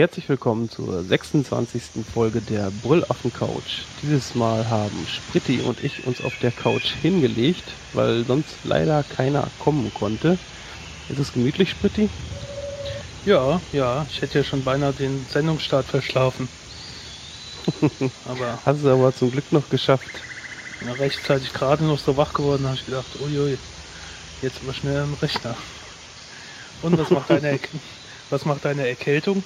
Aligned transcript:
Herzlich 0.00 0.30
willkommen 0.30 0.70
zur 0.70 1.04
26. 1.04 2.06
Folge 2.10 2.40
der 2.40 2.70
Brüllaffen 2.82 3.34
Couch. 3.34 3.82
Dieses 4.00 4.34
Mal 4.34 4.70
haben 4.70 5.06
Spritti 5.06 5.60
und 5.60 5.84
ich 5.84 6.06
uns 6.06 6.24
auf 6.24 6.32
der 6.38 6.52
Couch 6.52 6.94
hingelegt, 7.02 7.64
weil 7.92 8.24
sonst 8.24 8.48
leider 8.64 9.02
keiner 9.02 9.46
kommen 9.58 9.92
konnte. 9.92 10.38
Ist 11.10 11.18
es 11.18 11.34
gemütlich, 11.34 11.68
Spritti? 11.68 12.08
Ja, 13.26 13.60
ja, 13.72 14.06
ich 14.08 14.22
hätte 14.22 14.38
ja 14.38 14.44
schon 14.44 14.64
beinahe 14.64 14.94
den 14.94 15.26
Sendungsstart 15.30 15.84
verschlafen. 15.84 16.48
aber 18.24 18.58
hast 18.64 18.82
du 18.82 18.88
aber 18.88 19.14
zum 19.14 19.30
Glück 19.30 19.52
noch 19.52 19.68
geschafft. 19.68 20.08
Na, 20.80 20.92
rechtzeitig 20.92 21.52
gerade 21.52 21.84
noch 21.84 21.98
so 21.98 22.16
wach 22.16 22.32
geworden, 22.32 22.64
habe 22.64 22.76
ich 22.76 22.86
gedacht, 22.86 23.20
uiui, 23.20 23.58
jetzt 24.40 24.60
aber 24.62 24.72
schnell 24.72 25.02
am 25.02 25.12
Rechner. 25.20 25.54
Und 26.80 26.96
was 26.96 27.10
macht 27.10 27.28
deine, 27.28 27.60
was 28.30 28.46
macht 28.46 28.64
deine 28.64 28.88
Erkältung? 28.88 29.44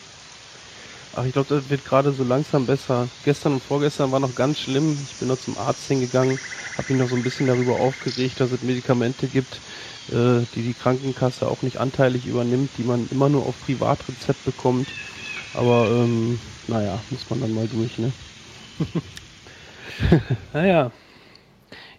Ach, 1.17 1.25
ich 1.25 1.33
glaube, 1.33 1.49
das 1.49 1.71
wird 1.71 1.85
gerade 1.85 2.13
so 2.13 2.25
langsam 2.25 2.67
besser. 2.67 3.09
Gestern 3.25 3.55
und 3.55 3.63
vorgestern 3.63 4.11
war 4.11 4.19
noch 4.19 4.35
ganz 4.35 4.59
schlimm. 4.59 4.99
Ich 5.09 5.17
bin 5.17 5.29
noch 5.29 5.39
zum 5.39 5.57
Arzt 5.57 5.87
hingegangen, 5.87 6.41
habe 6.77 6.93
mich 6.93 7.01
noch 7.01 7.09
so 7.09 7.15
ein 7.15 7.23
bisschen 7.23 7.47
darüber 7.47 7.77
aufgeregt, 7.79 8.41
dass 8.41 8.51
es 8.51 8.63
Medikamente 8.63 9.29
gibt, 9.29 9.63
äh, 10.09 10.45
die 10.55 10.63
die 10.63 10.75
Krankenkasse 10.75 11.47
auch 11.47 11.63
nicht 11.63 11.79
anteilig 11.79 12.27
übernimmt, 12.27 12.77
die 12.79 12.83
man 12.85 13.07
immer 13.11 13.29
nur 13.29 13.47
auf 13.47 13.61
Privatrezept 13.61 14.43
bekommt. 14.45 14.97
Aber 15.53 15.89
ähm, 15.93 16.41
naja, 16.67 17.05
muss 17.11 17.31
man 17.31 17.41
dann 17.41 17.55
mal 17.55 17.69
durch, 17.69 17.99
ne? 17.99 18.13
naja. 20.53 20.91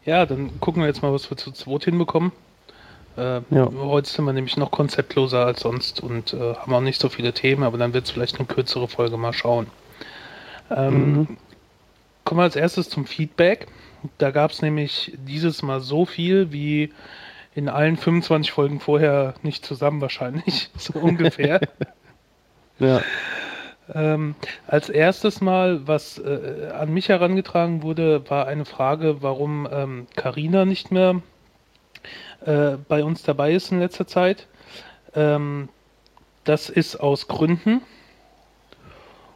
Ja, 0.05 0.25
dann 0.25 0.59
gucken 0.59 0.81
wir 0.81 0.87
jetzt 0.87 1.01
mal, 1.01 1.13
was 1.13 1.29
wir 1.29 1.37
zu 1.37 1.51
zweit 1.51 1.85
hinbekommen. 1.85 2.31
Äh, 3.17 3.41
ja. 3.49 3.69
Heute 3.77 4.09
sind 4.09 4.25
wir 4.25 4.33
nämlich 4.33 4.57
noch 4.57 4.71
konzeptloser 4.71 5.45
als 5.45 5.61
sonst 5.61 6.01
und 6.01 6.33
äh, 6.33 6.55
haben 6.55 6.73
auch 6.73 6.81
nicht 6.81 6.99
so 6.99 7.09
viele 7.09 7.33
Themen, 7.33 7.63
aber 7.63 7.77
dann 7.77 7.93
wird 7.93 8.05
es 8.05 8.11
vielleicht 8.11 8.37
eine 8.37 8.47
kürzere 8.47 8.87
Folge 8.87 9.17
mal 9.17 9.33
schauen. 9.33 9.67
Ähm, 10.69 11.13
mhm. 11.13 11.37
Kommen 12.23 12.39
wir 12.39 12.43
als 12.43 12.55
erstes 12.55 12.89
zum 12.89 13.05
Feedback. 13.05 13.67
Da 14.17 14.31
gab 14.31 14.51
es 14.51 14.61
nämlich 14.61 15.13
dieses 15.17 15.61
Mal 15.61 15.79
so 15.79 16.05
viel 16.05 16.51
wie 16.51 16.91
in 17.53 17.69
allen 17.69 17.95
25 17.95 18.51
Folgen 18.51 18.79
vorher 18.79 19.35
nicht 19.43 19.65
zusammen 19.65 20.01
wahrscheinlich, 20.01 20.69
so 20.77 20.99
ungefähr. 20.99 21.61
ja. 22.79 23.01
Ähm, 23.93 24.33
als 24.65 24.89
erstes 24.89 25.41
Mal, 25.41 25.87
was 25.87 26.17
äh, 26.17 26.71
an 26.77 26.91
mich 26.91 27.07
herangetragen 27.09 27.83
wurde, 27.83 28.29
war 28.29 28.47
eine 28.47 28.65
Frage, 28.65 29.21
warum 29.21 30.07
Karina 30.15 30.63
ähm, 30.63 30.67
nicht 30.67 30.91
mehr 30.91 31.21
äh, 32.45 32.77
bei 32.87 33.03
uns 33.03 33.23
dabei 33.23 33.53
ist 33.53 33.71
in 33.71 33.79
letzter 33.79 34.07
Zeit. 34.07 34.47
Ähm, 35.15 35.69
das 36.43 36.69
ist 36.69 36.95
aus 36.97 37.27
Gründen. 37.27 37.81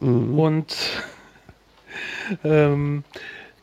Mhm. 0.00 0.38
Und 0.38 0.76
ähm, 2.44 3.04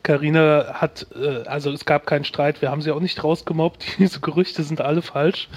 Carina 0.02 0.74
hat, 0.74 1.06
äh, 1.14 1.42
also 1.46 1.70
es 1.70 1.84
gab 1.84 2.06
keinen 2.06 2.24
Streit, 2.24 2.62
wir 2.62 2.70
haben 2.70 2.82
sie 2.82 2.92
auch 2.92 3.00
nicht 3.00 3.22
rausgemobbt, 3.22 3.84
diese 3.98 4.20
Gerüchte 4.20 4.62
sind 4.62 4.80
alle 4.80 5.02
falsch. 5.02 5.48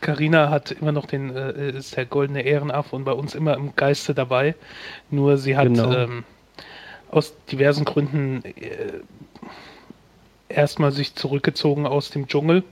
Carina 0.00 0.44
ähm, 0.44 0.50
hat 0.50 0.72
immer 0.72 0.92
noch 0.92 1.06
den, 1.06 1.34
äh, 1.34 1.70
ist 1.70 1.96
der 1.96 2.06
goldene 2.06 2.42
Ehrenaffe 2.42 2.94
und 2.96 3.04
bei 3.04 3.12
uns 3.12 3.34
immer 3.34 3.54
im 3.54 3.74
Geiste 3.76 4.14
dabei. 4.14 4.54
Nur 5.10 5.38
sie 5.38 5.56
hat 5.56 5.68
genau. 5.68 5.92
ähm, 5.92 6.24
aus 7.10 7.34
diversen 7.50 7.84
Gründen 7.84 8.44
äh, 8.44 9.00
erstmal 10.48 10.92
sich 10.92 11.14
zurückgezogen 11.14 11.86
aus 11.86 12.10
dem 12.10 12.28
Dschungel 12.28 12.62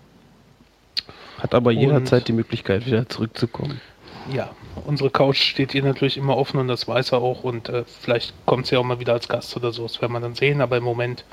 hat 1.44 1.54
aber 1.54 1.72
jederzeit 1.72 2.26
die 2.26 2.32
Möglichkeit, 2.32 2.86
wieder 2.86 3.06
zurückzukommen. 3.06 3.78
Ja, 4.32 4.50
unsere 4.86 5.10
Couch 5.10 5.42
steht 5.42 5.74
ihr 5.74 5.82
natürlich 5.82 6.16
immer 6.16 6.38
offen 6.38 6.58
und 6.58 6.68
das 6.68 6.88
weiß 6.88 7.12
er 7.12 7.18
auch 7.18 7.44
und 7.44 7.68
äh, 7.68 7.84
vielleicht 7.84 8.32
kommt 8.46 8.66
sie 8.66 8.78
auch 8.78 8.82
mal 8.82 8.98
wieder 8.98 9.12
als 9.12 9.28
Gast 9.28 9.54
oder 9.54 9.70
so, 9.70 9.82
das 9.82 10.00
werden 10.00 10.12
wir 10.12 10.20
dann 10.20 10.34
sehen, 10.34 10.62
aber 10.62 10.78
im 10.78 10.84
Moment 10.84 11.26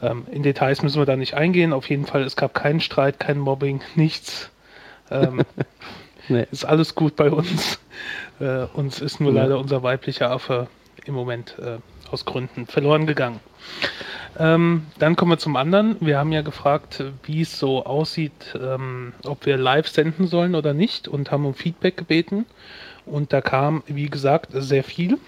ähm, 0.00 0.26
in 0.30 0.44
Details 0.44 0.82
müssen 0.82 1.00
wir 1.00 1.06
da 1.06 1.16
nicht 1.16 1.34
eingehen. 1.34 1.72
Auf 1.72 1.88
jeden 1.90 2.06
Fall, 2.06 2.22
es 2.22 2.36
gab 2.36 2.54
keinen 2.54 2.80
Streit, 2.80 3.18
kein 3.18 3.38
Mobbing, 3.38 3.80
nichts. 3.96 4.50
Ähm, 5.10 5.42
nee. 6.28 6.46
Ist 6.52 6.64
alles 6.64 6.94
gut 6.94 7.16
bei 7.16 7.30
uns. 7.30 7.80
Äh, 8.38 8.66
uns 8.74 9.00
ist 9.00 9.20
nur 9.20 9.32
ja. 9.32 9.42
leider 9.42 9.58
unser 9.58 9.82
weiblicher 9.82 10.30
Affe 10.30 10.68
im 11.04 11.14
Moment 11.14 11.56
äh, 11.58 11.78
aus 12.10 12.24
Gründen 12.24 12.66
verloren 12.66 13.06
gegangen. 13.06 13.40
Ähm, 14.38 14.86
dann 14.98 15.16
kommen 15.16 15.32
wir 15.32 15.38
zum 15.38 15.56
anderen. 15.56 15.96
Wir 16.00 16.18
haben 16.18 16.32
ja 16.32 16.42
gefragt, 16.42 17.02
wie 17.24 17.40
es 17.40 17.58
so 17.58 17.84
aussieht, 17.84 18.58
ähm, 18.60 19.12
ob 19.24 19.46
wir 19.46 19.56
live 19.56 19.88
senden 19.88 20.26
sollen 20.26 20.54
oder 20.54 20.74
nicht 20.74 21.08
und 21.08 21.30
haben 21.30 21.46
um 21.46 21.54
Feedback 21.54 21.96
gebeten. 21.96 22.46
Und 23.06 23.32
da 23.32 23.40
kam, 23.40 23.82
wie 23.86 24.10
gesagt, 24.10 24.50
sehr 24.52 24.84
viel. 24.84 25.18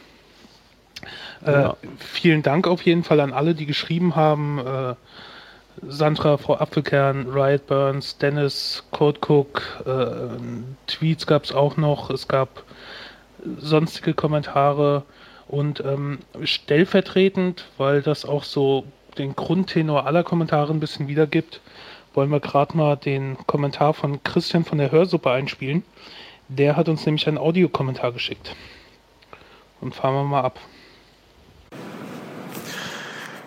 Äh, 1.45 1.53
ja. 1.53 1.77
Vielen 1.99 2.43
Dank 2.43 2.67
auf 2.67 2.83
jeden 2.83 3.05
Fall 3.05 3.21
an 3.21 3.33
alle, 3.33 3.55
die 3.55 3.67
geschrieben 3.67 4.17
haben. 4.17 4.59
Äh, 4.59 4.95
Sandra, 5.87 6.37
Frau 6.39 6.57
Apfelkern, 6.57 7.29
Riot 7.29 7.67
Burns, 7.67 8.19
Dennis, 8.19 8.85
Code 8.91 9.21
Cook, 9.27 9.63
äh, 9.87 10.39
Tweets 10.89 11.27
gab 11.27 11.45
es 11.45 11.53
auch 11.53 11.77
noch. 11.77 12.11
Es 12.11 12.27
gab 12.27 12.65
sonstige 13.59 14.15
Kommentare 14.15 15.05
und 15.47 15.81
ähm, 15.81 16.19
stellvertretend, 16.43 17.67
weil 17.79 18.03
das 18.03 18.25
auch 18.25 18.43
so 18.43 18.85
den 19.19 19.37
Grundtenor 19.37 20.07
aller 20.07 20.25
Kommentare 20.25 20.73
ein 20.73 20.81
bisschen 20.81 21.09
wiedergibt, 21.09 21.61
wollen 22.15 22.31
wir 22.31 22.41
gerade 22.41 22.77
mal 22.77 22.97
den 22.97 23.37
Kommentar 23.47 23.95
von 23.95 24.23
Christian 24.23 24.65
von 24.65 24.79
der 24.79 24.91
Hörsuppe 24.91 25.31
einspielen. 25.31 25.83
Der 26.49 26.77
hat 26.77 26.89
uns 26.89 27.05
nämlich 27.05 27.29
einen 27.29 27.39
Audiokommentar 27.39 28.13
geschickt. 28.13 28.55
Und 29.81 29.95
fahren 29.95 30.15
wir 30.15 30.25
mal 30.25 30.43
ab. 30.43 30.59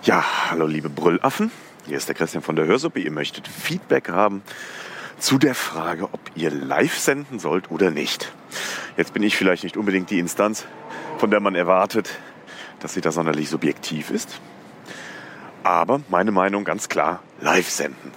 Ja, 0.04 0.24
hallo 0.50 0.68
liebe 0.68 0.90
Brüllaffen. 0.90 1.52
Hier 1.88 1.98
ist 1.98 2.08
der 2.08 2.16
Christian 2.16 2.44
von 2.44 2.56
der 2.56 2.66
Hörsuppe. 2.66 3.00
Ihr 3.00 3.12
möchtet 3.12 3.48
Feedback 3.48 4.10
haben 4.10 4.42
zu 5.18 5.38
der 5.38 5.56
Frage, 5.56 6.06
ob 6.06 6.20
ihr 6.36 6.52
live 6.52 6.98
senden 6.98 7.40
sollt 7.40 7.70
oder 7.70 7.92
nicht. 7.92 8.32
Jetzt 8.98 9.14
bin 9.14 9.24
ich 9.24 9.36
vielleicht 9.38 9.64
nicht 9.64 9.78
unbedingt 9.78 10.10
die 10.10 10.20
Instanz, 10.20 10.66
von 11.18 11.30
der 11.30 11.40
man 11.40 11.56
erwartet, 11.56 12.10
dass 12.80 12.94
sie 12.94 13.02
da 13.02 13.12
sonderlich 13.12 13.50
subjektiv 13.50 14.10
ist. 14.10 14.40
Aber 15.64 16.02
meine 16.10 16.32
Meinung 16.32 16.64
ganz 16.64 16.90
klar, 16.90 17.22
live 17.40 17.70
senden. 17.70 18.12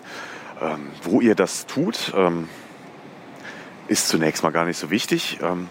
Ähm, 0.61 0.91
wo 1.03 1.21
ihr 1.21 1.35
das 1.35 1.67
tut, 1.67 2.13
ähm, 2.17 2.49
ist 3.89 4.09
zunächst 4.09 4.43
mal 4.43 4.51
gar 4.51 4.65
nicht 4.65 4.79
so 4.79 4.91
wichtig. 4.91 5.39
Ähm, 5.43 5.69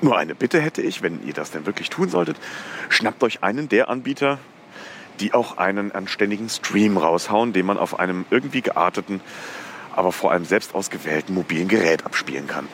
nur 0.00 0.16
eine 0.16 0.34
Bitte 0.34 0.60
hätte 0.60 0.82
ich, 0.82 1.02
wenn 1.02 1.26
ihr 1.26 1.34
das 1.34 1.50
denn 1.50 1.66
wirklich 1.66 1.90
tun 1.90 2.08
solltet, 2.08 2.36
schnappt 2.88 3.22
euch 3.24 3.42
einen 3.42 3.68
der 3.68 3.88
Anbieter, 3.88 4.38
die 5.18 5.34
auch 5.34 5.58
einen 5.58 5.90
anständigen 5.90 6.48
Stream 6.48 6.96
raushauen, 6.96 7.52
den 7.52 7.66
man 7.66 7.78
auf 7.78 7.98
einem 7.98 8.24
irgendwie 8.30 8.62
gearteten, 8.62 9.20
aber 9.94 10.12
vor 10.12 10.30
allem 10.30 10.44
selbst 10.44 10.74
ausgewählten 10.74 11.34
mobilen 11.34 11.66
Gerät 11.66 12.06
abspielen 12.06 12.46
kann. 12.46 12.68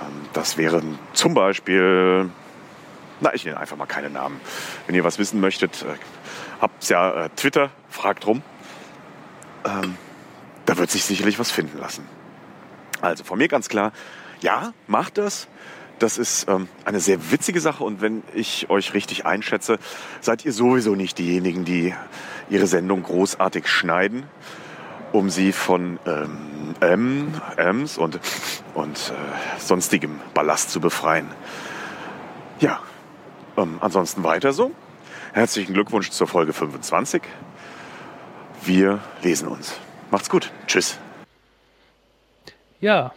Ähm, 0.00 0.28
das 0.32 0.56
wären 0.56 0.98
zum 1.12 1.34
Beispiel, 1.34 2.30
na, 3.20 3.34
ich 3.34 3.44
nenne 3.44 3.60
einfach 3.60 3.76
mal 3.76 3.84
keine 3.84 4.08
Namen. 4.08 4.40
Wenn 4.86 4.94
ihr 4.94 5.04
was 5.04 5.18
wissen 5.18 5.40
möchtet, 5.40 5.84
habt's 6.62 6.88
ja 6.88 7.24
äh, 7.24 7.28
Twitter, 7.36 7.70
fragt 7.90 8.26
rum. 8.26 8.42
Ähm, 9.66 9.96
da 10.64 10.78
wird 10.78 10.90
sich 10.90 11.04
sicherlich 11.04 11.38
was 11.38 11.50
finden 11.50 11.78
lassen. 11.78 12.06
Also 13.00 13.24
von 13.24 13.36
mir 13.36 13.48
ganz 13.48 13.68
klar, 13.68 13.92
ja, 14.40 14.72
macht 14.86 15.18
das. 15.18 15.48
Das 15.98 16.18
ist 16.18 16.48
ähm, 16.48 16.68
eine 16.84 17.00
sehr 17.00 17.30
witzige 17.30 17.60
Sache 17.60 17.84
und 17.84 18.00
wenn 18.00 18.22
ich 18.34 18.70
euch 18.70 18.94
richtig 18.94 19.26
einschätze, 19.26 19.78
seid 20.20 20.44
ihr 20.44 20.52
sowieso 20.52 20.94
nicht 20.94 21.18
diejenigen, 21.18 21.64
die 21.64 21.94
ihre 22.48 22.66
Sendung 22.66 23.02
großartig 23.02 23.68
schneiden, 23.68 24.24
um 25.12 25.30
sie 25.30 25.52
von 25.52 25.98
ähm, 26.06 26.74
M, 26.80 27.40
Ms 27.56 27.98
und, 27.98 28.18
und 28.74 28.96
äh, 28.96 29.60
sonstigem 29.60 30.20
Ballast 30.34 30.70
zu 30.70 30.80
befreien. 30.80 31.28
Ja, 32.58 32.80
ähm, 33.56 33.78
ansonsten 33.80 34.24
weiter 34.24 34.52
so. 34.52 34.72
Herzlichen 35.32 35.72
Glückwunsch 35.72 36.10
zur 36.10 36.26
Folge 36.26 36.52
25. 36.52 37.22
Wir 38.64 39.00
lesen 39.22 39.48
uns. 39.48 39.78
Macht's 40.10 40.28
gut. 40.28 40.52
Tschüss. 40.66 40.98
Ja. 42.82 43.14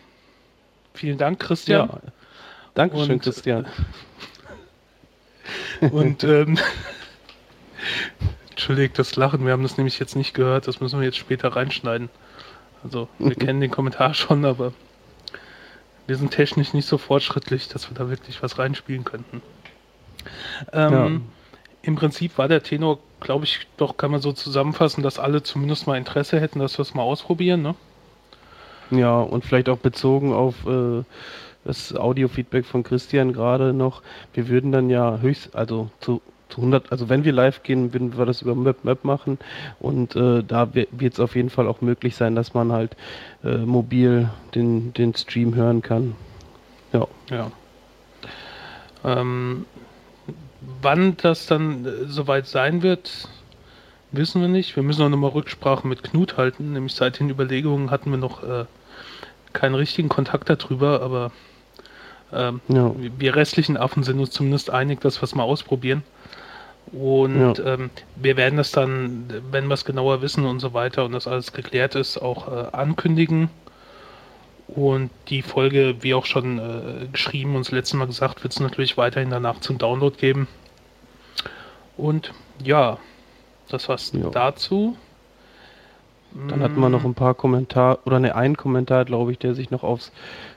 Vielen 0.93 1.17
Dank, 1.17 1.41
Christian. 1.41 1.89
Ja. 1.89 1.99
Dankeschön, 2.73 3.11
und, 3.11 3.21
Christian. 3.21 3.67
Und 5.91 6.23
ähm, 6.23 6.57
entschuldigt 8.49 8.97
das 8.97 9.17
Lachen, 9.17 9.45
wir 9.45 9.51
haben 9.51 9.63
das 9.63 9.75
nämlich 9.75 9.99
jetzt 9.99 10.15
nicht 10.15 10.33
gehört, 10.33 10.69
das 10.69 10.79
müssen 10.79 10.99
wir 10.99 11.05
jetzt 11.05 11.17
später 11.17 11.49
reinschneiden. 11.49 12.09
Also 12.81 13.09
wir 13.19 13.27
mhm. 13.27 13.39
kennen 13.39 13.61
den 13.61 13.71
Kommentar 13.71 14.13
schon, 14.13 14.45
aber 14.45 14.71
wir 16.07 16.15
sind 16.15 16.31
technisch 16.31 16.73
nicht 16.73 16.87
so 16.87 16.97
fortschrittlich, 16.97 17.67
dass 17.67 17.89
wir 17.89 17.95
da 17.95 18.09
wirklich 18.09 18.41
was 18.41 18.57
reinspielen 18.57 19.03
könnten. 19.03 19.41
Ähm, 20.71 20.93
ja 20.93 21.11
im 21.85 21.95
Prinzip 21.95 22.37
war 22.37 22.47
der 22.47 22.63
Tenor, 22.63 22.99
glaube 23.19 23.45
ich, 23.45 23.67
doch 23.77 23.97
kann 23.97 24.11
man 24.11 24.21
so 24.21 24.31
zusammenfassen, 24.31 25.03
dass 25.03 25.19
alle 25.19 25.43
zumindest 25.43 25.87
mal 25.87 25.97
Interesse 25.97 26.39
hätten, 26.39 26.59
dass 26.59 26.77
wir 26.77 26.83
es 26.83 26.93
mal 26.93 27.03
ausprobieren. 27.03 27.61
Ne? 27.61 27.75
Ja, 28.91 29.19
und 29.19 29.45
vielleicht 29.45 29.69
auch 29.69 29.77
bezogen 29.77 30.33
auf 30.33 30.65
äh, 30.65 31.03
das 31.63 31.95
Audio-Feedback 31.95 32.65
von 32.65 32.83
Christian 32.83 33.33
gerade 33.33 33.73
noch. 33.73 34.01
Wir 34.33 34.47
würden 34.47 34.71
dann 34.71 34.89
ja 34.89 35.19
höchst, 35.19 35.55
also 35.55 35.89
zu, 35.99 36.21
zu 36.49 36.61
100, 36.61 36.91
also 36.91 37.07
wenn 37.09 37.23
wir 37.23 37.33
live 37.33 37.61
gehen, 37.63 37.93
würden 37.93 38.17
wir 38.17 38.25
das 38.25 38.41
über 38.41 38.55
Map 38.55 38.83
Map 38.83 39.03
machen 39.03 39.37
und 39.79 40.15
äh, 40.15 40.43
da 40.43 40.73
wird 40.73 41.13
es 41.13 41.19
auf 41.19 41.35
jeden 41.35 41.49
Fall 41.49 41.67
auch 41.67 41.81
möglich 41.81 42.15
sein, 42.15 42.35
dass 42.35 42.53
man 42.53 42.71
halt 42.71 42.95
äh, 43.43 43.57
mobil 43.57 44.29
den, 44.55 44.93
den 44.93 45.15
Stream 45.15 45.55
hören 45.55 45.81
kann. 45.81 46.15
Ja. 46.93 47.07
Ja. 47.29 47.51
Ähm, 49.03 49.65
wann 50.81 51.17
das 51.17 51.47
dann 51.47 51.85
äh, 51.85 51.89
soweit 52.07 52.47
sein 52.47 52.81
wird, 52.81 53.27
wissen 54.11 54.41
wir 54.41 54.47
nicht. 54.47 54.75
Wir 54.75 54.83
müssen 54.83 55.03
auch 55.03 55.09
nochmal 55.09 55.31
Rücksprache 55.31 55.87
mit 55.87 56.03
Knut 56.03 56.37
halten. 56.37 56.73
Nämlich 56.73 56.93
seit 56.93 57.19
den 57.19 57.29
Überlegungen 57.29 57.91
hatten 57.91 58.11
wir 58.11 58.17
noch 58.17 58.43
äh, 58.43 58.65
keinen 59.53 59.75
richtigen 59.75 60.09
Kontakt 60.09 60.49
darüber, 60.49 61.01
aber 61.01 61.31
ähm, 62.33 62.61
ja. 62.67 62.93
wir 63.17 63.35
restlichen 63.35 63.77
Affen 63.77 64.03
sind 64.03 64.19
uns 64.19 64.31
zumindest 64.31 64.69
einig, 64.69 65.01
dass 65.01 65.21
wir 65.21 65.23
es 65.23 65.35
mal 65.35 65.43
ausprobieren. 65.43 66.03
Und 66.91 67.57
ja. 67.57 67.73
ähm, 67.73 67.89
wir 68.15 68.37
werden 68.37 68.57
das 68.57 68.71
dann, 68.71 69.25
wenn 69.51 69.67
wir 69.67 69.73
es 69.73 69.85
genauer 69.85 70.21
wissen 70.21 70.45
und 70.45 70.59
so 70.59 70.73
weiter 70.73 71.05
und 71.05 71.13
das 71.13 71.27
alles 71.27 71.51
geklärt 71.51 71.95
ist, 71.95 72.17
auch 72.17 72.47
äh, 72.47 72.67
ankündigen. 72.75 73.49
Und 74.67 75.11
die 75.27 75.41
Folge, 75.41 75.97
wie 76.01 76.13
auch 76.13 76.25
schon 76.25 76.57
äh, 76.57 77.07
geschrieben 77.11 77.55
und 77.55 77.65
das 77.65 77.71
letzte 77.71 77.97
Mal 77.97 78.07
gesagt, 78.07 78.43
wird 78.43 78.53
es 78.53 78.59
natürlich 78.59 78.97
weiterhin 78.97 79.29
danach 79.29 79.59
zum 79.59 79.77
Download 79.77 80.15
geben. 80.17 80.47
Und 81.97 82.33
ja, 82.63 82.97
das 83.69 83.87
war's 83.87 84.11
ja. 84.13 84.29
dazu. 84.29 84.97
Dann 86.49 86.61
hatten 86.61 86.81
wir 86.81 86.89
noch 86.89 87.05
ein 87.05 87.13
paar 87.13 87.33
Kommentare, 87.33 87.99
oder 88.03 88.19
ne, 88.19 88.35
einen 88.35 88.57
Kommentar, 88.57 89.05
glaube 89.05 89.31
ich, 89.31 89.39
der 89.39 89.55
sich 89.55 89.71
noch 89.71 89.83
aufs 89.83 90.11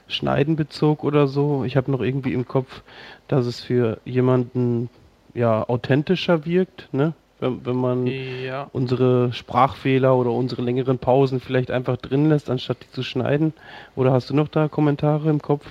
Schneiden 0.09 0.57
bezog 0.57 1.05
oder 1.05 1.27
so. 1.27 1.63
Ich 1.63 1.77
habe 1.77 1.89
noch 1.89 2.01
irgendwie 2.01 2.33
im 2.33 2.45
Kopf, 2.45 2.81
dass 3.29 3.45
es 3.45 3.61
für 3.61 3.99
jemanden 4.03 4.89
ja 5.33 5.63
authentischer 5.69 6.45
wirkt, 6.45 6.89
ne? 6.91 7.13
Wenn, 7.39 7.65
wenn 7.65 7.75
man 7.75 8.07
ja. 8.07 8.69
unsere 8.73 9.31
Sprachfehler 9.31 10.15
oder 10.15 10.31
unsere 10.31 10.61
längeren 10.61 10.99
Pausen 10.99 11.39
vielleicht 11.39 11.71
einfach 11.71 11.97
drin 11.97 12.29
lässt, 12.29 12.49
anstatt 12.49 12.77
die 12.81 12.91
zu 12.91 13.03
schneiden. 13.03 13.53
Oder 13.95 14.11
hast 14.11 14.29
du 14.29 14.35
noch 14.35 14.49
da 14.49 14.67
Kommentare 14.67 15.29
im 15.29 15.41
Kopf? 15.41 15.65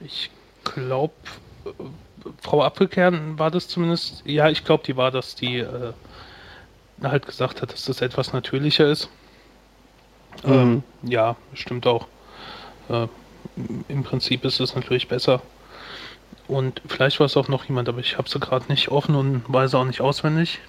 Ich 0.00 0.30
glaube, 0.64 1.12
Frau 2.40 2.62
Apfelkern 2.62 3.38
war 3.38 3.50
das 3.50 3.68
zumindest, 3.68 4.22
ja, 4.24 4.48
ich 4.48 4.64
glaube, 4.64 4.84
die 4.86 4.96
war 4.96 5.10
das, 5.10 5.34
die 5.34 5.58
äh, 5.58 5.92
halt 7.02 7.26
gesagt 7.26 7.62
hat, 7.62 7.72
dass 7.72 7.84
das 7.84 8.00
etwas 8.00 8.32
natürlicher 8.32 8.86
ist. 8.88 9.08
Mhm. 10.44 10.52
Ähm, 10.52 10.82
ja, 11.02 11.36
stimmt 11.54 11.86
auch. 11.86 12.06
Äh, 12.88 13.06
Im 13.88 14.04
Prinzip 14.04 14.44
ist 14.44 14.60
es 14.60 14.74
natürlich 14.74 15.08
besser. 15.08 15.42
Und 16.46 16.80
vielleicht 16.86 17.20
war 17.20 17.26
es 17.26 17.36
auch 17.36 17.48
noch 17.48 17.64
jemand, 17.64 17.88
aber 17.88 17.98
ich 17.98 18.16
habe 18.16 18.28
sie 18.28 18.40
gerade 18.40 18.66
nicht 18.68 18.88
offen 18.88 19.14
und 19.14 19.42
weiß 19.48 19.74
auch 19.74 19.84
nicht 19.84 20.00
auswendig. 20.00 20.60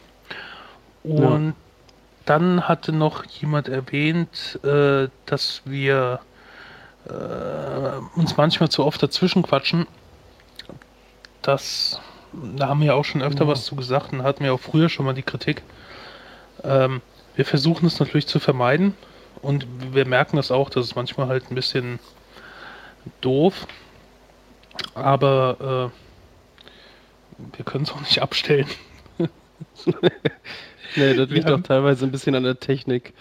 Und 1.04 1.48
ja. 1.48 1.54
dann 2.26 2.68
hatte 2.68 2.92
noch 2.92 3.26
jemand 3.26 3.68
erwähnt, 3.68 4.60
äh, 4.64 5.08
dass 5.26 5.62
wir 5.66 6.20
äh, 7.08 8.20
uns 8.20 8.38
manchmal 8.38 8.70
zu 8.70 8.86
oft 8.86 9.02
dazwischen 9.02 9.44
quatschen. 9.44 9.88
Das, 11.42 12.00
da 12.56 12.68
haben 12.68 12.82
wir 12.82 12.96
auch 12.96 13.06
schon 13.06 13.22
öfter 13.22 13.46
ja. 13.46 13.52
was 13.52 13.66
zu 13.66 13.76
gesagt 13.76 14.12
und 14.14 14.24
hatten 14.24 14.44
wir 14.44 14.54
auch 14.54 14.60
früher 14.60 14.90
schon 14.90 15.06
mal 15.06 15.14
die 15.14 15.24
Kritik. 15.24 15.64
Ähm, 16.64 17.02
wir 17.36 17.46
versuchen 17.46 17.86
es 17.86 18.00
natürlich 18.00 18.28
zu 18.28 18.40
vermeiden 18.40 18.96
und 19.42 19.66
wir 19.94 20.06
merken 20.06 20.36
das 20.36 20.52
auch, 20.52 20.70
dass 20.70 20.86
es 20.86 20.96
manchmal 20.96 21.28
halt 21.28 21.50
ein 21.50 21.56
bisschen 21.56 22.00
doof, 23.22 23.66
aber 24.94 25.92
äh, 25.92 27.56
wir 27.58 27.66
können 27.66 27.86
es 27.86 27.92
auch 27.92 28.02
nicht 28.02 28.22
abstellen. 28.22 28.68
nee, 30.96 31.14
das 31.14 31.30
liegt 31.30 31.50
auch 31.50 31.62
teilweise 31.62 32.06
ein 32.06 32.12
bisschen 32.12 32.36
an 32.36 32.44
der 32.44 32.60
Technik, 32.60 33.14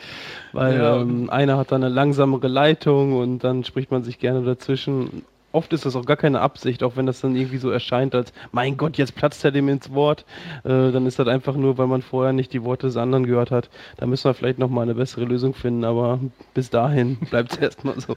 weil 0.53 0.79
ja. 0.79 1.00
ähm, 1.00 1.31
einer 1.31 1.56
hat 1.56 1.73
dann 1.73 1.82
eine 1.82 1.94
langsamere 1.94 2.49
Leitung 2.49 3.19
und 3.19 3.44
dann 3.44 3.65
spricht 3.65 3.91
man 3.91 4.05
sich 4.05 4.19
gerne 4.19 4.43
dazwischen 4.43 5.25
oft 5.53 5.73
ist 5.73 5.87
das 5.87 5.97
auch 5.97 6.05
gar 6.05 6.17
keine 6.17 6.41
Absicht, 6.41 6.82
auch 6.82 6.97
wenn 6.97 7.06
das 7.06 7.20
dann 7.20 7.35
irgendwie 7.35 7.59
so 7.59 7.70
erscheint 7.70 8.15
als, 8.15 8.32
mein 8.53 8.76
Gott, 8.76 8.97
jetzt 8.99 9.15
platzt 9.15 9.44
er 9.44 9.50
dem 9.50 9.69
ins 9.69 9.93
Wort. 9.93 10.25
Äh, 10.65 10.93
dann 10.93 11.06
ist 11.06 11.19
das 11.19 11.29
einfach 11.29 11.56
nur, 11.56 11.79
weil 11.79 11.87
man 11.87 12.03
vorher 12.03 12.32
nicht 12.32 12.53
die 12.53 12.65
Worte 12.65 12.87
des 12.87 12.97
anderen 12.97 13.26
gehört 13.26 13.50
hat. 13.50 13.70
Da 13.97 14.06
müssen 14.06 14.25
wir 14.25 14.35
vielleicht 14.35 14.59
nochmal 14.59 14.85
eine 14.85 14.94
bessere 14.94 15.25
Lösung 15.25 15.55
finden, 15.55 15.85
aber 15.85 16.20
bis 16.55 16.70
dahin 16.70 17.17
bleibt 17.31 17.53
es 17.53 17.59
erstmal 17.59 17.99
so. 18.00 18.17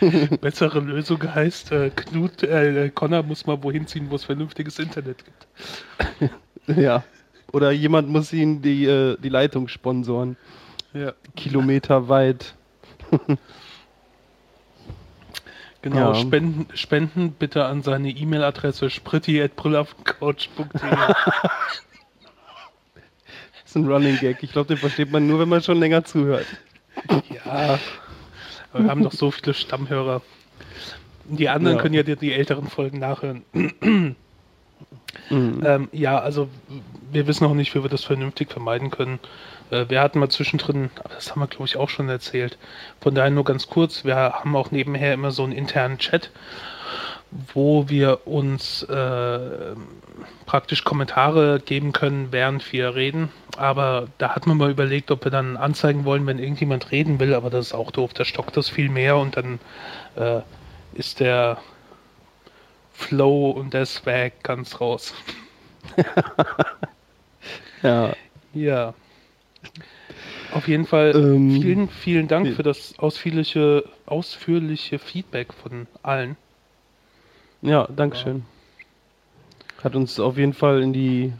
bessere 0.40 0.80
Lösung 0.80 1.22
heißt, 1.22 1.72
äh, 1.72 1.90
Knut, 1.90 2.42
äh, 2.42 2.90
Connor 2.90 3.22
muss 3.22 3.46
mal 3.46 3.62
wohin 3.62 3.86
ziehen, 3.86 4.06
wo 4.10 4.16
es 4.16 4.24
vernünftiges 4.24 4.78
Internet 4.78 5.18
gibt. 5.24 6.28
ja. 6.78 7.04
Oder 7.52 7.70
jemand 7.70 8.08
muss 8.08 8.32
ihnen 8.32 8.62
die, 8.62 8.86
äh, 8.86 9.16
die 9.18 9.28
Leitung 9.28 9.68
sponsoren. 9.68 10.36
Ja. 10.94 11.12
Kilometer 11.36 12.08
weit. 12.08 12.54
Genau, 15.82 16.12
ja. 16.12 16.14
spenden, 16.14 16.68
spenden 16.74 17.32
bitte 17.32 17.64
an 17.64 17.82
seine 17.82 18.10
E-Mail-Adresse 18.10 18.88
spritti.brüllaufencoach.de. 18.88 20.68
das 20.70 20.90
ist 23.64 23.74
ein 23.76 23.88
Running 23.88 24.16
Gag. 24.20 24.44
Ich 24.44 24.52
glaube, 24.52 24.68
den 24.68 24.76
versteht 24.76 25.10
man 25.10 25.26
nur, 25.26 25.40
wenn 25.40 25.48
man 25.48 25.60
schon 25.60 25.80
länger 25.80 26.04
zuhört. 26.04 26.46
Ja, 27.44 27.80
wir 28.72 28.88
haben 28.88 29.02
doch 29.02 29.10
so 29.10 29.32
viele 29.32 29.54
Stammhörer. 29.54 30.22
Die 31.24 31.48
anderen 31.48 31.78
ja. 31.78 31.82
können 31.82 31.94
ja 31.94 32.04
die, 32.04 32.14
die 32.14 32.32
älteren 32.32 32.68
Folgen 32.68 33.00
nachhören. 33.00 33.44
Mhm. 35.30 35.62
Ähm, 35.64 35.88
ja, 35.92 36.18
also 36.18 36.48
wir 37.10 37.26
wissen 37.26 37.44
noch 37.44 37.54
nicht, 37.54 37.74
wie 37.74 37.82
wir 37.82 37.90
das 37.90 38.04
vernünftig 38.04 38.50
vermeiden 38.50 38.90
können. 38.90 39.18
Äh, 39.70 39.86
wir 39.88 40.00
hatten 40.00 40.18
mal 40.18 40.28
zwischendrin, 40.28 40.90
aber 41.02 41.14
das 41.14 41.30
haben 41.30 41.40
wir 41.40 41.46
glaube 41.46 41.66
ich 41.66 41.76
auch 41.76 41.88
schon 41.88 42.08
erzählt, 42.08 42.58
von 43.00 43.14
daher 43.14 43.30
nur 43.30 43.44
ganz 43.44 43.66
kurz, 43.66 44.04
wir 44.04 44.16
haben 44.16 44.56
auch 44.56 44.70
nebenher 44.70 45.14
immer 45.14 45.30
so 45.30 45.44
einen 45.44 45.52
internen 45.52 45.98
Chat, 45.98 46.30
wo 47.54 47.88
wir 47.88 48.26
uns 48.26 48.82
äh, 48.82 49.74
praktisch 50.44 50.84
Kommentare 50.84 51.60
geben 51.60 51.92
können, 51.92 52.28
während 52.30 52.72
wir 52.72 52.94
reden. 52.94 53.30
Aber 53.56 54.08
da 54.18 54.34
hat 54.34 54.46
man 54.46 54.58
mal 54.58 54.70
überlegt, 54.70 55.10
ob 55.10 55.24
wir 55.24 55.30
dann 55.30 55.56
anzeigen 55.56 56.04
wollen, 56.04 56.26
wenn 56.26 56.38
irgendjemand 56.38 56.90
reden 56.90 57.20
will, 57.20 57.34
aber 57.34 57.48
das 57.48 57.68
ist 57.68 57.74
auch 57.74 57.90
doof, 57.90 58.12
da 58.12 58.24
stockt 58.24 58.56
das 58.56 58.68
viel 58.68 58.90
mehr 58.90 59.16
und 59.16 59.36
dann 59.36 59.60
äh, 60.16 60.40
ist 60.94 61.20
der 61.20 61.58
Flow 63.02 63.50
und 63.50 63.74
der 63.74 63.86
Swag 63.86 64.42
ganz 64.42 64.80
raus. 64.80 65.14
ja. 67.82 68.14
Ja. 68.54 68.94
Auf 70.52 70.68
jeden 70.68 70.86
Fall 70.86 71.12
ähm, 71.14 71.50
vielen, 71.50 71.88
vielen 71.88 72.28
Dank 72.28 72.54
für 72.54 72.62
das 72.62 72.98
ausführliche, 72.98 73.84
ausführliche 74.06 74.98
Feedback 74.98 75.52
von 75.52 75.86
allen. 76.02 76.36
Ja, 77.62 77.88
Dankeschön. 77.94 78.44
Hat 79.82 79.96
uns 79.96 80.20
auf 80.20 80.36
jeden 80.36 80.52
Fall 80.52 80.82
in 80.82 80.92
die 80.92 81.32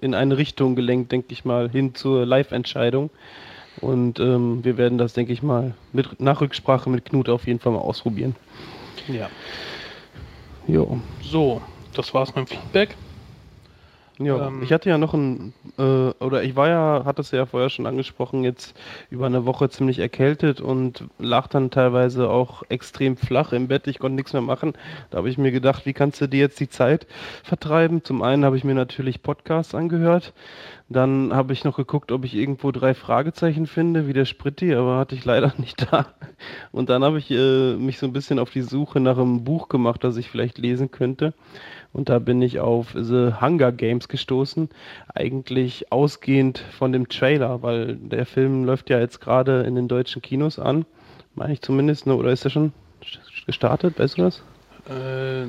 in 0.00 0.14
eine 0.14 0.38
Richtung 0.38 0.76
gelenkt, 0.76 1.10
denke 1.10 1.32
ich 1.32 1.44
mal, 1.44 1.68
hin 1.68 1.94
zur 1.94 2.24
Live-Entscheidung. 2.24 3.10
Und 3.80 4.20
ähm, 4.20 4.64
wir 4.64 4.76
werden 4.76 4.98
das, 4.98 5.12
denke 5.12 5.32
ich 5.32 5.42
mal, 5.42 5.74
mit 5.92 6.20
nach 6.20 6.40
Rücksprache 6.40 6.90
mit 6.90 7.04
Knut 7.04 7.28
auf 7.28 7.46
jeden 7.46 7.58
Fall 7.58 7.72
mal 7.72 7.78
ausprobieren. 7.78 8.36
Ja. 9.08 9.28
Jo. 10.68 11.00
So, 11.22 11.62
das 11.94 12.12
war's 12.12 12.34
mit 12.34 12.36
dem 12.36 12.46
Feedback. 12.46 12.96
Ja, 14.18 14.48
ähm, 14.48 14.62
ich 14.62 14.72
hatte 14.72 14.88
ja 14.88 14.98
noch 14.98 15.14
ein, 15.14 15.52
äh, 15.78 15.82
oder 15.82 16.42
ich 16.42 16.56
war 16.56 16.68
ja, 16.68 17.02
hatte 17.04 17.20
es 17.20 17.30
ja 17.30 17.46
vorher 17.46 17.70
schon 17.70 17.86
angesprochen, 17.86 18.42
jetzt 18.42 18.74
über 19.10 19.26
eine 19.26 19.46
Woche 19.46 19.70
ziemlich 19.70 20.00
erkältet 20.00 20.60
und 20.60 21.04
lag 21.18 21.46
dann 21.46 21.70
teilweise 21.70 22.28
auch 22.28 22.62
extrem 22.68 23.16
flach 23.16 23.52
im 23.52 23.68
Bett. 23.68 23.86
Ich 23.86 23.98
konnte 23.98 24.16
nichts 24.16 24.32
mehr 24.32 24.42
machen. 24.42 24.72
Da 25.10 25.18
habe 25.18 25.28
ich 25.28 25.38
mir 25.38 25.52
gedacht, 25.52 25.86
wie 25.86 25.92
kannst 25.92 26.20
du 26.20 26.26
dir 26.26 26.40
jetzt 26.40 26.58
die 26.58 26.68
Zeit 26.68 27.06
vertreiben? 27.44 28.02
Zum 28.02 28.22
einen 28.22 28.44
habe 28.44 28.56
ich 28.56 28.64
mir 28.64 28.74
natürlich 28.74 29.22
Podcasts 29.22 29.74
angehört. 29.74 30.32
Dann 30.88 31.34
habe 31.34 31.52
ich 31.52 31.64
noch 31.64 31.76
geguckt, 31.76 32.12
ob 32.12 32.24
ich 32.24 32.34
irgendwo 32.34 32.72
drei 32.72 32.94
Fragezeichen 32.94 33.66
finde, 33.66 34.08
wie 34.08 34.14
der 34.14 34.24
Spritti, 34.24 34.74
aber 34.74 34.96
hatte 34.96 35.14
ich 35.14 35.24
leider 35.24 35.52
nicht 35.58 35.92
da. 35.92 36.06
Und 36.72 36.88
dann 36.88 37.04
habe 37.04 37.18
ich 37.18 37.30
äh, 37.30 37.74
mich 37.76 37.98
so 37.98 38.06
ein 38.06 38.12
bisschen 38.12 38.38
auf 38.38 38.50
die 38.50 38.62
Suche 38.62 38.98
nach 38.98 39.18
einem 39.18 39.44
Buch 39.44 39.68
gemacht, 39.68 40.02
das 40.02 40.16
ich 40.16 40.30
vielleicht 40.30 40.58
lesen 40.58 40.90
könnte. 40.90 41.34
Und 41.92 42.08
da 42.08 42.18
bin 42.18 42.42
ich 42.42 42.60
auf 42.60 42.94
The 42.94 43.32
Hunger 43.40 43.72
Games 43.72 44.08
gestoßen. 44.08 44.68
Eigentlich 45.14 45.90
ausgehend 45.90 46.58
von 46.58 46.92
dem 46.92 47.08
Trailer, 47.08 47.62
weil 47.62 47.96
der 47.96 48.26
Film 48.26 48.64
läuft 48.64 48.90
ja 48.90 49.00
jetzt 49.00 49.20
gerade 49.20 49.62
in 49.62 49.74
den 49.74 49.88
deutschen 49.88 50.22
Kinos 50.22 50.58
an. 50.58 50.84
Meine 51.34 51.54
ich 51.54 51.62
zumindest, 51.62 52.06
ne? 52.06 52.14
oder 52.14 52.30
ist 52.30 52.44
er 52.44 52.50
schon 52.50 52.72
gestartet? 53.46 53.98
Weißt 53.98 54.18
du 54.18 54.22
das? 54.22 54.42
Äh, 54.88 55.46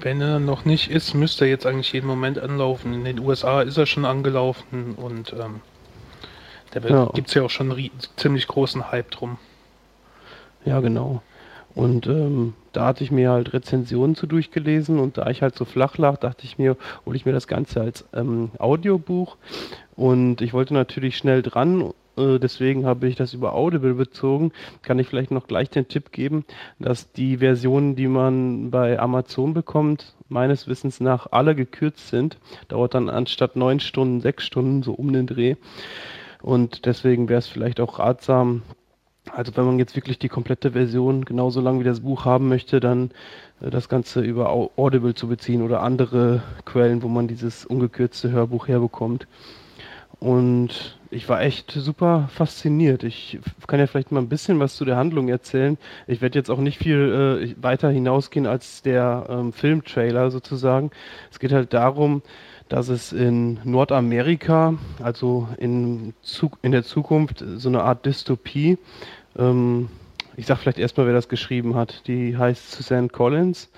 wenn 0.00 0.20
er 0.20 0.38
noch 0.38 0.64
nicht 0.64 0.90
ist, 0.90 1.14
müsste 1.14 1.44
er 1.44 1.50
jetzt 1.50 1.66
eigentlich 1.66 1.92
jeden 1.92 2.06
Moment 2.06 2.38
anlaufen. 2.38 2.92
In 2.92 3.04
den 3.04 3.18
USA 3.18 3.62
ist 3.62 3.76
er 3.76 3.86
schon 3.86 4.04
angelaufen 4.04 4.94
und 4.94 5.32
ähm, 5.32 5.60
da 6.70 6.80
ja. 6.88 7.06
gibt 7.14 7.28
es 7.28 7.34
ja 7.34 7.42
auch 7.42 7.50
schon 7.50 7.72
einen 7.72 7.90
ziemlich 8.16 8.46
großen 8.46 8.90
Hype 8.92 9.10
drum. 9.10 9.38
Ja, 10.64 10.80
genau. 10.80 11.22
Und 11.74 12.06
ähm, 12.06 12.54
da 12.72 12.86
hatte 12.86 13.04
ich 13.04 13.10
mir 13.10 13.30
halt 13.30 13.52
Rezensionen 13.52 14.14
zu 14.14 14.26
durchgelesen 14.26 14.98
und 14.98 15.18
da 15.18 15.28
ich 15.28 15.42
halt 15.42 15.56
so 15.56 15.64
flach 15.64 15.98
lag, 15.98 16.18
dachte 16.18 16.44
ich 16.44 16.58
mir, 16.58 16.76
hole 17.06 17.16
ich 17.16 17.26
mir 17.26 17.32
das 17.32 17.48
Ganze 17.48 17.80
als 17.80 18.04
ähm, 18.12 18.50
Audiobuch. 18.58 19.36
Und 19.96 20.40
ich 20.40 20.52
wollte 20.52 20.74
natürlich 20.74 21.16
schnell 21.16 21.42
dran 21.42 21.92
äh, 22.18 22.38
deswegen 22.38 22.84
habe 22.84 23.06
ich 23.06 23.16
das 23.16 23.32
über 23.32 23.54
Audible 23.54 23.94
bezogen. 23.94 24.52
Kann 24.82 24.98
ich 24.98 25.06
vielleicht 25.06 25.30
noch 25.30 25.46
gleich 25.46 25.70
den 25.70 25.88
Tipp 25.88 26.12
geben, 26.12 26.44
dass 26.78 27.12
die 27.12 27.38
Versionen, 27.38 27.96
die 27.96 28.08
man 28.08 28.70
bei 28.70 28.98
Amazon 28.98 29.54
bekommt, 29.54 30.14
meines 30.28 30.66
Wissens 30.66 31.00
nach 31.00 31.28
alle 31.30 31.54
gekürzt 31.54 32.08
sind. 32.08 32.38
Dauert 32.68 32.94
dann 32.94 33.08
anstatt 33.08 33.56
neun 33.56 33.80
Stunden, 33.80 34.20
sechs 34.20 34.44
Stunden, 34.44 34.82
so 34.82 34.92
um 34.92 35.12
den 35.12 35.26
Dreh. 35.26 35.54
Und 36.42 36.86
deswegen 36.86 37.28
wäre 37.28 37.38
es 37.38 37.48
vielleicht 37.48 37.80
auch 37.80 37.98
ratsam, 37.98 38.62
also 39.34 39.56
wenn 39.56 39.64
man 39.64 39.78
jetzt 39.78 39.96
wirklich 39.96 40.18
die 40.18 40.28
komplette 40.28 40.72
Version 40.72 41.24
genauso 41.24 41.60
lang 41.60 41.80
wie 41.80 41.84
das 41.84 42.00
Buch 42.00 42.24
haben 42.24 42.48
möchte, 42.48 42.80
dann 42.80 43.10
äh, 43.60 43.70
das 43.70 43.88
Ganze 43.88 44.20
über 44.20 44.50
Audible 44.50 45.14
zu 45.14 45.28
beziehen 45.28 45.62
oder 45.62 45.82
andere 45.82 46.42
Quellen, 46.64 47.02
wo 47.02 47.08
man 47.08 47.28
dieses 47.28 47.64
ungekürzte 47.64 48.30
Hörbuch 48.30 48.68
herbekommt. 48.68 49.26
Und 50.20 50.98
ich 51.10 51.28
war 51.28 51.42
echt 51.42 51.70
super 51.70 52.28
fasziniert. 52.32 53.04
Ich 53.04 53.38
kann 53.66 53.78
ja 53.78 53.86
vielleicht 53.86 54.10
mal 54.10 54.20
ein 54.20 54.28
bisschen 54.28 54.58
was 54.58 54.74
zu 54.74 54.84
der 54.84 54.96
Handlung 54.96 55.28
erzählen. 55.28 55.78
Ich 56.06 56.20
werde 56.20 56.38
jetzt 56.38 56.50
auch 56.50 56.58
nicht 56.58 56.78
viel 56.78 57.54
äh, 57.56 57.62
weiter 57.62 57.88
hinausgehen 57.90 58.46
als 58.46 58.82
der 58.82 59.26
ähm, 59.28 59.52
Filmtrailer 59.52 60.30
sozusagen. 60.30 60.90
Es 61.30 61.38
geht 61.38 61.52
halt 61.52 61.72
darum, 61.72 62.22
dass 62.68 62.88
es 62.88 63.12
in 63.12 63.60
Nordamerika, 63.64 64.74
also 65.02 65.48
in, 65.56 66.14
in 66.62 66.72
der 66.72 66.82
Zukunft, 66.82 67.42
so 67.56 67.68
eine 67.68 67.82
Art 67.82 68.04
Dystopie, 68.04 68.76
ähm, 69.38 69.88
ich 70.36 70.46
sag 70.46 70.58
vielleicht 70.58 70.78
erstmal, 70.78 71.06
wer 71.06 71.14
das 71.14 71.28
geschrieben 71.28 71.74
hat. 71.74 72.06
Die 72.06 72.36
heißt 72.36 72.70
Suzanne 72.70 73.08
Collins. 73.08 73.70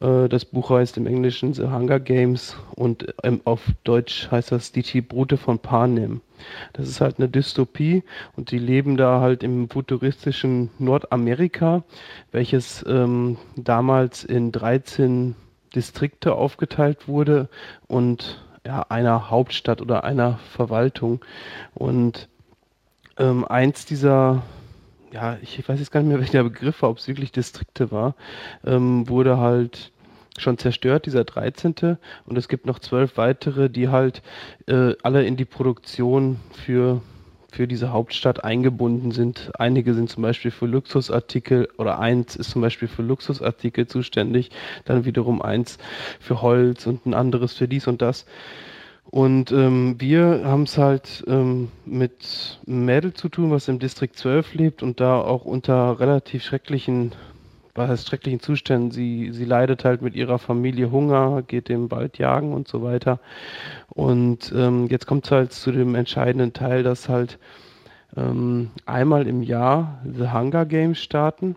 Äh, 0.00 0.28
das 0.28 0.44
Buch 0.44 0.70
heißt 0.70 0.96
im 0.96 1.06
Englischen 1.06 1.52
The 1.52 1.64
Hunger 1.64 2.00
Games 2.00 2.56
und 2.74 3.12
ähm, 3.22 3.40
auf 3.44 3.60
Deutsch 3.84 4.30
heißt 4.30 4.52
das 4.52 4.72
Die 4.72 5.00
Brute 5.00 5.36
von 5.36 5.58
Panem. 5.58 6.20
Das 6.72 6.88
ist 6.88 7.00
halt 7.00 7.18
eine 7.18 7.28
Dystopie 7.28 8.02
und 8.36 8.50
die 8.50 8.58
leben 8.58 8.96
da 8.96 9.20
halt 9.20 9.42
im 9.42 9.68
futuristischen 9.68 10.70
Nordamerika, 10.78 11.82
welches 12.32 12.84
ähm, 12.88 13.36
damals 13.56 14.24
in 14.24 14.52
13 14.52 15.34
Distrikte 15.74 16.34
aufgeteilt 16.34 17.08
wurde 17.08 17.48
und 17.86 18.44
ja, 18.66 18.86
einer 18.88 19.30
Hauptstadt 19.30 19.80
oder 19.80 20.04
einer 20.04 20.38
Verwaltung. 20.38 21.24
Und 21.74 22.28
ähm, 23.18 23.44
eins 23.44 23.86
dieser 23.86 24.42
ja, 25.12 25.38
ich 25.42 25.68
weiß 25.68 25.78
jetzt 25.78 25.90
gar 25.90 26.00
nicht 26.00 26.08
mehr, 26.08 26.20
welcher 26.20 26.44
Begriff 26.44 26.82
war, 26.82 26.90
ob 26.90 26.98
es 26.98 27.08
wirklich 27.08 27.32
Distrikte 27.32 27.90
war, 27.90 28.14
ähm, 28.64 29.08
wurde 29.08 29.38
halt 29.38 29.92
schon 30.38 30.58
zerstört, 30.58 31.06
dieser 31.06 31.24
13. 31.24 31.98
Und 32.26 32.38
es 32.38 32.48
gibt 32.48 32.66
noch 32.66 32.78
zwölf 32.78 33.16
weitere, 33.16 33.68
die 33.68 33.88
halt 33.88 34.22
äh, 34.66 34.94
alle 35.02 35.24
in 35.24 35.36
die 35.36 35.44
Produktion 35.44 36.40
für, 36.52 37.02
für 37.52 37.66
diese 37.66 37.92
Hauptstadt 37.92 38.42
eingebunden 38.42 39.10
sind. 39.10 39.50
Einige 39.58 39.94
sind 39.94 40.08
zum 40.08 40.22
Beispiel 40.22 40.50
für 40.50 40.66
Luxusartikel 40.66 41.68
oder 41.76 41.98
eins 41.98 42.36
ist 42.36 42.50
zum 42.50 42.62
Beispiel 42.62 42.88
für 42.88 43.02
Luxusartikel 43.02 43.86
zuständig, 43.86 44.50
dann 44.84 45.04
wiederum 45.04 45.42
eins 45.42 45.78
für 46.20 46.40
Holz 46.40 46.86
und 46.86 47.06
ein 47.06 47.14
anderes 47.14 47.54
für 47.54 47.68
dies 47.68 47.86
und 47.86 48.00
das. 48.00 48.24
Und 49.10 49.50
ähm, 49.50 49.96
wir 49.98 50.42
haben 50.44 50.62
es 50.62 50.78
halt 50.78 51.24
ähm, 51.26 51.72
mit 51.84 52.60
einem 52.66 52.84
Mädel 52.84 53.12
zu 53.12 53.28
tun, 53.28 53.50
was 53.50 53.66
im 53.66 53.80
Distrikt 53.80 54.16
12 54.16 54.54
lebt 54.54 54.82
und 54.84 55.00
da 55.00 55.20
auch 55.20 55.44
unter 55.44 55.98
relativ 55.98 56.44
schrecklichen, 56.44 57.12
was 57.74 57.90
heißt 57.90 58.08
schrecklichen 58.08 58.38
Zuständen. 58.38 58.92
Sie, 58.92 59.30
sie 59.32 59.44
leidet 59.44 59.84
halt 59.84 60.00
mit 60.00 60.14
ihrer 60.14 60.38
Familie 60.38 60.92
Hunger, 60.92 61.42
geht 61.42 61.70
im 61.70 61.90
Wald 61.90 62.18
jagen 62.18 62.52
und 62.52 62.68
so 62.68 62.84
weiter. 62.84 63.18
Und 63.88 64.52
ähm, 64.56 64.86
jetzt 64.86 65.08
kommt 65.08 65.24
es 65.24 65.32
halt 65.32 65.52
zu 65.52 65.72
dem 65.72 65.96
entscheidenden 65.96 66.52
Teil, 66.52 66.84
dass 66.84 67.08
halt 67.08 67.40
ähm, 68.16 68.70
einmal 68.86 69.26
im 69.26 69.42
Jahr 69.42 70.00
The 70.04 70.30
Hunger 70.30 70.66
Games 70.66 71.00
starten. 71.00 71.56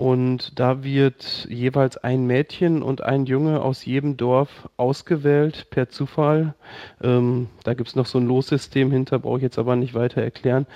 Und 0.00 0.58
da 0.58 0.82
wird 0.82 1.46
jeweils 1.50 1.98
ein 1.98 2.26
Mädchen 2.26 2.82
und 2.82 3.02
ein 3.02 3.26
Junge 3.26 3.60
aus 3.60 3.84
jedem 3.84 4.16
Dorf 4.16 4.66
ausgewählt 4.78 5.66
per 5.68 5.90
Zufall. 5.90 6.54
Ähm, 7.02 7.48
da 7.64 7.74
gibt 7.74 7.90
es 7.90 7.96
noch 7.96 8.06
so 8.06 8.16
ein 8.16 8.26
Lossystem 8.26 8.90
hinter, 8.90 9.18
brauche 9.18 9.36
ich 9.36 9.42
jetzt 9.42 9.58
aber 9.58 9.76
nicht 9.76 9.92
weiter 9.92 10.22
erklären, 10.22 10.66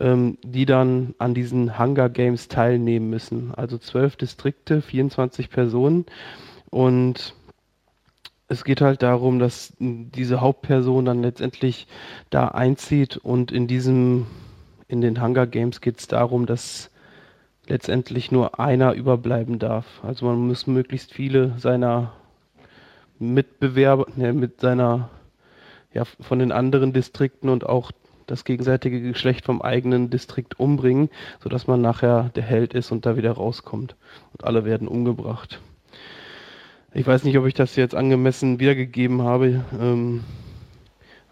ähm, 0.00 0.38
die 0.42 0.64
dann 0.64 1.14
an 1.18 1.34
diesen 1.34 1.78
Hunger 1.78 2.08
Games 2.08 2.48
teilnehmen 2.48 3.10
müssen. 3.10 3.52
Also 3.54 3.76
zwölf 3.76 4.16
Distrikte, 4.16 4.80
24 4.80 5.50
Personen. 5.50 6.06
Und 6.70 7.34
es 8.48 8.64
geht 8.64 8.80
halt 8.80 9.02
darum, 9.02 9.40
dass 9.40 9.74
diese 9.78 10.40
Hauptperson 10.40 11.04
dann 11.04 11.20
letztendlich 11.20 11.86
da 12.30 12.48
einzieht 12.48 13.18
und 13.18 13.52
in 13.52 13.66
diesem 13.66 14.26
in 14.88 15.02
den 15.02 15.22
Hunger 15.22 15.46
Games 15.46 15.82
geht 15.82 15.98
es 15.98 16.08
darum, 16.08 16.46
dass 16.46 16.90
letztendlich 17.70 18.32
nur 18.32 18.58
einer 18.58 18.92
überbleiben 18.94 19.58
darf. 19.58 19.86
Also 20.02 20.26
man 20.26 20.46
muss 20.46 20.66
möglichst 20.66 21.14
viele 21.14 21.58
seiner 21.58 22.12
Mitbewerber, 23.18 24.06
ne, 24.16 24.32
mit 24.32 24.60
seiner, 24.60 25.08
ja, 25.94 26.04
von 26.04 26.40
den 26.40 26.52
anderen 26.52 26.92
Distrikten 26.92 27.48
und 27.48 27.64
auch 27.64 27.92
das 28.26 28.44
gegenseitige 28.44 29.00
Geschlecht 29.00 29.44
vom 29.44 29.62
eigenen 29.62 30.10
Distrikt 30.10 30.58
umbringen, 30.58 31.10
sodass 31.42 31.66
man 31.66 31.80
nachher 31.80 32.30
der 32.34 32.44
Held 32.44 32.74
ist 32.74 32.90
und 32.92 33.06
da 33.06 33.16
wieder 33.16 33.32
rauskommt. 33.32 33.96
Und 34.32 34.44
alle 34.44 34.64
werden 34.64 34.88
umgebracht. 34.88 35.60
Ich 36.92 37.06
weiß 37.06 37.24
nicht, 37.24 37.38
ob 37.38 37.46
ich 37.46 37.54
das 37.54 37.76
jetzt 37.76 37.94
angemessen 37.94 38.58
wiedergegeben 38.58 39.22
habe, 39.22 39.64
ähm, 39.80 40.24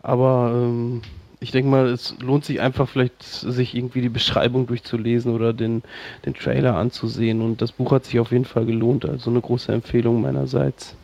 aber 0.02 0.52
ähm, 0.54 1.02
ich 1.40 1.52
denke 1.52 1.70
mal, 1.70 1.86
es 1.86 2.14
lohnt 2.20 2.44
sich 2.44 2.60
einfach 2.60 2.88
vielleicht, 2.88 3.22
sich 3.22 3.74
irgendwie 3.74 4.00
die 4.00 4.08
Beschreibung 4.08 4.66
durchzulesen 4.66 5.32
oder 5.32 5.52
den, 5.52 5.82
den 6.26 6.34
Trailer 6.34 6.76
anzusehen. 6.76 7.42
Und 7.42 7.62
das 7.62 7.72
Buch 7.72 7.92
hat 7.92 8.04
sich 8.04 8.18
auf 8.18 8.32
jeden 8.32 8.44
Fall 8.44 8.66
gelohnt. 8.66 9.04
Also 9.04 9.30
eine 9.30 9.40
große 9.40 9.72
Empfehlung 9.72 10.20
meinerseits. 10.20 10.96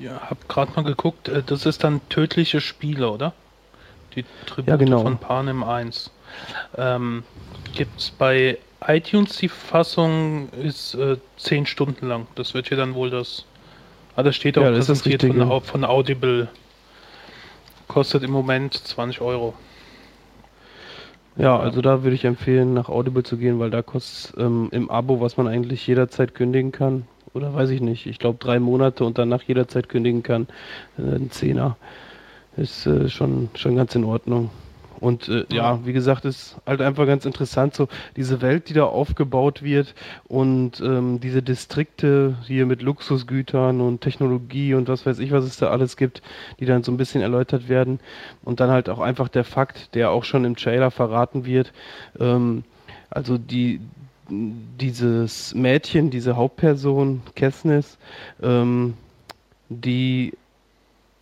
Ja, 0.00 0.18
hab 0.30 0.48
gerade 0.48 0.72
mal 0.74 0.84
geguckt. 0.84 1.28
Äh, 1.28 1.42
das 1.44 1.66
ist 1.66 1.84
dann 1.84 2.00
tödliche 2.08 2.62
Spiele, 2.62 3.10
oder? 3.10 3.34
Die 4.16 4.24
Tribute 4.46 4.68
ja, 4.68 4.76
genau. 4.76 5.02
von 5.02 5.18
Panem 5.18 5.62
1. 5.62 6.10
Ähm, 6.78 7.22
Gibt 7.74 8.00
es 8.00 8.10
bei 8.10 8.58
iTunes 8.86 9.36
die 9.36 9.48
Fassung, 9.48 10.48
ist 10.50 10.94
äh, 10.94 11.18
10 11.36 11.66
Stunden 11.66 12.08
lang. 12.08 12.26
Das 12.36 12.54
wird 12.54 12.68
hier 12.68 12.78
dann 12.78 12.94
wohl 12.94 13.10
das. 13.10 13.44
Ah, 14.16 14.22
das 14.22 14.34
steht 14.34 14.56
auch 14.56 14.62
ja, 14.62 14.70
das 14.70 14.86
präsentiert 14.86 15.22
von, 15.22 15.62
von 15.62 15.84
Audible 15.84 16.48
Kostet 17.90 18.22
im 18.22 18.30
Moment 18.30 18.74
20 18.74 19.20
Euro. 19.20 19.52
Ja, 21.36 21.58
also 21.58 21.82
da 21.82 22.04
würde 22.04 22.14
ich 22.14 22.24
empfehlen, 22.24 22.72
nach 22.72 22.88
Audible 22.88 23.24
zu 23.24 23.36
gehen, 23.36 23.58
weil 23.58 23.70
da 23.70 23.82
kostet 23.82 24.38
ähm, 24.38 24.68
im 24.70 24.88
Abo, 24.88 25.20
was 25.20 25.36
man 25.36 25.48
eigentlich 25.48 25.88
jederzeit 25.88 26.36
kündigen 26.36 26.70
kann, 26.70 27.08
oder 27.34 27.52
weiß 27.52 27.70
ich 27.70 27.80
nicht, 27.80 28.06
ich 28.06 28.20
glaube 28.20 28.38
drei 28.38 28.60
Monate 28.60 29.04
und 29.04 29.18
danach 29.18 29.42
jederzeit 29.42 29.88
kündigen 29.88 30.22
kann, 30.22 30.46
äh, 30.98 31.16
ein 31.16 31.32
Zehner. 31.32 31.76
Ist 32.56 32.86
äh, 32.86 33.08
schon, 33.08 33.48
schon 33.54 33.74
ganz 33.74 33.92
in 33.96 34.04
Ordnung. 34.04 34.50
Und 35.00 35.28
äh, 35.28 35.46
ja, 35.50 35.84
wie 35.84 35.92
gesagt, 35.92 36.24
ist 36.24 36.56
halt 36.66 36.82
einfach 36.82 37.06
ganz 37.06 37.24
interessant, 37.24 37.74
so 37.74 37.88
diese 38.16 38.42
Welt, 38.42 38.68
die 38.68 38.74
da 38.74 38.84
aufgebaut 38.84 39.62
wird 39.62 39.94
und 40.28 40.80
ähm, 40.80 41.20
diese 41.20 41.42
Distrikte 41.42 42.36
hier 42.46 42.66
mit 42.66 42.82
Luxusgütern 42.82 43.80
und 43.80 44.02
Technologie 44.02 44.74
und 44.74 44.88
was 44.88 45.06
weiß 45.06 45.18
ich, 45.18 45.32
was 45.32 45.44
es 45.44 45.56
da 45.56 45.70
alles 45.70 45.96
gibt, 45.96 46.22
die 46.60 46.66
dann 46.66 46.82
so 46.82 46.92
ein 46.92 46.98
bisschen 46.98 47.22
erläutert 47.22 47.68
werden. 47.68 47.98
Und 48.42 48.60
dann 48.60 48.70
halt 48.70 48.88
auch 48.88 49.00
einfach 49.00 49.28
der 49.28 49.44
Fakt, 49.44 49.94
der 49.94 50.10
auch 50.10 50.24
schon 50.24 50.44
im 50.44 50.56
Trailer 50.56 50.90
verraten 50.90 51.46
wird, 51.46 51.72
ähm, 52.18 52.64
also 53.08 53.38
die, 53.38 53.80
dieses 54.28 55.54
Mädchen, 55.54 56.10
diese 56.10 56.36
Hauptperson, 56.36 57.22
Kessnis, 57.34 57.98
ähm, 58.42 58.94
die 59.68 60.34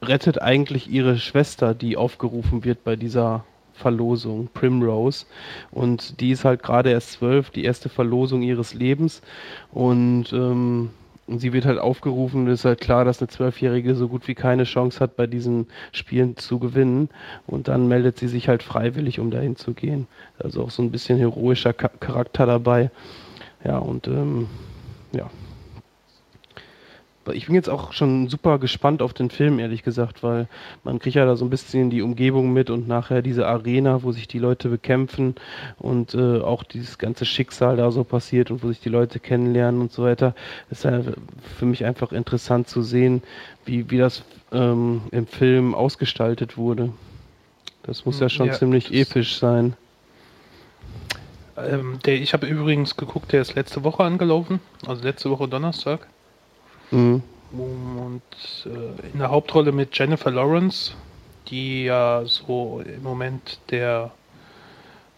rettet 0.02 0.40
eigentlich 0.40 0.90
ihre 0.90 1.18
Schwester, 1.18 1.74
die 1.74 1.96
aufgerufen 1.96 2.64
wird 2.64 2.84
bei 2.84 2.96
dieser 2.96 3.44
Verlosung, 3.78 4.48
Primrose. 4.52 5.26
Und 5.70 6.20
die 6.20 6.30
ist 6.30 6.44
halt 6.44 6.62
gerade 6.62 6.90
erst 6.90 7.12
zwölf, 7.12 7.50
die 7.50 7.64
erste 7.64 7.88
Verlosung 7.88 8.42
ihres 8.42 8.74
Lebens. 8.74 9.22
Und 9.72 10.32
ähm, 10.32 10.90
sie 11.28 11.52
wird 11.52 11.64
halt 11.64 11.78
aufgerufen, 11.78 12.46
es 12.48 12.60
ist 12.60 12.64
halt 12.64 12.80
klar, 12.80 13.04
dass 13.04 13.20
eine 13.20 13.28
Zwölfjährige 13.28 13.94
so 13.94 14.08
gut 14.08 14.28
wie 14.28 14.34
keine 14.34 14.64
Chance 14.64 15.00
hat, 15.00 15.16
bei 15.16 15.26
diesen 15.26 15.66
Spielen 15.92 16.36
zu 16.36 16.58
gewinnen. 16.58 17.08
Und 17.46 17.68
dann 17.68 17.88
meldet 17.88 18.18
sie 18.18 18.28
sich 18.28 18.48
halt 18.48 18.62
freiwillig, 18.62 19.20
um 19.20 19.30
dahin 19.30 19.56
zu 19.56 19.74
gehen. 19.74 20.06
Also 20.38 20.62
auch 20.62 20.70
so 20.70 20.82
ein 20.82 20.90
bisschen 20.90 21.18
heroischer 21.18 21.72
Charakter 21.72 22.46
dabei. 22.46 22.90
Ja, 23.64 23.78
und 23.78 24.06
ähm, 24.08 24.48
ja. 25.12 25.30
Ich 27.32 27.46
bin 27.46 27.54
jetzt 27.54 27.68
auch 27.68 27.92
schon 27.92 28.28
super 28.28 28.58
gespannt 28.58 29.02
auf 29.02 29.12
den 29.12 29.30
Film, 29.30 29.58
ehrlich 29.58 29.82
gesagt, 29.82 30.22
weil 30.22 30.48
man 30.84 30.98
kriegt 30.98 31.16
ja 31.16 31.24
da 31.24 31.36
so 31.36 31.44
ein 31.44 31.50
bisschen 31.50 31.90
die 31.90 32.02
Umgebung 32.02 32.52
mit 32.52 32.70
und 32.70 32.88
nachher 32.88 33.22
diese 33.22 33.46
Arena, 33.46 34.02
wo 34.02 34.12
sich 34.12 34.28
die 34.28 34.38
Leute 34.38 34.68
bekämpfen 34.68 35.34
und 35.78 36.14
äh, 36.14 36.40
auch 36.40 36.64
dieses 36.64 36.98
ganze 36.98 37.24
Schicksal 37.24 37.76
da 37.76 37.90
so 37.90 38.04
passiert 38.04 38.50
und 38.50 38.62
wo 38.62 38.68
sich 38.68 38.80
die 38.80 38.88
Leute 38.88 39.20
kennenlernen 39.20 39.80
und 39.80 39.92
so 39.92 40.04
weiter. 40.04 40.34
Das 40.68 40.78
ist 40.78 40.84
ja 40.84 41.00
für 41.58 41.66
mich 41.66 41.84
einfach 41.84 42.12
interessant 42.12 42.68
zu 42.68 42.82
sehen, 42.82 43.22
wie, 43.64 43.90
wie 43.90 43.98
das 43.98 44.24
ähm, 44.52 45.02
im 45.10 45.26
Film 45.26 45.74
ausgestaltet 45.74 46.56
wurde. 46.56 46.92
Das 47.82 48.04
muss 48.04 48.20
ja 48.20 48.28
schon 48.28 48.48
ja, 48.48 48.52
ziemlich 48.52 48.92
episch 48.92 49.38
sein. 49.38 49.74
Ähm, 51.56 51.98
der, 52.04 52.20
ich 52.20 52.32
habe 52.34 52.46
übrigens 52.46 52.96
geguckt, 52.96 53.32
der 53.32 53.40
ist 53.40 53.54
letzte 53.54 53.82
Woche 53.82 54.04
angelaufen, 54.04 54.60
also 54.86 55.02
letzte 55.02 55.30
Woche 55.30 55.48
Donnerstag. 55.48 56.06
Mhm. 56.90 57.22
Und 57.52 58.22
äh, 58.66 59.12
in 59.12 59.18
der 59.18 59.30
Hauptrolle 59.30 59.72
mit 59.72 59.96
Jennifer 59.98 60.30
Lawrence, 60.30 60.92
die 61.48 61.84
ja 61.84 62.22
so 62.24 62.82
im 62.84 63.02
Moment 63.02 63.58
der 63.70 64.10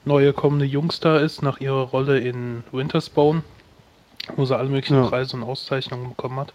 neue 0.05 0.33
kommende 0.33 0.65
Jungstar 0.65 1.21
ist, 1.21 1.43
nach 1.43 1.61
ihrer 1.61 1.83
Rolle 1.83 2.21
in 2.21 2.62
Winterspawn, 2.73 3.43
wo 4.37 4.45
sie 4.45 4.57
alle 4.57 4.69
möglichen 4.69 5.03
ja. 5.03 5.09
Preise 5.09 5.37
und 5.37 5.43
Auszeichnungen 5.43 6.11
bekommen 6.11 6.39
hat. 6.39 6.53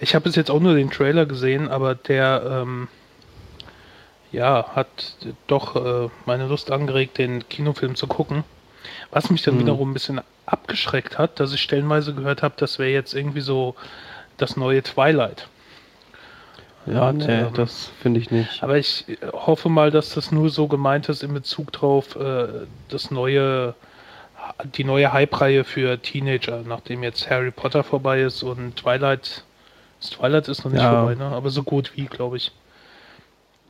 Ich 0.00 0.14
habe 0.14 0.24
bis 0.24 0.36
jetzt 0.36 0.50
auch 0.50 0.60
nur 0.60 0.74
den 0.74 0.90
Trailer 0.90 1.26
gesehen, 1.26 1.68
aber 1.68 1.94
der 1.94 2.42
ähm, 2.62 2.88
ja, 4.30 4.68
hat 4.74 5.16
doch 5.46 5.76
äh, 5.76 6.10
meine 6.26 6.46
Lust 6.46 6.70
angeregt, 6.70 7.18
den 7.18 7.48
Kinofilm 7.48 7.94
zu 7.94 8.06
gucken. 8.06 8.44
Was 9.10 9.30
mich 9.30 9.42
dann 9.42 9.54
mhm. 9.56 9.60
wiederum 9.60 9.90
ein 9.90 9.94
bisschen 9.94 10.20
abgeschreckt 10.46 11.18
hat, 11.18 11.40
dass 11.40 11.52
ich 11.52 11.62
stellenweise 11.62 12.14
gehört 12.14 12.42
habe, 12.42 12.54
das 12.58 12.78
wäre 12.78 12.90
jetzt 12.90 13.14
irgendwie 13.14 13.40
so 13.40 13.74
das 14.38 14.56
neue 14.56 14.82
Twilight. 14.82 15.48
Ja, 16.86 17.12
nee, 17.12 17.24
ähm, 17.24 17.52
das 17.54 17.90
finde 18.00 18.20
ich 18.20 18.30
nicht. 18.30 18.62
Aber 18.62 18.78
ich 18.78 19.04
hoffe 19.32 19.68
mal, 19.68 19.90
dass 19.90 20.14
das 20.14 20.32
nur 20.32 20.48
so 20.48 20.68
gemeint 20.68 21.08
ist 21.08 21.22
in 21.22 21.34
Bezug 21.34 21.72
drauf, 21.72 22.16
äh, 22.16 22.66
das 22.88 23.10
neue, 23.10 23.74
die 24.76 24.84
neue 24.84 25.12
Hype-Reihe 25.12 25.64
für 25.64 26.00
Teenager, 26.00 26.62
nachdem 26.66 27.02
jetzt 27.02 27.28
Harry 27.28 27.50
Potter 27.50 27.84
vorbei 27.84 28.22
ist 28.22 28.42
und 28.42 28.76
Twilight, 28.76 29.44
Twilight 30.00 30.48
ist 30.48 30.64
noch 30.64 30.72
nicht 30.72 30.80
ja. 30.80 30.90
vorbei, 30.90 31.14
ne? 31.14 31.26
aber 31.26 31.50
so 31.50 31.62
gut 31.62 31.92
wie, 31.96 32.06
glaube 32.06 32.38
ich. 32.38 32.52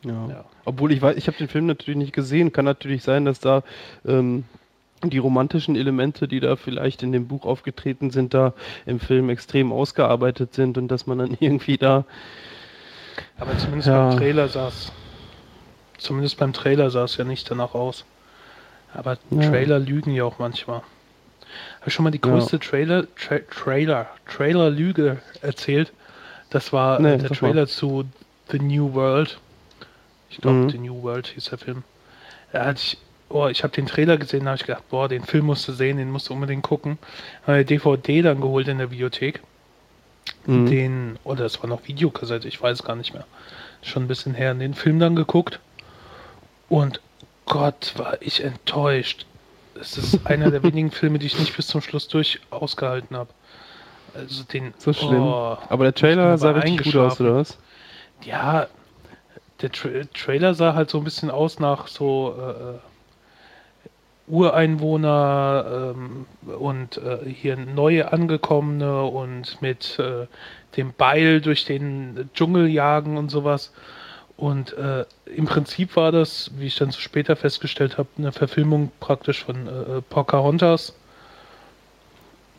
Ja. 0.04 0.28
ja. 0.28 0.44
Obwohl 0.64 0.92
ich 0.92 1.02
weiß, 1.02 1.16
ich 1.16 1.26
habe 1.26 1.38
den 1.38 1.48
Film 1.48 1.66
natürlich 1.66 1.98
nicht 1.98 2.12
gesehen. 2.12 2.52
Kann 2.52 2.64
natürlich 2.64 3.02
sein, 3.02 3.25
dass 3.25 3.40
da 3.40 3.62
ähm, 4.06 4.44
die 5.02 5.19
romantischen 5.19 5.76
Elemente, 5.76 6.28
die 6.28 6.40
da 6.40 6.57
vielleicht 6.57 7.02
in 7.02 7.12
dem 7.12 7.28
Buch 7.28 7.45
aufgetreten 7.45 8.11
sind, 8.11 8.35
da 8.35 8.52
im 8.87 9.00
Film 9.00 9.31
extrem 9.31 9.73
ausgearbeitet 9.73 10.55
sind 10.55 10.78
und 10.78 10.88
dass 10.88 11.07
man 11.07 11.19
dann 11.19 11.37
irgendwie 11.40 11.76
da. 11.76 12.05
Aber 13.38 13.57
zumindest 13.59 13.88
ja. 13.88 14.09
beim 14.09 14.19
Trailer 14.19 14.49
sah 14.49 14.69
es. 14.69 14.93
Zumindest 15.99 16.38
beim 16.38 16.52
Trailer 16.52 16.90
sah 16.90 17.05
es 17.05 17.17
ja 17.17 17.25
nicht 17.25 17.50
danach 17.50 17.75
aus. 17.75 18.05
Aber 18.95 19.19
ja. 19.31 19.50
Trailer 19.50 19.78
lügen 19.78 20.12
ja 20.12 20.25
auch 20.25 20.38
manchmal. 20.38 20.83
Habe 21.81 21.88
ich 21.88 21.95
schon 21.95 22.05
mal 22.05 22.11
die 22.11 22.21
größte 22.21 22.57
ja. 22.57 22.62
Trailer, 22.62 23.07
Tra 23.17 23.38
Trailer, 23.50 24.07
Trailer-Lüge 24.26 25.19
erzählt? 25.43 25.93
Das 26.50 26.73
war 26.73 27.00
nee, 27.00 27.19
der 27.19 27.31
Trailer 27.31 27.62
war. 27.62 27.67
zu 27.67 28.05
The 28.50 28.59
New 28.59 28.95
World. 28.95 29.38
Ich 30.31 30.38
glaube, 30.38 30.59
mhm. 30.59 30.71
The 30.71 30.78
New 30.78 31.02
World 31.02 31.28
hieß 31.28 31.47
der 31.47 31.59
Film. 31.59 31.85
Da 32.52 32.67
hatte 32.67 32.80
ich 32.80 32.99
oh, 33.28 33.49
ich 33.49 33.62
habe 33.62 33.75
den 33.75 33.86
Trailer 33.86 34.17
gesehen, 34.17 34.45
da 34.45 34.50
habe 34.50 34.56
ich 34.56 34.67
gedacht, 34.67 34.88
boah, 34.88 35.08
den 35.08 35.25
Film 35.25 35.47
musst 35.47 35.67
du 35.69 35.73
sehen, 35.73 35.97
den 35.97 36.10
musst 36.10 36.28
du 36.28 36.34
unbedingt 36.34 36.62
gucken. 36.62 36.99
Habe 37.47 37.64
DVD 37.64 38.23
dann 38.23 38.41
geholt 38.41 38.69
in 38.69 38.78
der 38.78 38.86
Bibliothek. 38.86 39.41
Mhm. 40.47 40.67
Den, 40.67 41.19
oder 41.25 41.45
es 41.45 41.60
war 41.62 41.69
noch 41.69 41.86
Videokassette, 41.86 42.49
ich 42.49 42.60
weiß 42.60 42.82
gar 42.84 42.97
nicht 42.97 43.12
mehr. 43.12 43.26
Schon 43.82 44.04
ein 44.04 44.08
bisschen 44.08 44.34
her, 44.34 44.54
den 44.54 44.75
Film 44.75 44.99
dann 44.99 45.17
geguckt. 45.17 45.60
Und 46.69 47.00
Gott, 47.47 47.95
war 47.97 48.21
ich 48.21 48.43
enttäuscht. 48.43 49.26
Es 49.80 49.97
ist 49.97 50.21
einer 50.26 50.50
der 50.50 50.62
wenigen 50.62 50.91
Filme, 50.91 51.19
die 51.19 51.26
ich 51.26 51.38
nicht 51.38 51.56
bis 51.56 51.67
zum 51.67 51.80
Schluss 51.80 52.08
durch 52.08 52.41
ausgehalten 52.50 53.17
habe. 53.17 53.30
Also 54.14 54.45
den. 54.45 54.75
So 54.78 54.93
schlimm. 54.93 55.23
Oh, 55.23 55.56
Aber 55.69 55.84
der 55.84 55.95
Trailer 55.95 56.36
sah 56.38 56.50
richtig 56.50 56.93
gut 56.93 56.97
aus, 56.97 57.21
oder 57.21 57.36
was? 57.36 57.58
Ja, 58.23 58.67
der 59.60 59.71
Tra 59.71 59.88
Trailer 60.14 60.54
sah 60.54 60.75
halt 60.75 60.91
so 60.91 60.99
ein 60.99 61.04
bisschen 61.04 61.30
aus 61.30 61.58
nach 61.58 61.86
so 61.88 62.34
äh, 62.38 62.50
äh 62.50 62.78
Ureinwohner 64.28 65.95
ähm, 65.95 66.26
und 66.58 66.99
äh, 66.99 67.28
hier 67.28 67.56
neue 67.56 68.12
Angekommene 68.12 69.04
und 69.04 69.60
mit 69.62 69.99
äh, 69.99 70.26
dem 70.76 70.93
Beil 70.93 71.41
durch 71.41 71.64
den 71.64 72.30
Dschungel 72.34 72.69
jagen 72.69 73.17
und 73.17 73.30
sowas. 73.30 73.73
Und 74.36 74.73
äh, 74.75 75.04
im 75.26 75.47
Prinzip 75.47 75.97
war 75.97 76.12
das, 76.12 76.52
wie 76.56 76.67
ich 76.67 76.76
dann 76.76 76.93
so 76.93 77.00
später 77.00 77.34
festgestellt 77.34 77.99
habe, 77.99 78.08
eine 78.19 78.30
Verfilmung 78.30 78.93
praktisch 79.00 79.45
von 79.45 79.67
äh, 79.67 80.00
Pocahontas. 80.08 80.95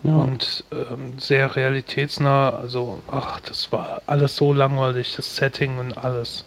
Ja. 0.04 0.16
Und 0.16 0.66
ähm, 0.72 1.18
sehr 1.18 1.56
realitätsnah. 1.56 2.50
Also, 2.50 3.02
ach, 3.10 3.40
das 3.42 3.72
war 3.72 4.02
alles 4.08 4.36
so 4.36 4.54
langweilig, 4.54 5.16
das 5.16 5.36
Setting 5.36 5.78
und 5.78 5.98
alles. 5.98 6.46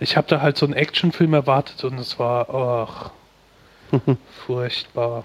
Ich 0.00 0.16
habe 0.16 0.28
da 0.28 0.40
halt 0.40 0.56
so 0.56 0.66
einen 0.66 0.74
Actionfilm 0.74 1.34
erwartet 1.34 1.82
und 1.84 1.98
es 1.98 2.18
war, 2.18 2.48
ach, 2.50 3.10
Furchtbar. 4.46 5.24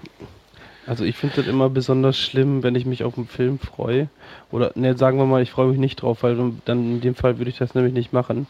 Also 0.86 1.04
ich 1.04 1.16
finde 1.16 1.36
das 1.36 1.46
immer 1.46 1.68
besonders 1.68 2.18
schlimm, 2.18 2.62
wenn 2.62 2.74
ich 2.74 2.86
mich 2.86 3.04
auf 3.04 3.16
einen 3.16 3.28
Film 3.28 3.58
freue. 3.58 4.08
Oder 4.50 4.72
ne, 4.74 4.96
sagen 4.96 5.18
wir 5.18 5.26
mal, 5.26 5.42
ich 5.42 5.50
freue 5.50 5.68
mich 5.68 5.78
nicht 5.78 6.02
drauf, 6.02 6.22
weil 6.22 6.36
dann 6.64 6.94
in 6.94 7.00
dem 7.00 7.14
Fall 7.14 7.38
würde 7.38 7.50
ich 7.50 7.58
das 7.58 7.74
nämlich 7.74 7.92
nicht 7.92 8.12
machen 8.12 8.46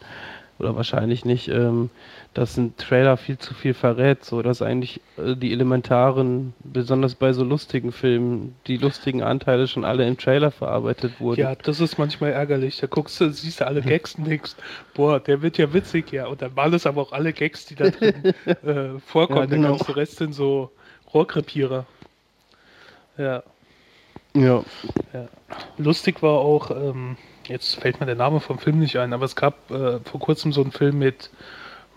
oder 0.60 0.76
wahrscheinlich 0.76 1.24
nicht, 1.24 1.48
ähm, 1.48 1.90
dass 2.34 2.56
ein 2.56 2.76
Trailer 2.76 3.16
viel 3.16 3.38
zu 3.38 3.54
viel 3.54 3.74
verrät, 3.74 4.24
so 4.24 4.42
dass 4.42 4.62
eigentlich 4.62 5.00
äh, 5.16 5.34
die 5.34 5.52
elementaren, 5.52 6.52
besonders 6.62 7.14
bei 7.14 7.32
so 7.32 7.42
lustigen 7.42 7.90
Filmen, 7.90 8.54
die 8.66 8.76
lustigen 8.76 9.22
Anteile 9.22 9.66
schon 9.66 9.84
alle 9.84 10.06
im 10.06 10.16
Trailer 10.16 10.50
verarbeitet 10.50 11.20
wurden. 11.20 11.40
Ja, 11.40 11.54
das 11.54 11.80
ist 11.80 11.98
manchmal 11.98 12.32
ärgerlich. 12.32 12.78
Da 12.78 12.86
guckst 12.86 13.20
du, 13.20 13.30
siehst 13.30 13.60
du 13.60 13.66
alle 13.66 13.82
Gags 13.82 14.14
und 14.14 14.26
denkst, 14.26 14.52
boah, 14.94 15.18
der 15.18 15.42
wird 15.42 15.58
ja 15.58 15.72
witzig, 15.72 16.12
ja. 16.12 16.26
Und 16.26 16.42
dann 16.42 16.54
waren 16.54 16.72
es 16.74 16.86
aber 16.86 17.02
auch 17.02 17.12
alle 17.12 17.32
Gags, 17.32 17.66
die 17.66 17.74
da 17.74 17.90
drin 17.90 18.14
äh, 18.44 18.98
vorkommen. 19.00 19.40
Ja, 19.40 19.46
genau. 19.46 19.68
Der 19.68 19.78
ganze 19.78 19.96
Rest 19.96 20.16
sind 20.16 20.34
so 20.34 20.70
Rohrkrepierer. 21.12 21.86
Ja. 23.16 23.42
Ja. 24.34 24.62
ja. 25.12 25.28
Lustig 25.78 26.22
war 26.22 26.38
auch, 26.38 26.70
ähm, 26.70 27.16
jetzt 27.50 27.76
fällt 27.76 28.00
mir 28.00 28.06
der 28.06 28.14
Name 28.14 28.40
vom 28.40 28.58
Film 28.58 28.78
nicht 28.78 28.96
ein, 28.96 29.12
aber 29.12 29.24
es 29.24 29.36
gab 29.36 29.70
äh, 29.70 29.98
vor 30.00 30.20
kurzem 30.20 30.52
so 30.52 30.62
einen 30.62 30.72
Film 30.72 30.98
mit 30.98 31.30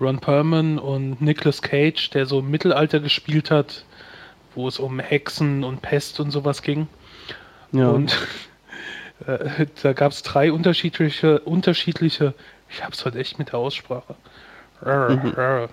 Ron 0.02 0.20
Perlman 0.20 0.80
und 0.80 1.22
Nicolas 1.22 1.62
Cage, 1.62 2.10
der 2.10 2.26
so 2.26 2.40
im 2.40 2.50
Mittelalter 2.50 3.00
gespielt 3.00 3.52
hat, 3.52 3.86
wo 4.56 4.68
es 4.68 4.80
um 4.80 5.00
Hexen 5.00 5.64
und 5.64 5.82
Pest 5.82 6.20
und 6.20 6.32
sowas 6.32 6.62
ging. 6.62 6.88
Ja. 7.72 7.90
Und 7.90 8.18
äh, 9.28 9.68
da 9.82 9.94
gab 9.94 10.12
es 10.12 10.24
drei 10.24 10.52
unterschiedliche, 10.52 11.40
unterschiedliche, 11.40 12.34
ich 12.70 12.84
hab's 12.84 13.06
heute 13.06 13.20
echt 13.20 13.40
mit 13.40 13.50
der 13.50 13.60
Aussprache, 13.60 14.16
mhm. 14.84 15.70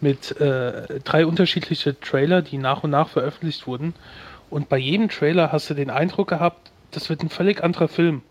mit 0.00 0.40
äh, 0.40 1.00
drei 1.00 1.26
unterschiedliche 1.26 1.98
Trailer, 2.00 2.42
die 2.42 2.58
nach 2.58 2.82
und 2.82 2.90
nach 2.90 3.08
veröffentlicht 3.08 3.66
wurden. 3.66 3.94
Und 4.48 4.68
bei 4.68 4.78
jedem 4.78 5.08
Trailer 5.08 5.52
hast 5.52 5.68
du 5.70 5.74
den 5.74 5.90
Eindruck 5.90 6.28
gehabt, 6.28 6.70
das 6.92 7.10
wird 7.10 7.22
ein 7.22 7.28
völlig 7.28 7.62
anderer 7.62 7.88
Film. 7.88 8.22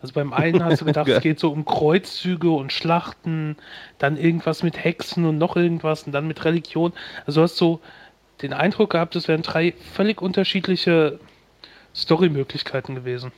Also 0.00 0.14
beim 0.14 0.32
einen 0.32 0.64
hast 0.64 0.80
du 0.80 0.84
gedacht, 0.86 1.08
es 1.08 1.22
geht 1.22 1.40
so 1.40 1.50
um 1.50 1.64
Kreuzzüge 1.64 2.50
und 2.50 2.72
Schlachten, 2.72 3.56
dann 3.98 4.16
irgendwas 4.16 4.62
mit 4.62 4.82
Hexen 4.82 5.24
und 5.24 5.38
noch 5.38 5.56
irgendwas 5.56 6.04
und 6.04 6.12
dann 6.12 6.26
mit 6.26 6.44
Religion. 6.44 6.92
Also 7.26 7.40
du 7.40 7.44
hast 7.44 7.56
so 7.56 7.80
den 8.42 8.52
Eindruck 8.52 8.90
gehabt, 8.90 9.16
es 9.16 9.26
wären 9.26 9.42
drei 9.42 9.74
völlig 9.94 10.22
unterschiedliche 10.22 11.18
Story-Möglichkeiten 11.94 12.94
gewesen. 12.94 13.32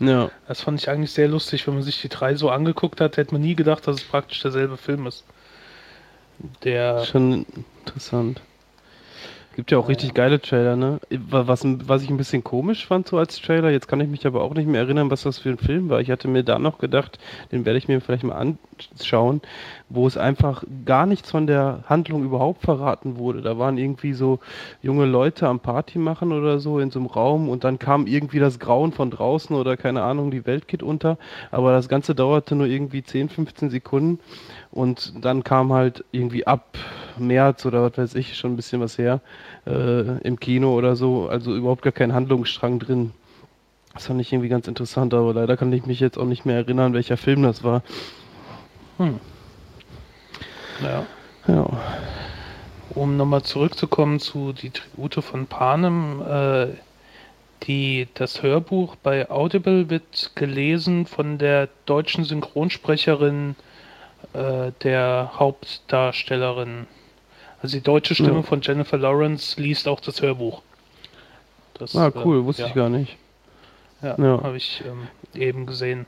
Ja. 0.00 0.30
Das 0.48 0.60
fand 0.60 0.80
ich 0.80 0.90
eigentlich 0.90 1.12
sehr 1.12 1.28
lustig, 1.28 1.66
wenn 1.66 1.74
man 1.74 1.82
sich 1.82 2.00
die 2.02 2.08
drei 2.08 2.34
so 2.34 2.50
angeguckt 2.50 3.00
hat, 3.00 3.16
hätte 3.16 3.32
man 3.32 3.40
nie 3.40 3.54
gedacht, 3.54 3.86
dass 3.86 3.96
es 3.96 4.04
praktisch 4.04 4.42
derselbe 4.42 4.76
Film 4.76 5.06
ist. 5.06 5.24
Der. 6.64 7.04
Schon 7.04 7.46
interessant. 7.84 8.42
Gibt 9.56 9.70
ja 9.70 9.78
auch 9.78 9.88
richtig 9.88 10.12
geile 10.12 10.38
Trailer, 10.38 10.76
ne? 10.76 11.00
Was, 11.30 11.62
was 11.64 12.02
ich 12.02 12.10
ein 12.10 12.18
bisschen 12.18 12.44
komisch 12.44 12.86
fand 12.86 13.08
so 13.08 13.16
als 13.16 13.40
Trailer, 13.40 13.70
jetzt 13.70 13.88
kann 13.88 13.98
ich 14.02 14.08
mich 14.08 14.26
aber 14.26 14.42
auch 14.42 14.52
nicht 14.52 14.68
mehr 14.68 14.82
erinnern, 14.82 15.10
was 15.10 15.22
das 15.22 15.38
für 15.38 15.48
ein 15.48 15.56
Film 15.56 15.88
war. 15.88 15.98
Ich 16.02 16.10
hatte 16.10 16.28
mir 16.28 16.44
da 16.44 16.58
noch 16.58 16.76
gedacht, 16.76 17.18
den 17.52 17.64
werde 17.64 17.78
ich 17.78 17.88
mir 17.88 18.02
vielleicht 18.02 18.22
mal 18.22 18.34
anschauen, 18.34 19.40
wo 19.88 20.06
es 20.06 20.18
einfach 20.18 20.62
gar 20.84 21.06
nichts 21.06 21.30
von 21.30 21.46
der 21.46 21.84
Handlung 21.86 22.22
überhaupt 22.22 22.64
verraten 22.66 23.16
wurde. 23.16 23.40
Da 23.40 23.58
waren 23.58 23.78
irgendwie 23.78 24.12
so 24.12 24.40
junge 24.82 25.06
Leute 25.06 25.48
am 25.48 25.60
Party 25.60 25.98
machen 25.98 26.32
oder 26.32 26.58
so 26.58 26.78
in 26.78 26.90
so 26.90 26.98
einem 26.98 27.08
Raum 27.08 27.48
und 27.48 27.64
dann 27.64 27.78
kam 27.78 28.06
irgendwie 28.06 28.40
das 28.40 28.58
Grauen 28.58 28.92
von 28.92 29.10
draußen 29.10 29.56
oder 29.56 29.78
keine 29.78 30.02
Ahnung, 30.02 30.30
die 30.30 30.44
Welt 30.44 30.68
geht 30.68 30.82
unter. 30.82 31.16
Aber 31.50 31.72
das 31.72 31.88
Ganze 31.88 32.14
dauerte 32.14 32.56
nur 32.56 32.66
irgendwie 32.66 33.02
10, 33.02 33.30
15 33.30 33.70
Sekunden 33.70 34.18
und 34.76 35.12
dann 35.24 35.42
kam 35.42 35.72
halt 35.72 36.04
irgendwie 36.12 36.46
ab 36.46 36.76
März 37.16 37.64
oder 37.64 37.82
was 37.82 37.96
weiß 37.96 38.14
ich, 38.14 38.36
schon 38.36 38.52
ein 38.52 38.56
bisschen 38.56 38.80
was 38.80 38.98
her, 38.98 39.20
äh, 39.66 40.18
im 40.20 40.38
Kino 40.38 40.74
oder 40.74 40.96
so, 40.96 41.28
also 41.28 41.56
überhaupt 41.56 41.80
gar 41.80 41.92
kein 41.92 42.12
Handlungsstrang 42.12 42.78
drin. 42.78 43.12
Das 43.94 44.06
fand 44.06 44.20
ich 44.20 44.30
irgendwie 44.30 44.50
ganz 44.50 44.68
interessant, 44.68 45.14
aber 45.14 45.32
leider 45.32 45.56
kann 45.56 45.72
ich 45.72 45.86
mich 45.86 45.98
jetzt 45.98 46.18
auch 46.18 46.26
nicht 46.26 46.44
mehr 46.44 46.56
erinnern, 46.56 46.92
welcher 46.92 47.16
Film 47.16 47.42
das 47.42 47.64
war. 47.64 47.82
Hm. 48.98 49.18
Ja. 50.82 51.06
Ja. 51.48 51.66
Um 52.90 53.16
nochmal 53.16 53.42
zurückzukommen 53.42 54.20
zu 54.20 54.52
die 54.52 54.70
Tribute 54.70 55.24
von 55.24 55.46
Panem, 55.46 56.20
äh, 56.20 56.66
die, 57.62 58.08
das 58.12 58.42
Hörbuch 58.42 58.96
bei 58.96 59.30
Audible 59.30 59.88
wird 59.88 60.32
gelesen 60.34 61.06
von 61.06 61.38
der 61.38 61.70
deutschen 61.86 62.24
Synchronsprecherin 62.24 63.56
äh, 64.36 64.72
der 64.82 65.32
Hauptdarstellerin. 65.34 66.86
Also 67.62 67.76
die 67.76 67.82
deutsche 67.82 68.14
Stimme 68.14 68.36
Ja. 68.36 68.42
von 68.42 68.60
Jennifer 68.60 68.98
Lawrence 68.98 69.60
liest 69.60 69.88
auch 69.88 70.00
das 70.00 70.20
Hörbuch. 70.22 70.62
Das, 71.74 71.94
Ah, 71.96 72.12
cool, 72.24 72.40
äh, 72.40 72.44
wusste 72.44 72.62
ja, 72.62 72.68
ich 72.68 72.74
gar 72.74 72.88
nicht. 72.88 73.16
Ja, 74.02 74.14
Ja. 74.18 74.42
habe 74.42 74.56
ich 74.56 74.82
ähm, 74.86 75.08
eben 75.40 75.66
gesehen. 75.66 76.06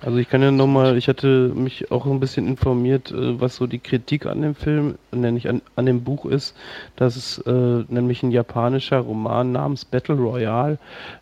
Also 0.00 0.18
ich 0.18 0.28
kann 0.28 0.42
ja 0.42 0.52
nochmal, 0.52 0.96
ich 0.96 1.08
hatte 1.08 1.50
mich 1.54 1.90
auch 1.90 2.06
ein 2.06 2.20
bisschen 2.20 2.46
informiert, 2.46 3.10
äh, 3.10 3.40
was 3.40 3.56
so 3.56 3.66
die 3.66 3.80
Kritik 3.80 4.26
an 4.26 4.42
dem 4.42 4.54
Film, 4.54 4.94
nenne 5.10 5.36
ich 5.36 5.48
an, 5.48 5.60
an 5.74 5.86
dem 5.86 6.04
Buch 6.04 6.24
ist, 6.24 6.56
dass 6.94 7.16
es 7.16 7.38
äh, 7.38 7.84
nämlich 7.88 8.22
ein 8.22 8.30
japanischer 8.30 8.98
Roman 8.98 9.50
namens 9.50 9.84
Battle 9.84 10.14
Royale 10.14 10.78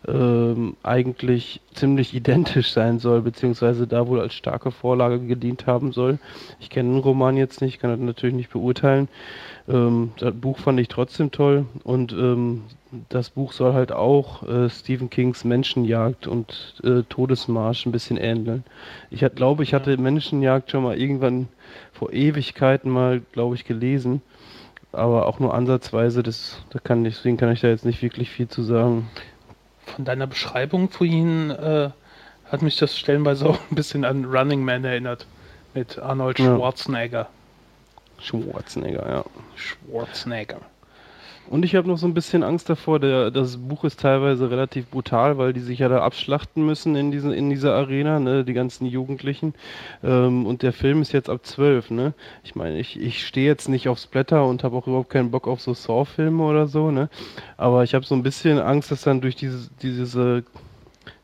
ähm, 0.07 0.75
eigentlich 0.83 1.61
ziemlich 1.73 2.13
identisch 2.13 2.71
sein 2.71 2.99
soll, 2.99 3.21
beziehungsweise 3.21 3.87
da 3.87 4.07
wohl 4.07 4.19
als 4.19 4.35
starke 4.35 4.69
Vorlage 4.69 5.19
gedient 5.19 5.65
haben 5.65 5.91
soll. 5.91 6.19
Ich 6.59 6.69
kenne 6.69 6.89
den 6.89 6.99
Roman 6.99 7.35
jetzt 7.35 7.61
nicht, 7.61 7.79
kann 7.79 7.89
das 7.89 7.99
natürlich 7.99 8.35
nicht 8.35 8.51
beurteilen. 8.51 9.07
Ähm, 9.67 10.11
das 10.19 10.35
Buch 10.35 10.59
fand 10.59 10.79
ich 10.79 10.87
trotzdem 10.87 11.31
toll 11.31 11.65
und 11.83 12.13
ähm, 12.13 12.61
das 13.09 13.29
Buch 13.29 13.51
soll 13.51 13.73
halt 13.73 13.91
auch 13.91 14.43
äh, 14.47 14.69
Stephen 14.69 15.09
Kings 15.09 15.43
Menschenjagd 15.43 16.27
und 16.27 16.75
äh, 16.83 17.03
Todesmarsch 17.03 17.85
ein 17.85 17.91
bisschen 17.91 18.17
ähneln. 18.17 18.63
Ich 19.09 19.23
hat, 19.23 19.35
glaube, 19.35 19.63
ich 19.63 19.73
hatte 19.73 19.97
Menschenjagd 19.97 20.71
schon 20.71 20.83
mal 20.83 20.97
irgendwann 20.97 21.47
vor 21.91 22.13
Ewigkeiten 22.13 22.89
mal, 22.89 23.21
glaube 23.31 23.55
ich, 23.55 23.65
gelesen, 23.65 24.21
aber 24.91 25.25
auch 25.25 25.39
nur 25.39 25.53
ansatzweise. 25.53 26.23
Das, 26.23 26.59
da 26.69 26.79
kann 26.79 27.05
ich, 27.05 27.15
deswegen 27.15 27.37
kann 27.37 27.51
ich 27.51 27.61
da 27.61 27.67
jetzt 27.67 27.85
nicht 27.85 28.01
wirklich 28.01 28.29
viel 28.29 28.47
zu 28.47 28.63
sagen. 28.63 29.09
Von 29.85 30.05
deiner 30.05 30.27
Beschreibung 30.27 30.89
vorhin 30.89 31.49
äh, 31.51 31.89
hat 32.45 32.61
mich 32.61 32.77
das 32.77 32.97
stellenweise 32.97 33.47
auch 33.47 33.59
ein 33.71 33.75
bisschen 33.75 34.05
an 34.05 34.25
Running 34.25 34.63
Man 34.63 34.83
erinnert. 34.85 35.27
Mit 35.73 35.99
Arnold 35.99 36.39
Ja. 36.39 36.55
Schwarzenegger. 36.55 37.27
Schwarzenegger, 38.19 39.07
ja. 39.09 39.25
Schwarzenegger. 39.55 40.61
Und 41.49 41.63
ich 41.63 41.75
habe 41.75 41.87
noch 41.87 41.97
so 41.97 42.05
ein 42.07 42.13
bisschen 42.13 42.43
Angst 42.43 42.69
davor, 42.69 42.99
der, 42.99 43.31
das 43.31 43.57
Buch 43.57 43.85
ist 43.85 44.01
teilweise 44.01 44.51
relativ 44.51 44.87
brutal, 44.89 45.37
weil 45.37 45.53
die 45.53 45.61
sich 45.61 45.79
ja 45.79 45.87
da 45.87 46.01
abschlachten 46.01 46.65
müssen 46.65 46.95
in, 46.95 47.09
diesen, 47.11 47.31
in 47.31 47.49
dieser 47.49 47.73
Arena, 47.73 48.19
ne, 48.19 48.43
die 48.43 48.53
ganzen 48.53 48.85
Jugendlichen. 48.85 49.53
Ähm, 50.03 50.45
und 50.45 50.61
der 50.61 50.73
Film 50.73 51.01
ist 51.01 51.13
jetzt 51.13 51.29
ab 51.29 51.45
12, 51.45 51.89
ne? 51.91 52.13
Ich 52.43 52.55
meine, 52.55 52.79
ich, 52.79 52.99
ich 52.99 53.25
stehe 53.25 53.47
jetzt 53.47 53.69
nicht 53.69 53.87
auf 53.87 53.97
Splatter 53.99 54.45
und 54.45 54.63
habe 54.63 54.75
auch 54.75 54.87
überhaupt 54.87 55.09
keinen 55.09 55.31
Bock 55.31 55.47
auf 55.47 55.61
so 55.61 55.73
Saw-Filme 55.73 56.43
oder 56.43 56.67
so, 56.67 56.91
ne? 56.91 57.09
Aber 57.55 57.83
ich 57.83 57.93
habe 57.95 58.05
so 58.05 58.15
ein 58.15 58.23
bisschen 58.23 58.59
Angst, 58.59 58.91
dass 58.91 59.01
dann 59.03 59.21
durch 59.21 59.35
diese, 59.37 59.69
diese, 59.81 60.43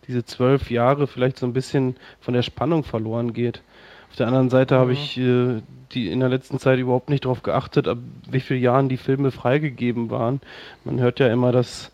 diese 0.08 0.26
zwölf 0.26 0.72
Jahre 0.72 1.08
vielleicht 1.08 1.38
so 1.38 1.46
ein 1.46 1.54
bisschen 1.54 1.96
von 2.22 2.34
der 2.34 2.44
Spannung 2.44 2.84
verloren 2.84 3.34
geht. 3.34 3.62
Auf 4.10 4.16
der 4.18 4.28
anderen 4.28 4.50
Seite 4.50 4.76
habe 4.78 4.92
Mhm. 4.92 4.94
ich 4.94 5.18
äh, 5.18 5.62
die 5.94 6.10
in 6.10 6.20
der 6.20 6.30
letzten 6.30 6.60
Zeit 6.60 6.80
überhaupt 6.80 7.10
nicht 7.10 7.26
darauf 7.26 7.44
geachtet, 7.44 7.88
ab 7.88 7.98
wie 8.30 8.40
vielen 8.40 8.62
Jahren 8.62 8.90
die 8.90 8.98
Filme 8.98 9.32
freigegeben 9.32 10.10
waren. 10.10 10.42
Man 10.84 11.00
hört 11.00 11.20
ja 11.20 11.28
immer, 11.28 11.52
dass 11.52 11.92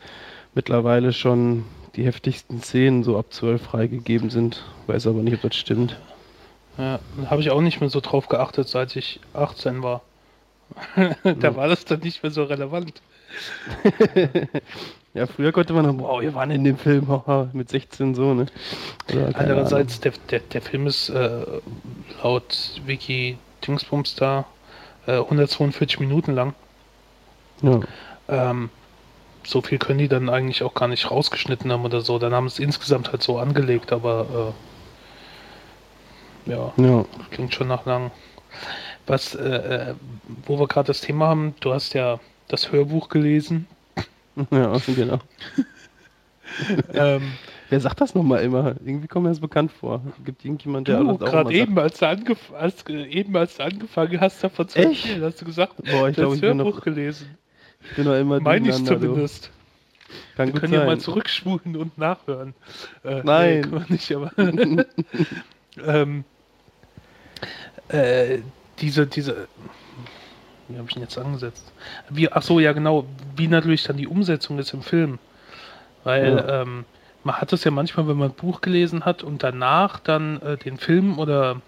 mittlerweile 0.53 1.13
schon 1.13 1.65
die 1.95 2.05
heftigsten 2.05 2.61
Szenen 2.61 3.03
so 3.03 3.17
ab 3.17 3.27
12 3.31 3.61
freigegeben 3.61 4.29
sind. 4.29 4.63
Weiß 4.87 5.07
aber 5.07 5.21
nicht, 5.21 5.35
ob 5.35 5.41
das 5.41 5.55
stimmt. 5.55 5.99
Ja, 6.77 6.99
da 7.21 7.29
habe 7.29 7.41
ich 7.41 7.51
auch 7.51 7.61
nicht 7.61 7.81
mehr 7.81 7.89
so 7.89 7.99
drauf 7.99 8.29
geachtet, 8.29 8.67
seit 8.67 8.95
ich 8.95 9.19
18 9.33 9.83
war. 9.83 10.01
da 11.23 11.55
war 11.55 11.67
das 11.67 11.85
dann 11.85 11.99
nicht 11.99 12.23
mehr 12.23 12.31
so 12.31 12.43
relevant. 12.43 13.01
Ja, 15.15 15.25
früher 15.25 15.51
konnte 15.51 15.73
man 15.73 15.85
noch, 15.85 15.97
wow, 15.97 16.21
wir 16.21 16.35
waren 16.35 16.51
in 16.51 16.63
dem 16.63 16.77
Film 16.77 17.07
mit 17.53 17.69
16 17.69 18.13
so, 18.13 18.35
ne? 18.35 18.45
Oder, 19.11 19.31
Andererseits, 19.33 19.99
der, 19.99 20.13
der, 20.29 20.39
der 20.39 20.61
Film 20.61 20.85
ist 20.85 21.09
äh, 21.09 21.45
laut 22.21 22.79
Wiki 22.85 23.37
Dingsbums 23.69 24.15
da 24.15 24.45
äh, 25.05 25.17
142 25.17 25.99
Minuten 25.99 26.33
lang. 26.33 26.53
Ahnung. 27.61 27.85
Ähm, 28.27 28.69
so 29.45 29.61
viel 29.61 29.77
können 29.77 29.99
die 29.99 30.07
dann 30.07 30.29
eigentlich 30.29 30.63
auch 30.63 30.73
gar 30.73 30.87
nicht 30.87 31.09
rausgeschnitten 31.09 31.71
haben 31.71 31.85
oder 31.85 32.01
so. 32.01 32.19
Dann 32.19 32.33
haben 32.33 32.47
es 32.47 32.59
insgesamt 32.59 33.11
halt 33.11 33.23
so 33.23 33.39
angelegt, 33.39 33.91
aber 33.91 34.53
äh, 36.47 36.51
ja, 36.51 36.73
Ja, 36.77 36.83
ja. 36.83 37.05
klingt 37.31 37.53
schon 37.53 37.67
nach 37.67 37.85
lang. 37.85 38.11
Was, 39.07 39.35
äh, 39.35 39.47
äh, 39.47 39.95
wo 40.45 40.59
wir 40.59 40.67
gerade 40.67 40.87
das 40.87 41.01
Thema 41.01 41.27
haben, 41.27 41.55
du 41.61 41.73
hast 41.73 41.93
ja 41.93 42.19
das 42.47 42.71
Hörbuch 42.71 43.09
gelesen. 43.09 43.67
Ja, 44.51 44.77
genau. 44.87 45.19
ähm, 46.93 47.33
Wer 47.69 47.79
sagt 47.79 48.01
das 48.01 48.15
nochmal 48.15 48.41
immer? 48.43 48.75
Irgendwie 48.83 49.07
kommt 49.07 49.23
mir 49.25 49.29
das 49.29 49.39
bekannt 49.39 49.71
vor. 49.71 50.01
Gibt 50.25 50.43
irgendjemand, 50.43 50.87
der 50.87 50.99
du, 50.99 51.13
das 51.17 51.21
auch 51.21 51.31
gerade 51.31 51.53
eben, 51.53 51.77
als 51.77 51.99
du, 51.99 52.07
angef 52.07 52.51
als, 52.53 52.83
äh, 52.89 53.03
eben, 53.05 53.35
als 53.37 53.57
du 53.57 53.63
angefangen 53.63 54.19
hast, 54.19 54.43
davon 54.43 54.67
zu 54.67 54.79
erzählen, 54.79 55.23
hast 55.23 55.41
du 55.41 55.45
gesagt, 55.45 55.75
sagt? 55.77 55.91
Boah, 55.91 56.09
ich 56.09 56.15
glaube, 56.15 56.35
ich 56.35 56.41
bin 56.41 56.57
Hörbuch 56.57 56.75
noch, 56.77 56.83
gelesen. 56.83 57.37
ich 57.89 57.95
bin 57.95 58.05
noch 58.05 58.15
immer 58.15 58.39
Meine 58.39 58.67
ich 58.69 58.75
durcheinander, 58.75 58.99
du. 58.99 59.07
zumindest. 59.13 59.51
Kann 60.35 60.51
Wir 60.53 60.59
können 60.59 60.73
ja 60.73 60.79
mal 60.79 60.89
sein. 60.91 60.99
zurückspulen 61.01 61.75
und 61.75 61.95
nachhören. 61.99 62.55
Äh, 63.03 63.21
Nein. 63.23 63.55
Nee, 63.55 63.61
können 63.61 63.85
wir 63.87 63.93
nicht, 63.93 64.11
aber. 64.15 64.31
ähm, 65.85 66.23
äh, 67.89 68.39
diese, 68.79 69.05
diese. 69.05 69.47
Wie 70.67 70.77
habe 70.77 70.87
ich 70.89 70.95
ihn 70.95 71.01
jetzt 71.01 71.17
angesetzt? 71.17 71.71
Wie, 72.09 72.31
ach 72.31 72.41
so, 72.41 72.59
ja, 72.59 72.73
genau. 72.73 73.05
Wie 73.35 73.47
natürlich 73.47 73.83
dann 73.83 73.97
die 73.97 74.07
Umsetzung 74.07 74.57
ist 74.59 74.73
im 74.73 74.81
Film. 74.81 75.19
Weil 76.03 76.35
Ja. 76.37 76.61
ähm, 76.63 76.85
man 77.23 77.35
hat 77.35 77.51
es 77.53 77.63
ja 77.63 77.71
manchmal, 77.71 78.07
wenn 78.07 78.17
man 78.17 78.29
ein 78.29 78.35
Buch 78.35 78.61
gelesen 78.61 79.05
hat 79.05 79.23
und 79.23 79.43
danach 79.43 79.99
dann 79.99 80.41
äh, 80.41 80.57
den 80.57 80.77
Film 80.77 81.19
oder 81.19 81.61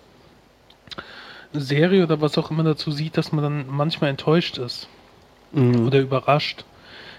eine 1.53 1.61
Serie 1.61 2.03
oder 2.03 2.21
was 2.21 2.37
auch 2.37 2.49
immer 2.51 2.63
dazu 2.63 2.91
sieht, 2.91 3.17
dass 3.17 3.31
man 3.31 3.43
dann 3.43 3.65
manchmal 3.69 4.09
enttäuscht 4.09 4.57
ist 4.57 4.87
Mhm. 5.53 5.87
oder 5.87 5.99
überrascht. 5.99 6.63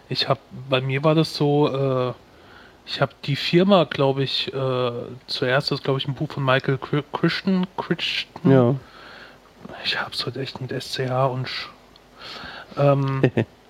Ich 0.08 0.28
habe, 0.28 0.40
bei 0.68 0.80
mir 0.80 1.04
war 1.04 1.14
das 1.14 1.34
so, 1.36 1.68
äh, 1.68 2.12
ich 2.86 3.00
habe 3.00 3.12
die 3.24 3.36
Firma, 3.36 3.84
glaube 3.84 4.22
ich, 4.22 4.52
äh, 4.52 4.92
zuerst 5.26 5.70
das, 5.70 5.82
glaube 5.82 5.98
ich, 5.98 6.08
ein 6.08 6.14
Buch 6.14 6.32
von 6.32 6.44
Michael 6.44 6.78
Christian, 7.12 7.66
Christian. 7.76 8.50
Ja. 8.50 8.74
Ich 9.84 10.00
habe 10.00 10.10
es 10.12 10.24
heute 10.26 10.40
echt 10.40 10.60
mit 10.60 10.72
SCH 10.72 11.10
und 11.30 11.46
Sch 11.48 11.68
ähm, 12.78 13.22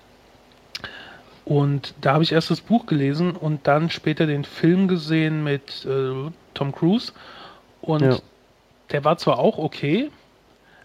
und 1.45 1.93
da 2.01 2.13
habe 2.13 2.23
ich 2.23 2.31
erst 2.31 2.49
das 2.51 2.61
Buch 2.61 2.85
gelesen 2.85 3.31
und 3.35 3.67
dann 3.67 3.89
später 3.89 4.25
den 4.25 4.45
Film 4.45 4.87
gesehen 4.87 5.43
mit 5.43 5.85
äh, 5.85 6.31
Tom 6.53 6.71
Cruise 6.71 7.11
und 7.81 8.01
Ja. 8.01 8.17
der 8.91 9.03
war 9.03 9.17
zwar 9.17 9.39
auch 9.39 9.57
okay, 9.57 10.09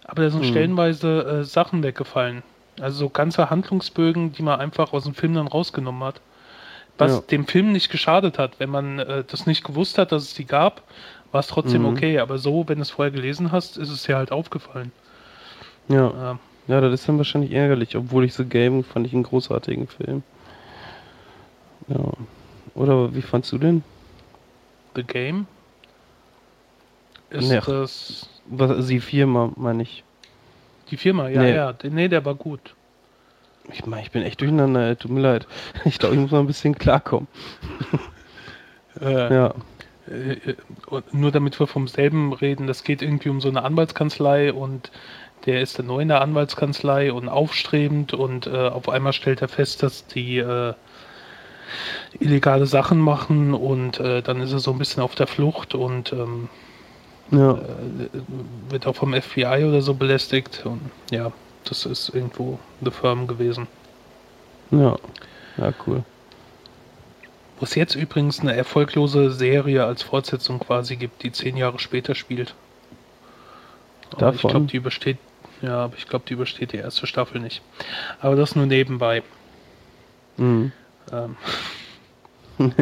aber 0.05 0.23
da 0.23 0.31
sind 0.31 0.41
Mhm. 0.41 0.45
stellenweise 0.51 1.41
äh, 1.41 1.45
Sachen 1.45 1.83
weggefallen. 1.83 2.43
Also 2.81 2.99
so 2.99 3.09
ganze 3.09 3.51
Handlungsbögen, 3.51 4.33
die 4.33 4.43
man 4.43 4.61
einfach 4.61 4.93
aus 4.93 5.05
dem 5.05 5.15
Film 5.15 5.35
dann 5.35 5.49
rausgenommen 5.49 6.03
hat. 6.05 6.21
Was 6.97 7.13
Ja. 7.17 7.21
dem 7.31 7.47
Film 7.47 7.73
nicht 7.73 7.91
geschadet 7.91 8.39
hat. 8.39 8.59
Wenn 8.59 8.71
man 8.71 8.99
äh, 8.99 9.25
das 9.27 9.47
nicht 9.47 9.65
gewusst 9.65 9.99
hat, 9.99 10.11
dass 10.13 10.23
es 10.25 10.35
die 10.35 10.45
gab, 10.47 10.83
war 11.31 11.41
es 11.41 11.47
trotzdem 11.49 11.83
Mhm. 11.83 11.89
okay. 11.89 12.19
Aber 12.19 12.39
so, 12.39 12.69
wenn 12.69 12.79
du 12.79 12.83
es 12.83 12.91
vorher 12.91 13.13
gelesen 13.13 13.53
hast, 13.53 13.77
ist 13.77 13.91
es 13.91 14.05
dir 14.05 14.17
halt 14.17 14.33
aufgefallen. 14.33 14.91
Ja. 15.89 16.39
Ja, 16.67 16.81
das 16.83 16.93
ist 16.93 17.09
dann 17.09 17.17
wahrscheinlich 17.17 17.53
ärgerlich, 17.53 17.97
obwohl 17.97 18.25
ich 18.25 18.35
so 18.35 18.45
Game 18.45 18.85
fand 18.85 19.07
ich 19.07 19.15
einen 19.15 19.23
großartigen 19.23 19.87
Film. 19.89 20.23
Ja. 21.89 22.13
Oder 22.75 23.15
wie 23.15 23.23
fandst 23.23 23.51
du 23.53 23.59
den? 23.59 23.83
The 24.95 25.03
Game 25.03 25.47
ist 27.31 27.49
Nee. 27.49 27.61
das 27.67 28.29
Was, 28.47 28.87
die 28.87 29.01
Firma, 29.01 29.53
meine 29.57 29.83
ich. 29.83 30.05
die 30.91 30.97
Firma, 30.97 31.29
ja, 31.29 31.43
Nee. 31.43 31.55
ja. 31.55 31.75
Nee, 31.83 32.09
der 32.09 32.25
war 32.25 32.35
gut. 32.35 32.75
Ich 33.71 33.85
meine, 33.85 34.03
ich 34.03 34.11
bin 34.11 34.23
echt 34.23 34.41
durcheinander, 34.41 34.97
tut 34.99 35.11
mir 35.11 35.21
leid. 35.21 35.47
Ich 35.85 35.99
glaube, 35.99 36.15
ich 36.15 36.21
muss 36.21 36.31
mal 36.31 36.41
ein 36.41 36.47
bisschen 36.47 36.77
klarkommen. 36.77 37.29
Äh, 39.01 39.33
Ja. 39.33 39.55
äh, 40.11 40.33
äh, 40.33 40.57
nur 41.13 41.31
damit 41.31 41.61
wir 41.61 41.69
vom 41.69 41.87
selben 41.87 42.33
reden, 42.33 42.67
das 42.67 42.83
geht 42.83 43.01
irgendwie 43.01 43.29
um 43.29 43.41
so 43.41 43.49
eine 43.49 43.63
Anwaltskanzlei 43.63 44.53
und 44.53 44.91
der 45.47 45.61
ist 45.61 45.79
dann 45.79 45.87
neu 45.87 46.01
in 46.01 46.09
der 46.09 46.21
Anwaltskanzlei 46.21 47.13
und 47.13 47.29
aufstrebend 47.29 48.13
und 48.13 48.49
äh, 48.49 48.57
auf 48.69 48.89
einmal 48.89 49.13
stellt 49.13 49.41
er 49.41 49.47
fest, 49.47 49.85
dass 49.85 50.05
die 50.09 50.39
äh, 50.39 50.75
illegale 52.21 52.67
Sachen 52.67 52.99
machen 52.99 53.55
und 53.55 54.01
äh, 54.01 54.23
dann 54.23 54.41
ist 54.41 54.53
er 54.53 54.59
so 54.59 54.73
ein 54.73 54.79
bisschen 54.79 55.03
auf 55.03 55.15
der 55.15 55.27
Flucht 55.27 55.75
und 55.75 56.13
ähm, 56.13 56.49
Ja. 57.31 57.53
äh, 57.53 58.09
wird 58.71 58.87
auch 58.87 58.97
vom 58.97 59.13
FBI 59.15 59.65
oder 59.69 59.83
so 59.83 59.95
belästigt 59.95 60.63
und 60.65 60.81
ja, 61.11 61.33
das 61.65 61.87
ist 61.87 62.09
irgendwo 62.15 62.59
The 62.83 62.91
Firm 62.91 63.27
gewesen. 63.27 63.67
Ja. 64.71 64.97
Ja, 65.57 65.73
cool. 65.87 66.05
Wo 67.59 67.65
es 67.65 67.75
jetzt 67.75 67.97
übrigens 67.97 68.39
eine 68.41 68.55
erfolglose 68.55 69.33
Serie 69.33 69.85
als 69.85 70.03
Fortsetzung 70.03 70.61
quasi 70.61 70.95
gibt, 70.97 71.23
die 71.25 71.33
zehn 71.33 71.57
Jahre 71.57 71.79
später 71.81 72.15
spielt. 72.15 72.55
Aber 74.17 74.33
ich 74.35 74.41
glaube, 74.43 74.67
die 74.67 74.77
übersteht, 74.77 75.19
ja, 75.61 75.85
aber 75.85 75.95
ich 75.97 76.07
glaube, 76.09 76.25
die 76.29 76.35
übersteht 76.35 76.73
die 76.73 76.77
erste 76.79 77.07
Staffel 77.07 77.41
nicht. 77.41 77.61
Aber 78.21 78.37
das 78.37 78.55
nur 78.55 78.67
nebenbei. 78.67 79.23
Mhm. 80.37 80.73
Ähm. 81.13 81.37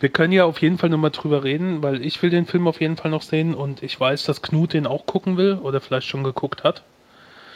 Wir 0.00 0.08
können 0.08 0.32
ja 0.32 0.44
auf 0.44 0.62
jeden 0.62 0.78
Fall 0.78 0.88
nochmal 0.88 1.10
drüber 1.10 1.42
reden, 1.42 1.82
weil 1.82 2.04
ich 2.04 2.22
will 2.22 2.30
den 2.30 2.46
Film 2.46 2.68
auf 2.68 2.80
jeden 2.80 2.96
Fall 2.96 3.10
noch 3.10 3.22
sehen 3.22 3.54
und 3.54 3.82
ich 3.82 3.98
weiß, 3.98 4.24
dass 4.24 4.40
Knut 4.40 4.72
den 4.72 4.86
auch 4.86 5.06
gucken 5.06 5.36
will 5.36 5.54
oder 5.54 5.80
vielleicht 5.80 6.06
schon 6.06 6.22
geguckt 6.22 6.62
hat. 6.62 6.82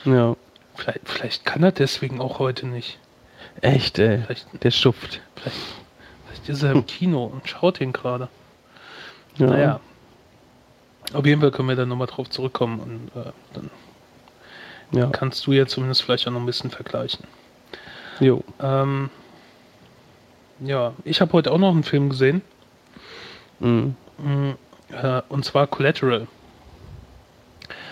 Ja. 0.05 0.35
Vielleicht, 0.75 1.09
vielleicht 1.09 1.45
kann 1.45 1.63
er 1.63 1.71
deswegen 1.73 2.21
auch 2.21 2.41
heute 2.41 2.67
nicht. 2.67 2.99
Echt, 3.61 3.99
ey. 3.99 4.23
Vielleicht, 4.23 4.65
der 4.65 4.71
schuft. 4.73 5.21
Vielleicht, 5.37 5.57
vielleicht 6.27 6.49
ist 6.49 6.63
er 6.65 6.73
im 6.73 6.87
Kino 6.87 7.25
und 7.25 7.49
schaut 7.49 7.81
ihn 7.81 7.93
gerade. 7.93 8.29
Ja. 9.37 9.47
Naja. 9.47 9.81
Auf 11.13 11.27
jeden 11.27 11.41
Fall 11.41 11.53
können 11.53 11.69
wir 11.69 11.77
dann 11.77 11.89
nochmal 11.89 12.07
drauf 12.07 12.31
zurückkommen 12.31 12.81
und 12.81 13.21
äh, 13.21 13.31
dann 13.53 13.71
ja. 14.91 15.07
kannst 15.11 15.47
du 15.47 15.53
ja 15.53 15.67
zumindest 15.67 16.03
vielleicht 16.03 16.27
auch 16.27 16.33
noch 16.33 16.41
ein 16.41 16.47
bisschen 16.47 16.71
vergleichen. 16.71 17.25
Jo. 18.21 18.43
Ähm, 18.61 19.11
ja, 20.61 20.93
ich 21.05 21.21
habe 21.21 21.33
heute 21.33 21.53
auch 21.53 21.59
noch 21.59 21.71
einen 21.71 21.85
Film 21.85 22.11
gesehen. 22.11 22.43
Mhm. 23.61 23.97
mhm 24.19 24.57
äh, 24.91 25.23
und 25.29 25.45
zwar 25.45 25.67
Collateral. 25.67 26.27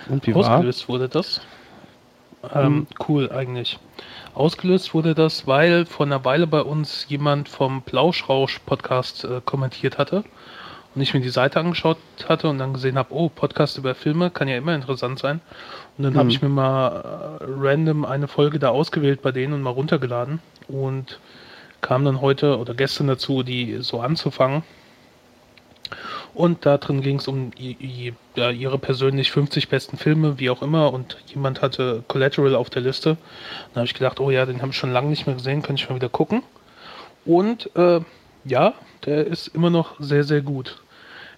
Und 0.09 0.27
wie 0.27 0.35
Ausgelöst 0.35 0.89
war? 0.89 0.95
wurde 0.95 1.09
das. 1.09 1.41
Ähm, 2.55 2.75
mhm. 2.75 2.87
Cool 3.09 3.31
eigentlich. 3.31 3.79
Ausgelöst 4.35 4.95
wurde 4.95 5.15
das, 5.15 5.47
weil 5.47 5.87
vor 5.87 6.07
einer 6.07 6.25
Weile 6.25 6.47
bei 6.47 6.63
uns 6.63 7.07
jemand 7.09 7.49
vom 7.49 7.83
Plauschrausch-Podcast 7.83 9.25
äh, 9.25 9.41
kommentiert 9.45 9.99
hatte 9.99 10.25
und 10.95 11.01
ich 11.01 11.15
mir 11.15 11.21
die 11.21 11.29
Seite 11.29 11.61
angeschaut 11.61 11.99
hatte 12.29 12.49
und 12.49 12.59
dann 12.59 12.73
gesehen 12.73 12.99
habe, 12.99 13.15
oh, 13.15 13.29
Podcast 13.29 13.79
über 13.79 13.95
Filme 13.95 14.31
kann 14.31 14.49
ja 14.49 14.57
immer 14.57 14.75
interessant 14.75 15.19
sein. 15.19 15.41
Und 15.97 16.05
dann 16.05 16.15
mhm. 16.15 16.19
habe 16.19 16.31
ich 16.31 16.43
mir 16.43 16.49
mal 16.49 17.39
äh, 17.41 17.45
random 17.47 18.05
eine 18.05 18.27
Folge 18.27 18.59
da 18.59 18.71
ausgewählt 18.71 19.23
bei 19.23 19.31
denen 19.31 19.53
und 19.53 19.63
mal 19.63 19.71
runtergeladen 19.71 20.41
und 20.67 21.21
kam 21.83 22.07
dann 22.07 22.23
heute 22.23 22.59
oder 22.59 22.73
gestern 22.73 23.09
dazu, 23.09 23.43
die 23.43 23.79
so 23.81 24.01
anzufangen. 24.01 24.63
Und 26.35 26.65
da 26.65 26.79
drin 26.79 27.03
ging 27.03 27.19
es 27.19 27.29
um 27.29 27.51
ihre 27.59 28.79
persönlich 28.79 29.31
50 29.31 29.69
besten 29.69 29.99
Filme, 29.99 30.39
wie 30.39 30.49
auch 30.49 30.63
immer. 30.63 30.93
Und 30.93 31.19
jemand 31.27 31.61
hatte 31.61 32.05
Collateral 32.09 32.55
auf 32.55 32.71
der 32.71 32.81
Liste. 32.81 33.19
Dann 33.69 33.83
habe 33.83 33.85
ich 33.85 33.95
gedacht, 33.95 34.19
oh 34.19 34.31
ja, 34.31 34.47
den 34.47 34.63
habe 34.63 34.71
ich 34.71 34.79
schon 34.79 34.93
lange 34.93 35.11
nicht 35.11 35.27
mehr 35.27 35.37
gesehen, 35.37 35.61
könnte 35.61 35.83
ich 35.83 35.91
mal 35.91 35.97
wieder 35.97 36.09
gucken. 36.09 36.43
Und 37.27 37.75
äh, 37.77 38.01
ja, 38.45 38.73
der 39.05 39.27
ist 39.27 39.49
immer 39.49 39.69
noch 39.69 39.97
sehr, 39.99 40.25
sehr 40.25 40.41
gut. 40.41 40.83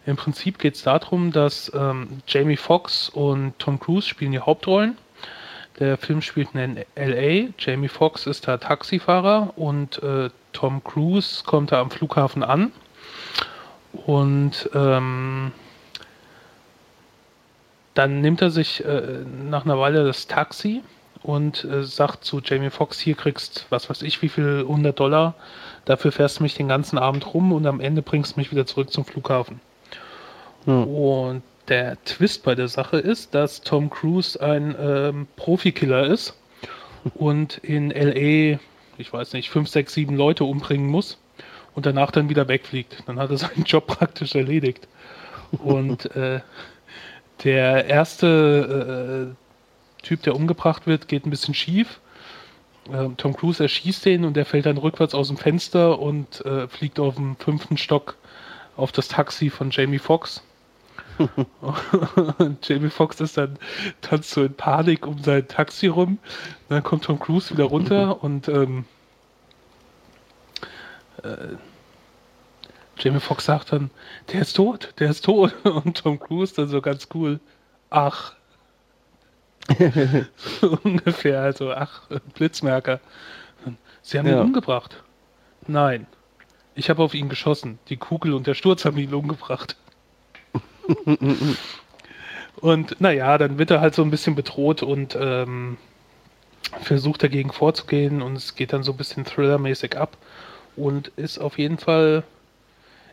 Im 0.07 0.16
Prinzip 0.16 0.59
geht 0.59 0.74
es 0.76 0.83
darum, 0.83 1.33
dass 1.33 1.72
ähm, 1.74 2.20
Jamie 2.28 2.57
Foxx 2.57 3.09
und 3.09 3.59
Tom 3.59 3.80
Cruise 3.80 4.07
spielen 4.07 4.33
die 4.33 4.40
Hauptrollen. 4.40 4.96
Der 5.80 5.96
Film 5.98 6.22
spielt 6.22 6.54
in 6.54 6.78
LA. 6.94 7.50
Jamie 7.58 7.88
Foxx 7.88 8.26
ist 8.26 8.46
da 8.46 8.58
Taxifahrer 8.58 9.52
und 9.56 10.02
äh, 10.02 10.30
Tom 10.52 10.84
Cruise 10.84 11.42
kommt 11.44 11.72
da 11.72 11.80
am 11.80 11.90
Flughafen 11.90 12.44
an. 12.44 12.72
Und 14.06 14.70
ähm, 14.74 15.52
dann 17.94 18.20
nimmt 18.20 18.42
er 18.42 18.50
sich 18.50 18.84
äh, 18.84 19.24
nach 19.48 19.64
einer 19.64 19.78
Weile 19.78 20.04
das 20.04 20.26
Taxi 20.26 20.82
und 21.22 21.64
äh, 21.64 21.84
sagt 21.84 22.24
zu 22.24 22.40
Jamie 22.44 22.70
Foxx, 22.70 23.00
hier 23.00 23.14
kriegst, 23.14 23.66
was 23.70 23.88
weiß 23.88 24.02
ich, 24.02 24.20
wie 24.22 24.28
viel 24.28 24.60
100 24.60 24.98
Dollar, 24.98 25.34
dafür 25.87 26.12
fährst 26.12 26.38
du 26.38 26.42
mich 26.42 26.54
den 26.54 26.68
ganzen 26.68 26.98
Abend 26.98 27.32
rum 27.32 27.52
und 27.52 27.66
am 27.66 27.80
Ende 27.80 28.02
bringst 28.02 28.37
du 28.37 28.40
mich 28.40 28.50
wieder 28.50 28.66
zurück 28.66 28.92
zum 28.92 29.04
Flughafen. 29.04 29.60
Hm. 30.66 30.84
Und 30.84 31.42
der 31.68 32.03
Twist 32.05 32.42
bei 32.42 32.55
der 32.55 32.68
Sache 32.68 32.98
ist, 32.98 33.35
dass 33.35 33.62
Tom 33.62 33.90
Cruise 33.90 34.40
ein 34.40 34.74
ähm, 34.79 35.27
Profikiller 35.37 36.07
ist 36.07 36.35
und 37.14 37.59
in 37.59 37.90
LA, 37.90 38.59
ich 38.98 39.12
weiß 39.12 39.33
nicht, 39.33 39.50
fünf, 39.50 39.68
sechs, 39.68 39.94
sieben 39.94 40.16
Leute 40.16 40.44
umbringen 40.44 40.88
muss 40.88 41.18
und 41.74 41.87
danach 41.87 42.11
dann 42.11 42.29
wieder 42.29 42.48
wegfliegt. 42.48 43.03
Dann 43.07 43.18
hat 43.18 43.31
er 43.31 43.38
seinen 43.38 43.64
Job 43.66 43.87
praktisch 43.87 44.35
erledigt. 44.35 44.88
Und 45.53 46.14
äh, 46.16 46.40
der 47.44 47.87
erste 47.87 49.35
äh, 49.35 50.03
Typ, 50.05 50.22
der 50.22 50.37
umgebracht 50.37 50.87
wird, 50.87 51.09
geht 51.09 51.27
ein 51.27 51.31
bisschen 51.31 51.55
schief. 51.55 52.00
Äh, 52.92 53.09
Tom 53.16 53.35
Cruise 53.35 53.62
erschießt 53.62 54.05
den 54.05 54.24
und 54.24 54.35
der 54.35 54.46
fällt 54.46 54.66
dann 54.66 54.79
rückwärts 54.79 55.14
aus 55.14 55.29
dem 55.29 55.37
Fenster 55.37 55.98
und 55.98 56.44
äh, 56.44 56.68
fliegt 56.68 57.00
auf 57.00 57.16
dem 57.16 57.37
fünften 57.37 57.77
Stock 57.77 58.16
auf 58.77 58.92
das 58.92 59.09
Taxi 59.09 59.50
von 59.50 59.70
Jamie 59.70 59.98
Foxx. 59.98 60.42
und 62.38 62.68
Jamie 62.68 62.90
Foxx 62.90 63.20
ist 63.20 63.37
dann 63.37 63.59
tanzt 64.00 64.31
so 64.31 64.44
in 64.44 64.55
Panik 64.55 65.07
um 65.07 65.18
sein 65.22 65.46
Taxi 65.46 65.87
rum. 65.87 66.18
dann 66.68 66.83
kommt 66.83 67.05
Tom 67.05 67.18
Cruise 67.18 67.53
wieder 67.53 67.64
runter 67.64 68.22
und 68.22 68.48
ähm, 68.48 68.85
äh, 71.22 71.57
Jamie 72.98 73.20
Foxx 73.20 73.46
sagt 73.46 73.72
dann, 73.72 73.90
der 74.33 74.42
ist 74.42 74.55
tot, 74.55 74.94
der 74.98 75.11
ist 75.11 75.24
tot. 75.24 75.55
Und 75.64 75.98
Tom 75.98 76.20
Cruise 76.20 76.55
dann 76.55 76.68
so 76.68 76.81
ganz 76.81 77.09
cool, 77.12 77.40
ach. 77.90 78.35
so 80.61 80.79
ungefähr, 80.85 81.40
also 81.40 81.72
ach, 81.72 82.03
Blitzmerker. 82.35 83.00
Sie 84.03 84.18
haben 84.18 84.27
ja. 84.27 84.35
ihn 84.35 84.46
umgebracht. 84.46 85.03
Nein. 85.66 86.07
Ich 86.74 86.90
habe 86.90 87.03
auf 87.03 87.14
ihn 87.14 87.29
geschossen. 87.29 87.79
Die 87.88 87.96
Kugel 87.96 88.35
und 88.35 88.46
der 88.46 88.55
Sturz 88.55 88.85
haben 88.85 88.98
ihn 88.98 89.14
umgebracht. 89.14 89.77
und 92.60 93.00
naja, 93.00 93.38
dann 93.38 93.58
wird 93.58 93.70
er 93.70 93.80
halt 93.80 93.94
so 93.94 94.02
ein 94.02 94.10
bisschen 94.10 94.34
bedroht 94.34 94.82
und 94.82 95.16
ähm, 95.18 95.76
versucht 96.82 97.22
dagegen 97.22 97.52
vorzugehen 97.52 98.22
und 98.22 98.36
es 98.36 98.54
geht 98.54 98.72
dann 98.72 98.82
so 98.82 98.92
ein 98.92 98.96
bisschen 98.96 99.24
thrillermäßig 99.24 99.96
ab 99.96 100.16
und 100.76 101.08
ist 101.16 101.38
auf 101.38 101.58
jeden 101.58 101.78
Fall. 101.78 102.24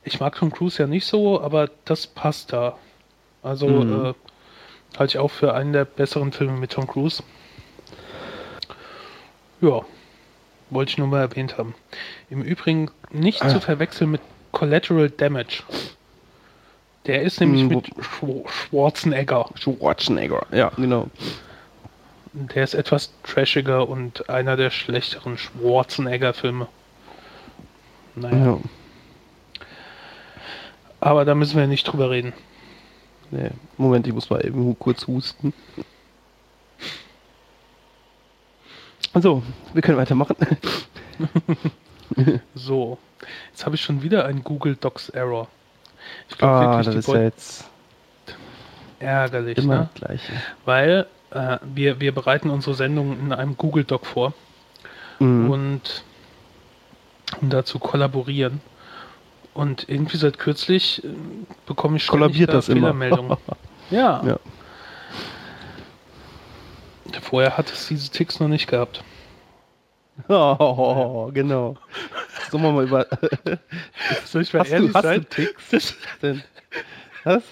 Ich 0.03 0.19
mag 0.19 0.35
Tom 0.35 0.51
Cruise 0.51 0.81
ja 0.81 0.87
nicht 0.87 1.05
so, 1.05 1.41
aber 1.41 1.69
das 1.85 2.07
passt 2.07 2.53
da. 2.53 2.77
Also 3.43 3.67
mhm. 3.67 4.05
äh, 4.05 4.13
halte 4.97 5.11
ich 5.11 5.17
auch 5.19 5.29
für 5.29 5.53
einen 5.53 5.73
der 5.73 5.85
besseren 5.85 6.31
Filme 6.31 6.57
mit 6.57 6.71
Tom 6.71 6.87
Cruise. 6.87 7.21
Ja, 9.61 9.81
wollte 10.71 10.89
ich 10.89 10.97
nur 10.97 11.07
mal 11.07 11.21
erwähnt 11.21 11.57
haben. 11.57 11.75
Im 12.29 12.41
Übrigen 12.41 12.89
nicht 13.11 13.43
ah. 13.43 13.49
zu 13.49 13.59
verwechseln 13.59 14.11
mit 14.11 14.21
Collateral 14.51 15.09
Damage. 15.09 15.63
Der 17.07 17.23
ist 17.23 17.39
nämlich 17.39 17.63
mhm. 17.63 17.69
mit 17.69 17.89
Schwarzenegger. 18.49 19.49
Schwarzenegger, 19.55 20.45
ja, 20.51 20.71
genau. 20.77 21.07
Der 22.33 22.63
ist 22.63 22.75
etwas 22.75 23.11
trashiger 23.23 23.89
und 23.89 24.29
einer 24.29 24.55
der 24.55 24.69
schlechteren 24.69 25.37
Schwarzenegger-Filme. 25.37 26.67
Naja. 28.15 28.45
Ja. 28.45 28.59
Aber 30.99 31.25
da 31.25 31.35
müssen 31.35 31.57
wir 31.57 31.67
nicht 31.67 31.85
drüber 31.85 32.11
reden. 32.11 32.33
Nee. 33.31 33.49
Moment, 33.77 34.07
ich 34.07 34.13
muss 34.13 34.29
mal 34.29 34.45
eben 34.45 34.77
kurz 34.77 35.07
husten. 35.07 35.53
Also, 39.13 39.41
wir 39.73 39.81
können 39.81 39.97
weitermachen. 39.97 40.35
so, 42.55 42.97
jetzt 43.51 43.65
habe 43.65 43.75
ich 43.75 43.81
schon 43.81 44.03
wieder 44.03 44.25
einen 44.25 44.43
Google 44.43 44.75
Docs 44.75 45.09
Error. 45.09 45.47
Ich 46.29 46.37
glaub, 46.37 46.51
ah, 46.51 46.83
das 46.83 46.95
ist 46.95 47.07
ja 47.07 47.21
jetzt 47.21 47.69
ärgerlich, 48.99 49.57
immer 49.57 49.75
ne? 49.75 49.89
gleiche. 49.95 50.33
Weil 50.65 51.07
äh, 51.31 51.57
wir, 51.63 51.99
wir 51.99 52.13
bereiten 52.13 52.49
unsere 52.49 52.75
Sendung 52.75 53.19
in 53.19 53.33
einem 53.33 53.57
Google 53.57 53.83
Doc 53.83 54.05
vor. 54.05 54.33
Mhm. 55.19 55.49
Und 55.49 56.03
um 57.39 57.49
da 57.49 57.63
zu 57.63 57.79
kollaborieren. 57.79 58.61
Und 59.53 59.89
irgendwie 59.89 60.17
seit 60.17 60.39
kürzlich 60.39 61.03
äh, 61.03 61.07
bekomme 61.65 61.97
ich 61.97 62.07
Kollabiert 62.07 62.49
da 62.49 62.53
das 62.53 62.65
Fehlermeldungen. 62.67 63.37
ja. 63.89 64.23
ja. 64.25 64.39
Vorher 67.21 67.57
hat 67.57 67.71
es 67.71 67.87
diese 67.87 68.09
Ticks 68.09 68.39
noch 68.39 68.47
nicht 68.47 68.67
gehabt. 68.67 69.03
Oh, 70.27 71.31
genau. 71.33 71.77
Sollen 72.49 72.63
wir 72.63 72.71
mal 72.71 72.85
über. 72.85 73.07
Soll 74.25 74.41
ich 74.41 74.53
mal 74.53 74.59
hast 74.61 74.71
ehrlich 74.71 74.91
du, 74.91 75.01
sein? 75.01 75.25
Hast 75.29 75.69
Ticks? 75.69 75.95
denn? 76.21 76.43
Was? 77.23 77.43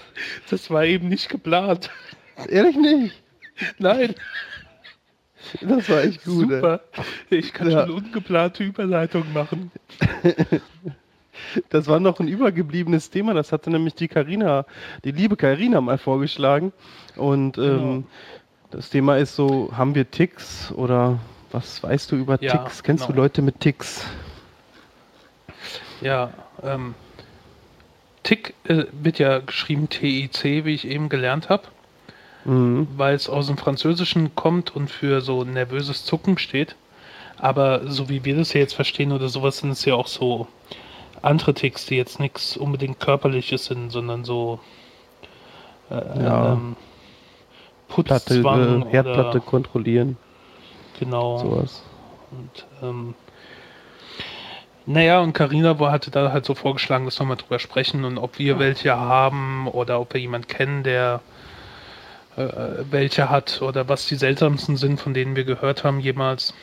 Das 0.50 0.70
war 0.70 0.86
eben 0.86 1.10
nicht 1.10 1.30
geplant. 1.30 1.90
Ehrlich 2.48 2.76
nicht? 2.76 3.22
Nein. 3.78 4.16
Das 5.62 5.90
war 5.90 6.04
echt 6.04 6.24
gut. 6.24 6.50
Super. 6.50 6.82
Ey. 7.30 7.40
Ich 7.40 7.54
kann 7.54 7.70
ja. 7.70 7.86
schon 7.86 7.96
ungeplante 7.96 8.64
Überleitungen 8.64 9.34
machen. 9.34 9.72
Das 11.70 11.88
war 11.88 12.00
noch 12.00 12.20
ein 12.20 12.28
übergebliebenes 12.28 13.10
Thema, 13.10 13.34
das 13.34 13.52
hatte 13.52 13.70
nämlich 13.70 13.96
die 13.96 14.10
Karina, 14.10 14.66
die 15.04 15.12
liebe 15.12 15.38
Karina 15.38 15.80
mal 15.80 15.98
vorgeschlagen. 15.98 16.74
Und 17.16 17.58
ähm, 17.58 17.64
genau. 17.64 18.04
das 18.72 18.90
Thema 18.90 19.18
ist 19.18 19.36
so, 19.36 19.72
haben 19.76 19.96
wir 19.96 20.12
Ticks 20.12 20.72
oder 20.74 21.20
was 21.52 21.82
weißt 21.84 22.12
du 22.12 22.16
über 22.16 22.42
ja, 22.42 22.58
Ticks? 22.58 22.84
Kennst 22.84 23.06
genau. 23.06 23.16
du 23.16 23.22
Leute 23.22 23.42
mit 23.42 23.60
Ticks? 23.60 24.06
Ja, 26.02 26.32
ähm, 26.64 26.96
Tick 28.24 28.54
äh, 28.66 28.86
wird 28.92 29.20
ja 29.20 29.40
geschrieben 29.40 29.90
T-I-C, 29.90 30.66
wie 30.66 30.74
ich 30.74 30.88
eben 30.88 31.10
gelernt 31.10 31.50
habe, 31.50 31.64
mhm. 32.46 32.88
weil 32.96 33.16
es 33.16 33.30
aus 33.30 33.48
dem 33.48 33.58
Französischen 33.58 34.36
kommt 34.36 34.76
und 34.76 34.90
für 34.90 35.22
so 35.22 35.44
nervöses 35.44 36.06
Zucken 36.06 36.38
steht. 36.38 36.76
Aber 37.38 37.90
so 37.90 38.10
wie 38.10 38.26
wir 38.26 38.36
das 38.36 38.54
ja 38.54 38.60
jetzt 38.60 38.74
verstehen 38.74 39.12
oder 39.12 39.30
sowas, 39.30 39.60
sind 39.60 39.72
es 39.72 39.86
ja 39.86 39.96
auch 39.96 40.08
so 40.08 40.48
andere 41.22 41.54
Ticks, 41.54 41.86
die 41.86 41.96
jetzt 41.96 42.20
nichts 42.20 42.58
unbedingt 42.58 43.00
körperliches 43.00 43.66
sind, 43.66 43.92
sondern 43.92 44.26
so 44.26 44.60
äh, 45.90 46.24
ja. 46.24 46.54
ähm, 46.54 46.76
Putzzwang 47.88 48.82
Platte, 48.82 48.88
äh, 48.88 48.92
Herdplatte 48.92 49.40
kontrollieren. 49.40 50.18
Genau. 51.00 51.38
Sowas. 51.40 51.84
Und 52.32 52.66
ähm, 52.82 53.16
naja, 54.86 55.20
und 55.20 55.34
Karina 55.34 55.78
hatte 55.92 56.12
da 56.12 56.32
halt 56.32 56.46
so 56.46 56.56
vorgeschlagen, 56.56 57.06
dass 57.06 57.20
wir 57.20 57.26
mal 57.26 57.36
drüber 57.36 57.60
sprechen 57.60 58.06
und 58.06 58.18
ob 58.18 58.40
wir 58.40 58.60
welche 58.60 58.98
haben 58.98 59.68
oder 59.68 60.00
ob 60.00 60.14
wir 60.14 60.22
jemanden 60.22 60.48
kennen, 60.48 60.84
der 60.84 61.22
äh, 62.38 62.48
welche 62.90 63.30
hat 63.30 63.62
oder 63.62 63.88
was 63.88 64.08
die 64.08 64.16
seltsamsten 64.16 64.78
sind, 64.78 65.00
von 65.00 65.14
denen 65.14 65.36
wir 65.36 65.44
gehört 65.44 65.84
haben 65.84 66.00
jemals. 66.00 66.54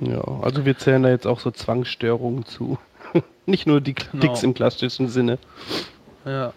Ja, 0.00 0.22
also 0.42 0.64
wir 0.64 0.76
zählen 0.78 1.02
da 1.02 1.10
jetzt 1.10 1.26
auch 1.26 1.40
so 1.40 1.50
Zwangsstörungen 1.50 2.44
zu. 2.46 2.78
Nicht 3.46 3.66
nur 3.66 3.80
die 3.80 3.94
genau. 3.94 4.20
Ticks 4.20 4.42
im 4.42 4.54
klassischen 4.54 5.08
Sinne. 5.08 5.38
Ja. 6.24 6.52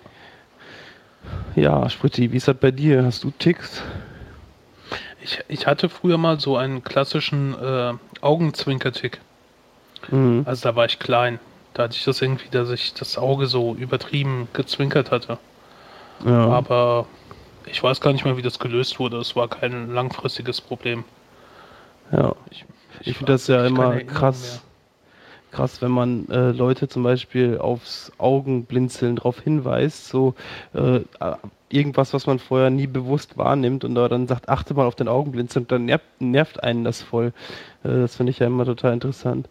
Ja, 1.55 1.89
Spritti, 1.89 2.31
wie 2.31 2.37
ist 2.37 2.47
das 2.47 2.57
bei 2.57 2.71
dir? 2.71 3.05
Hast 3.05 3.23
du 3.23 3.31
Ticks? 3.31 3.81
Ich, 5.23 5.39
ich 5.47 5.67
hatte 5.67 5.87
früher 5.87 6.17
mal 6.17 6.39
so 6.39 6.57
einen 6.57 6.83
klassischen 6.83 7.55
äh, 7.57 7.93
Augenzwinker-Tick. 8.21 9.21
Mhm. 10.09 10.43
Also 10.45 10.69
da 10.69 10.75
war 10.75 10.85
ich 10.85 10.99
klein. 10.99 11.39
Da 11.73 11.83
hatte 11.83 11.95
ich 11.95 12.03
das 12.03 12.21
irgendwie, 12.21 12.49
dass 12.49 12.69
ich 12.69 12.93
das 12.93 13.17
Auge 13.17 13.47
so 13.47 13.73
übertrieben 13.73 14.49
gezwinkert 14.53 15.11
hatte. 15.11 15.37
Ja. 16.25 16.47
Aber 16.49 17.07
ich 17.65 17.81
weiß 17.81 18.01
gar 18.01 18.11
nicht 18.11 18.25
mehr, 18.25 18.37
wie 18.37 18.41
das 18.41 18.59
gelöst 18.59 18.99
wurde. 18.99 19.17
Es 19.17 19.35
war 19.35 19.47
kein 19.47 19.93
langfristiges 19.93 20.59
Problem. 20.59 21.05
Ja. 22.11 22.35
Ich, 22.51 22.65
ich, 22.99 23.07
ich 23.07 23.17
finde 23.17 23.31
das 23.31 23.47
ja 23.47 23.65
immer 23.65 23.95
krass. 24.01 24.61
Krass, 25.51 25.83
wenn 25.83 25.91
man 25.91 26.27
äh, 26.29 26.49
Leute 26.49 26.87
zum 26.87 27.03
Beispiel 27.03 27.59
aufs 27.59 28.11
Augenblinzeln 28.17 29.17
darauf 29.17 29.39
hinweist, 29.39 30.07
so 30.07 30.33
äh, 30.73 31.01
irgendwas, 31.73 32.13
was 32.13 32.27
man 32.27 32.39
vorher 32.39 32.69
nie 32.69 32.87
bewusst 32.87 33.37
wahrnimmt 33.37 33.83
und 33.83 33.95
da 33.95 34.07
dann 34.07 34.27
sagt, 34.27 34.49
achte 34.49 34.73
mal 34.73 34.85
auf 34.85 34.95
den 34.95 35.07
Augenblinzeln 35.07 35.63
und 35.63 35.71
dann 35.71 35.85
nervt, 35.85 36.05
nervt 36.19 36.63
einen 36.63 36.83
das 36.83 37.01
voll. 37.01 37.33
Äh, 37.83 37.89
das 37.89 38.15
finde 38.15 38.31
ich 38.31 38.39
ja 38.39 38.47
immer 38.47 38.65
total 38.65 38.93
interessant. 38.93 39.47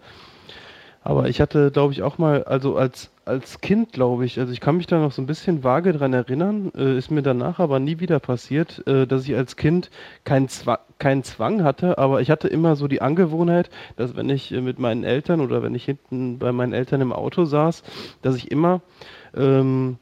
Aber 1.04 1.28
ich 1.28 1.40
hatte, 1.40 1.72
glaube 1.72 1.92
ich, 1.92 2.02
auch 2.02 2.18
mal, 2.18 2.44
also 2.44 2.76
als, 2.76 3.10
als 3.24 3.60
Kind, 3.60 3.92
glaube 3.92 4.24
ich, 4.24 4.38
also 4.38 4.52
ich 4.52 4.60
kann 4.60 4.76
mich 4.76 4.86
da 4.86 5.00
noch 5.00 5.10
so 5.10 5.20
ein 5.20 5.26
bisschen 5.26 5.64
vage 5.64 5.92
dran 5.92 6.12
erinnern, 6.12 6.70
äh, 6.76 6.96
ist 6.96 7.10
mir 7.10 7.22
danach 7.22 7.58
aber 7.58 7.80
nie 7.80 7.98
wieder 7.98 8.20
passiert, 8.20 8.86
äh, 8.86 9.06
dass 9.06 9.24
ich 9.24 9.34
als 9.34 9.56
Kind 9.56 9.90
keinen 10.22 10.48
Zwang, 10.48 10.78
keinen 11.00 11.24
Zwang 11.24 11.64
hatte, 11.64 11.98
aber 11.98 12.20
ich 12.20 12.30
hatte 12.30 12.46
immer 12.46 12.76
so 12.76 12.86
die 12.86 13.02
Angewohnheit, 13.02 13.68
dass 13.96 14.14
wenn 14.14 14.30
ich 14.30 14.52
äh, 14.52 14.60
mit 14.60 14.78
meinen 14.78 15.02
Eltern 15.02 15.40
oder 15.40 15.62
wenn 15.64 15.74
ich 15.74 15.86
hinten 15.86 16.38
bei 16.38 16.52
meinen 16.52 16.72
Eltern 16.72 17.00
im 17.00 17.12
Auto 17.12 17.46
saß, 17.46 17.82
dass 18.22 18.36
ich 18.36 18.52
immer 18.52 18.80
ähm, 19.34 19.98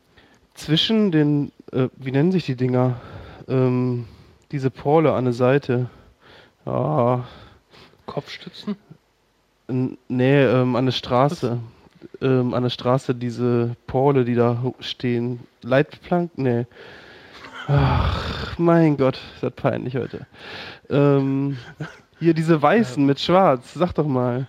zwischen 0.60 1.10
den, 1.10 1.52
äh, 1.72 1.88
wie 1.96 2.12
nennen 2.12 2.32
sich 2.32 2.46
die 2.46 2.56
Dinger, 2.56 3.00
ähm, 3.48 4.06
diese 4.52 4.70
Pole 4.70 5.12
an 5.12 5.24
der 5.24 5.32
Seite, 5.32 5.88
ja, 6.66 7.24
Kopfstützen? 8.06 8.76
Nee, 10.08 10.42
ähm, 10.42 10.76
an 10.76 10.86
der 10.86 10.92
Straße. 10.92 11.58
Ähm, 12.20 12.54
an 12.54 12.62
der 12.62 12.70
Straße 12.70 13.14
diese 13.14 13.76
Pole, 13.86 14.24
die 14.24 14.34
da 14.34 14.62
stehen. 14.80 15.40
Leitplanken? 15.62 16.42
Nee. 16.42 16.66
Ach, 17.66 18.58
mein 18.58 18.96
Gott, 18.96 19.20
ist 19.34 19.42
das 19.42 19.52
peinlich 19.52 19.96
heute. 19.96 20.26
Ähm, 20.88 21.56
hier 22.18 22.34
diese 22.34 22.60
weißen 22.60 23.04
mit 23.04 23.20
schwarz, 23.20 23.74
sag 23.74 23.92
doch 23.94 24.06
mal. 24.06 24.48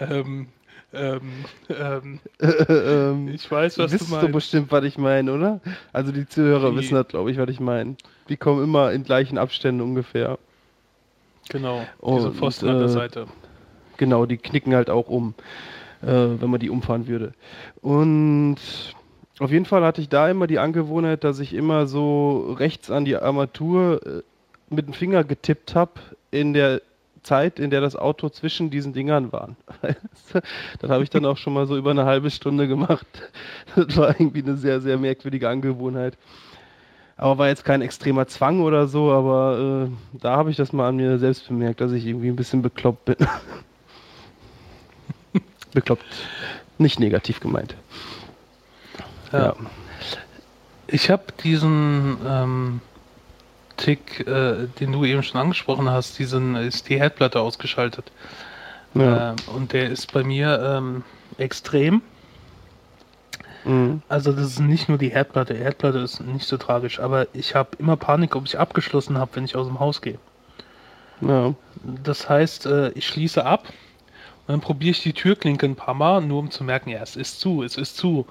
ähm, 0.00 0.48
ähm, 0.92 1.20
ähm, 1.68 2.20
ähm, 2.68 3.28
ich 3.28 3.50
weiß, 3.50 3.78
was 3.78 3.90
du 3.92 4.04
meinst. 4.04 4.22
du 4.22 4.28
bestimmt, 4.32 4.72
was 4.72 4.84
ich 4.84 4.98
meine, 4.98 5.32
oder? 5.32 5.60
Also 5.92 6.12
die 6.12 6.26
Zuhörer 6.26 6.70
die, 6.70 6.76
wissen 6.76 6.94
das, 6.94 7.08
glaube 7.08 7.30
ich, 7.30 7.38
was 7.38 7.48
ich 7.48 7.60
meine. 7.60 7.96
Die 8.28 8.36
kommen 8.36 8.62
immer 8.62 8.92
in 8.92 9.04
gleichen 9.04 9.38
Abständen 9.38 9.80
ungefähr. 9.80 10.38
Genau, 11.48 11.84
diese 12.06 12.28
Und, 12.28 12.36
Pfosten 12.36 12.68
an 12.68 12.78
der 12.78 12.86
äh, 12.86 12.90
Seite. 12.90 13.26
Genau, 13.96 14.26
die 14.26 14.36
knicken 14.36 14.74
halt 14.74 14.90
auch 14.90 15.08
um, 15.08 15.34
äh, 16.02 16.06
wenn 16.06 16.50
man 16.50 16.60
die 16.60 16.70
umfahren 16.70 17.06
würde. 17.06 17.32
Und 17.80 18.56
auf 19.38 19.50
jeden 19.50 19.64
Fall 19.64 19.84
hatte 19.84 20.00
ich 20.00 20.08
da 20.08 20.28
immer 20.28 20.46
die 20.46 20.58
Angewohnheit, 20.58 21.24
dass 21.24 21.40
ich 21.40 21.54
immer 21.54 21.86
so 21.86 22.54
rechts 22.58 22.90
an 22.90 23.04
die 23.04 23.16
Armatur 23.16 24.00
äh, 24.06 24.22
mit 24.70 24.86
dem 24.86 24.94
Finger 24.94 25.24
getippt 25.24 25.74
habe 25.74 25.92
in 26.30 26.52
der 26.52 26.80
Zeit, 27.22 27.58
in 27.58 27.70
der 27.70 27.80
das 27.80 27.96
Auto 27.96 28.28
zwischen 28.28 28.70
diesen 28.70 28.92
Dingern 28.92 29.32
war. 29.32 29.56
das 30.80 30.90
habe 30.90 31.02
ich 31.04 31.10
dann 31.10 31.24
auch 31.24 31.36
schon 31.36 31.52
mal 31.52 31.66
so 31.66 31.76
über 31.76 31.90
eine 31.90 32.04
halbe 32.04 32.30
Stunde 32.30 32.68
gemacht. 32.68 33.06
Das 33.74 33.96
war 33.96 34.08
irgendwie 34.18 34.42
eine 34.42 34.56
sehr, 34.56 34.80
sehr 34.80 34.98
merkwürdige 34.98 35.48
Angewohnheit. 35.48 36.18
Aber 37.16 37.38
war 37.38 37.48
jetzt 37.48 37.64
kein 37.64 37.82
extremer 37.82 38.26
Zwang 38.26 38.62
oder 38.62 38.88
so, 38.88 39.12
aber 39.12 39.86
äh, 39.86 40.18
da 40.18 40.36
habe 40.36 40.50
ich 40.50 40.56
das 40.56 40.72
mal 40.72 40.88
an 40.88 40.96
mir 40.96 41.18
selbst 41.18 41.46
bemerkt, 41.46 41.80
dass 41.80 41.92
ich 41.92 42.04
irgendwie 42.06 42.28
ein 42.28 42.36
bisschen 42.36 42.62
bekloppt 42.62 43.04
bin. 43.04 43.16
bekloppt. 45.72 46.04
Nicht 46.78 46.98
negativ 46.98 47.38
gemeint. 47.40 47.76
Ja. 49.32 49.38
ja. 49.38 49.56
Ich 50.88 51.10
habe 51.10 51.24
diesen 51.42 52.16
ähm, 52.26 52.80
Tick, 53.76 54.26
äh, 54.26 54.66
den 54.80 54.92
du 54.92 55.04
eben 55.04 55.22
schon 55.22 55.40
angesprochen 55.40 55.90
hast, 55.90 56.18
diesen 56.18 56.56
ist 56.56 56.88
die 56.88 56.98
Herdplatte 56.98 57.40
ausgeschaltet. 57.40 58.12
Ja. 58.94 59.32
Äh, 59.32 59.34
und 59.54 59.72
der 59.72 59.90
ist 59.90 60.12
bei 60.12 60.22
mir 60.22 60.60
ähm, 60.62 61.04
extrem. 61.38 62.02
Mhm. 63.64 64.02
Also 64.08 64.32
das 64.32 64.44
ist 64.44 64.60
nicht 64.60 64.88
nur 64.88 64.98
die 64.98 65.10
Herdplatte. 65.10 65.54
Die 65.54 65.60
Herdplatte 65.60 65.98
ist 65.98 66.20
nicht 66.20 66.46
so 66.46 66.56
tragisch, 66.56 67.00
aber 67.00 67.26
ich 67.32 67.54
habe 67.54 67.70
immer 67.78 67.96
Panik, 67.96 68.36
ob 68.36 68.46
ich 68.46 68.58
abgeschlossen 68.58 69.18
habe, 69.18 69.30
wenn 69.34 69.44
ich 69.44 69.56
aus 69.56 69.66
dem 69.66 69.80
Haus 69.80 70.02
gehe. 70.02 70.18
Ja. 71.20 71.54
Das 72.04 72.28
heißt, 72.28 72.66
äh, 72.66 72.90
ich 72.90 73.06
schließe 73.06 73.44
ab 73.44 73.64
und 73.66 74.52
dann 74.52 74.60
probiere 74.60 74.90
ich 74.90 75.02
die 75.02 75.12
Türklinke 75.12 75.66
ein 75.66 75.76
paar 75.76 75.94
Mal, 75.94 76.20
nur 76.20 76.40
um 76.40 76.50
zu 76.50 76.64
merken, 76.64 76.90
ja, 76.90 77.00
es 77.00 77.16
ist 77.16 77.40
zu, 77.40 77.62
es 77.62 77.76
ist 77.76 77.96
zu. 77.96 78.26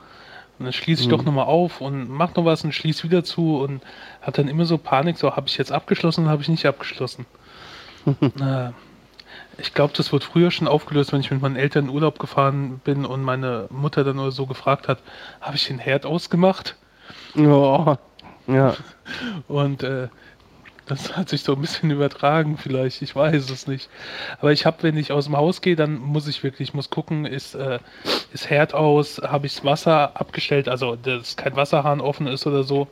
Und 0.62 0.66
dann 0.66 0.74
schließe 0.74 1.02
ich 1.02 1.08
mhm. 1.08 1.12
doch 1.12 1.24
nochmal 1.24 1.46
auf 1.46 1.82
und 1.82 2.08
mach 2.08 2.36
noch 2.36 2.46
was 2.46 2.64
und 2.64 2.72
schließe 2.72 3.02
wieder 3.02 3.24
zu 3.24 3.58
und 3.58 3.82
hat 4.22 4.38
dann 4.38 4.48
immer 4.48 4.66
so 4.66 4.78
Panik, 4.78 5.18
so 5.18 5.36
habe 5.36 5.48
ich 5.48 5.58
jetzt 5.58 5.72
abgeschlossen 5.72 6.22
oder 6.22 6.30
habe 6.30 6.44
ich 6.44 6.50
nicht 6.50 6.68
abgeschlossen. 6.68 7.26
äh, 8.06 8.70
ich 9.58 9.74
glaube, 9.74 9.94
das 9.98 10.14
wurde 10.14 10.24
früher 10.24 10.52
schon 10.52 10.68
aufgelöst, 10.68 11.14
wenn 11.14 11.22
ich 11.22 11.32
mit 11.32 11.42
meinen 11.42 11.56
Eltern 11.56 11.86
in 11.86 11.90
Urlaub 11.90 12.20
gefahren 12.20 12.80
bin 12.84 13.06
und 13.06 13.24
meine 13.24 13.66
Mutter 13.72 14.04
dann 14.04 14.20
oder 14.20 14.32
so 14.32 14.46
gefragt 14.46 14.88
hat, 14.88 15.00
habe 15.42 15.56
ich 15.56 15.66
den 15.66 15.80
Herd 15.80 16.06
ausgemacht? 16.06 16.76
Oh, 17.36 17.96
ja. 18.46 18.76
Und 19.48 19.82
äh, 19.82 20.10
das 20.86 21.16
hat 21.16 21.30
sich 21.30 21.44
so 21.44 21.54
ein 21.54 21.62
bisschen 21.62 21.92
übertragen, 21.92 22.58
vielleicht. 22.58 23.02
Ich 23.02 23.16
weiß 23.16 23.50
es 23.50 23.68
nicht. 23.68 23.90
Aber 24.40 24.52
ich 24.52 24.66
habe, 24.66 24.84
wenn 24.84 24.98
ich 24.98 25.12
aus 25.12 25.26
dem 25.26 25.38
Haus 25.38 25.62
gehe, 25.62 25.76
dann 25.76 26.00
muss 26.00 26.28
ich 26.28 26.44
wirklich, 26.44 26.74
muss 26.74 26.90
gucken, 26.90 27.26
ist, 27.26 27.56
äh, 27.56 27.80
ist 28.34 28.50
Herd 28.50 28.74
aus, 28.74 29.22
habe 29.24 29.46
ich 29.46 29.56
das 29.56 29.66
Wasser 29.66 30.12
abgestellt, 30.20 30.68
also 30.68 30.96
dass 30.96 31.38
kein 31.38 31.56
Wasserhahn 31.56 32.02
offen 32.02 32.28
ist 32.28 32.46
oder 32.48 32.64
so. 32.64 32.88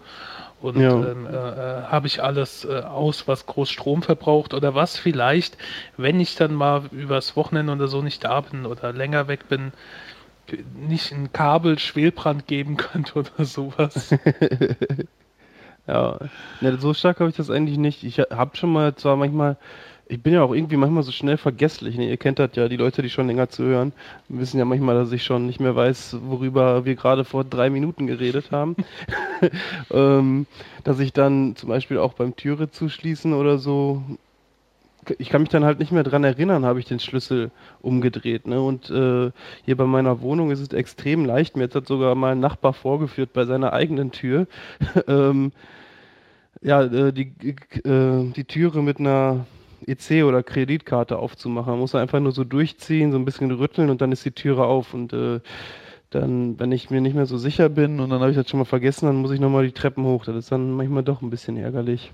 Und 0.61 0.79
ja. 0.79 0.91
ähm, 0.91 1.25
äh, 1.25 1.29
äh, 1.29 1.83
habe 1.83 2.07
ich 2.07 2.21
alles 2.21 2.65
äh, 2.65 2.81
aus, 2.81 3.27
was 3.27 3.45
groß 3.45 3.69
Strom 3.69 4.01
verbraucht 4.01 4.53
oder 4.53 4.75
was 4.75 4.97
vielleicht, 4.97 5.57
wenn 5.95 6.19
ich 6.19 6.35
dann 6.35 6.53
mal 6.53 6.83
übers 6.91 7.37
Wochenende 7.37 7.71
oder 7.71 7.87
so 7.87 8.01
nicht 8.01 8.25
da 8.25 8.41
bin 8.41 8.65
oder 8.65 8.91
länger 8.91 9.29
weg 9.29 9.47
bin, 9.47 9.71
nicht 10.75 11.11
ein 11.13 11.31
Kabel 11.31 11.79
Schwelbrand 11.79 12.47
geben 12.47 12.75
könnte 12.77 13.19
oder 13.19 13.45
sowas. 13.45 14.13
Ja, 15.89 16.19
ja 16.61 16.77
so 16.77 16.93
stark 16.93 17.19
habe 17.19 17.31
ich 17.31 17.35
das 17.35 17.49
eigentlich 17.49 17.79
nicht. 17.79 18.03
Ich 18.03 18.19
habe 18.19 18.55
schon 18.55 18.71
mal 18.71 18.95
zwar 18.95 19.15
manchmal, 19.15 19.57
ich 20.07 20.21
bin 20.21 20.33
ja 20.33 20.43
auch 20.43 20.53
irgendwie 20.53 20.77
manchmal 20.77 21.01
so 21.01 21.11
schnell 21.11 21.37
vergesslich. 21.37 21.97
Ne? 21.97 22.07
Ihr 22.07 22.17
kennt 22.17 22.37
das 22.37 22.51
ja, 22.53 22.69
die 22.69 22.77
Leute, 22.77 23.01
die 23.01 23.09
schon 23.09 23.25
länger 23.25 23.49
zuhören, 23.49 23.91
wissen 24.27 24.59
ja 24.59 24.65
manchmal, 24.65 24.95
dass 24.95 25.11
ich 25.11 25.23
schon 25.23 25.47
nicht 25.47 25.59
mehr 25.59 25.75
weiß, 25.75 26.17
worüber 26.21 26.85
wir 26.85 26.95
gerade 26.95 27.25
vor 27.25 27.43
drei 27.43 27.71
Minuten 27.71 28.05
geredet 28.05 28.51
haben. 28.51 28.75
ähm, 29.91 30.45
dass 30.83 30.99
ich 30.99 31.11
dann 31.11 31.55
zum 31.55 31.69
Beispiel 31.69 31.97
auch 31.97 32.13
beim 32.13 32.35
Türe 32.35 32.69
zuschließen 32.69 33.33
oder 33.33 33.57
so 33.57 34.03
ich 35.17 35.29
kann 35.29 35.41
mich 35.41 35.49
dann 35.49 35.65
halt 35.65 35.79
nicht 35.79 35.91
mehr 35.91 36.03
dran 36.03 36.23
erinnern, 36.23 36.65
habe 36.65 36.79
ich 36.79 36.85
den 36.85 36.99
Schlüssel 36.99 37.51
umgedreht. 37.81 38.47
Ne? 38.47 38.61
Und 38.61 38.89
äh, 38.89 39.31
hier 39.65 39.77
bei 39.77 39.85
meiner 39.85 40.21
Wohnung 40.21 40.51
ist 40.51 40.59
es 40.59 40.69
extrem 40.69 41.25
leicht. 41.25 41.57
Mir 41.57 41.69
hat 41.69 41.87
sogar 41.87 42.15
mal 42.15 42.33
ein 42.33 42.39
Nachbar 42.39 42.73
vorgeführt 42.73 43.33
bei 43.33 43.45
seiner 43.45 43.73
eigenen 43.73 44.11
Tür. 44.11 44.47
ähm, 45.07 45.51
ja, 46.61 46.83
äh, 46.83 47.13
die, 47.13 47.33
äh, 47.85 48.31
die 48.33 48.43
Türe 48.45 48.81
mit 48.81 48.99
einer 48.99 49.45
EC 49.87 50.23
oder 50.23 50.43
Kreditkarte 50.43 51.17
aufzumachen. 51.17 51.71
Man 51.71 51.79
muss 51.79 51.95
einfach 51.95 52.19
nur 52.19 52.31
so 52.31 52.43
durchziehen, 52.43 53.11
so 53.11 53.17
ein 53.17 53.25
bisschen 53.25 53.51
rütteln 53.51 53.89
und 53.89 54.01
dann 54.01 54.11
ist 54.11 54.25
die 54.25 54.31
Türe 54.31 54.65
auf. 54.65 54.93
Und 54.93 55.13
äh, 55.13 55.39
dann, 56.09 56.59
wenn 56.59 56.71
ich 56.71 56.89
mir 56.89 57.01
nicht 57.01 57.15
mehr 57.15 57.25
so 57.25 57.37
sicher 57.37 57.69
bin 57.69 57.99
und 57.99 58.09
dann 58.09 58.19
habe 58.19 58.31
ich 58.31 58.37
das 58.37 58.49
schon 58.49 58.59
mal 58.59 58.65
vergessen, 58.65 59.05
dann 59.05 59.17
muss 59.17 59.31
ich 59.31 59.39
nochmal 59.39 59.65
die 59.65 59.71
Treppen 59.71 60.03
hoch. 60.03 60.25
Das 60.25 60.35
ist 60.35 60.51
dann 60.51 60.71
manchmal 60.71 61.03
doch 61.03 61.21
ein 61.21 61.29
bisschen 61.29 61.57
ärgerlich. 61.57 62.11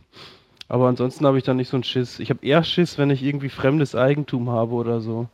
Aber 0.68 0.88
ansonsten 0.88 1.26
habe 1.26 1.38
ich 1.38 1.44
dann 1.44 1.58
nicht 1.58 1.70
so 1.70 1.78
einen 1.78 1.84
Schiss. 1.84 2.20
Ich 2.20 2.30
habe 2.30 2.46
eher 2.46 2.64
Schiss, 2.64 2.98
wenn 2.98 3.12
ich 3.12 3.22
irgendwie 3.22 3.50
fremdes 3.50 3.96
Eigentum 3.96 4.50
habe 4.50 4.74
oder 4.74 5.00
so. 5.00 5.28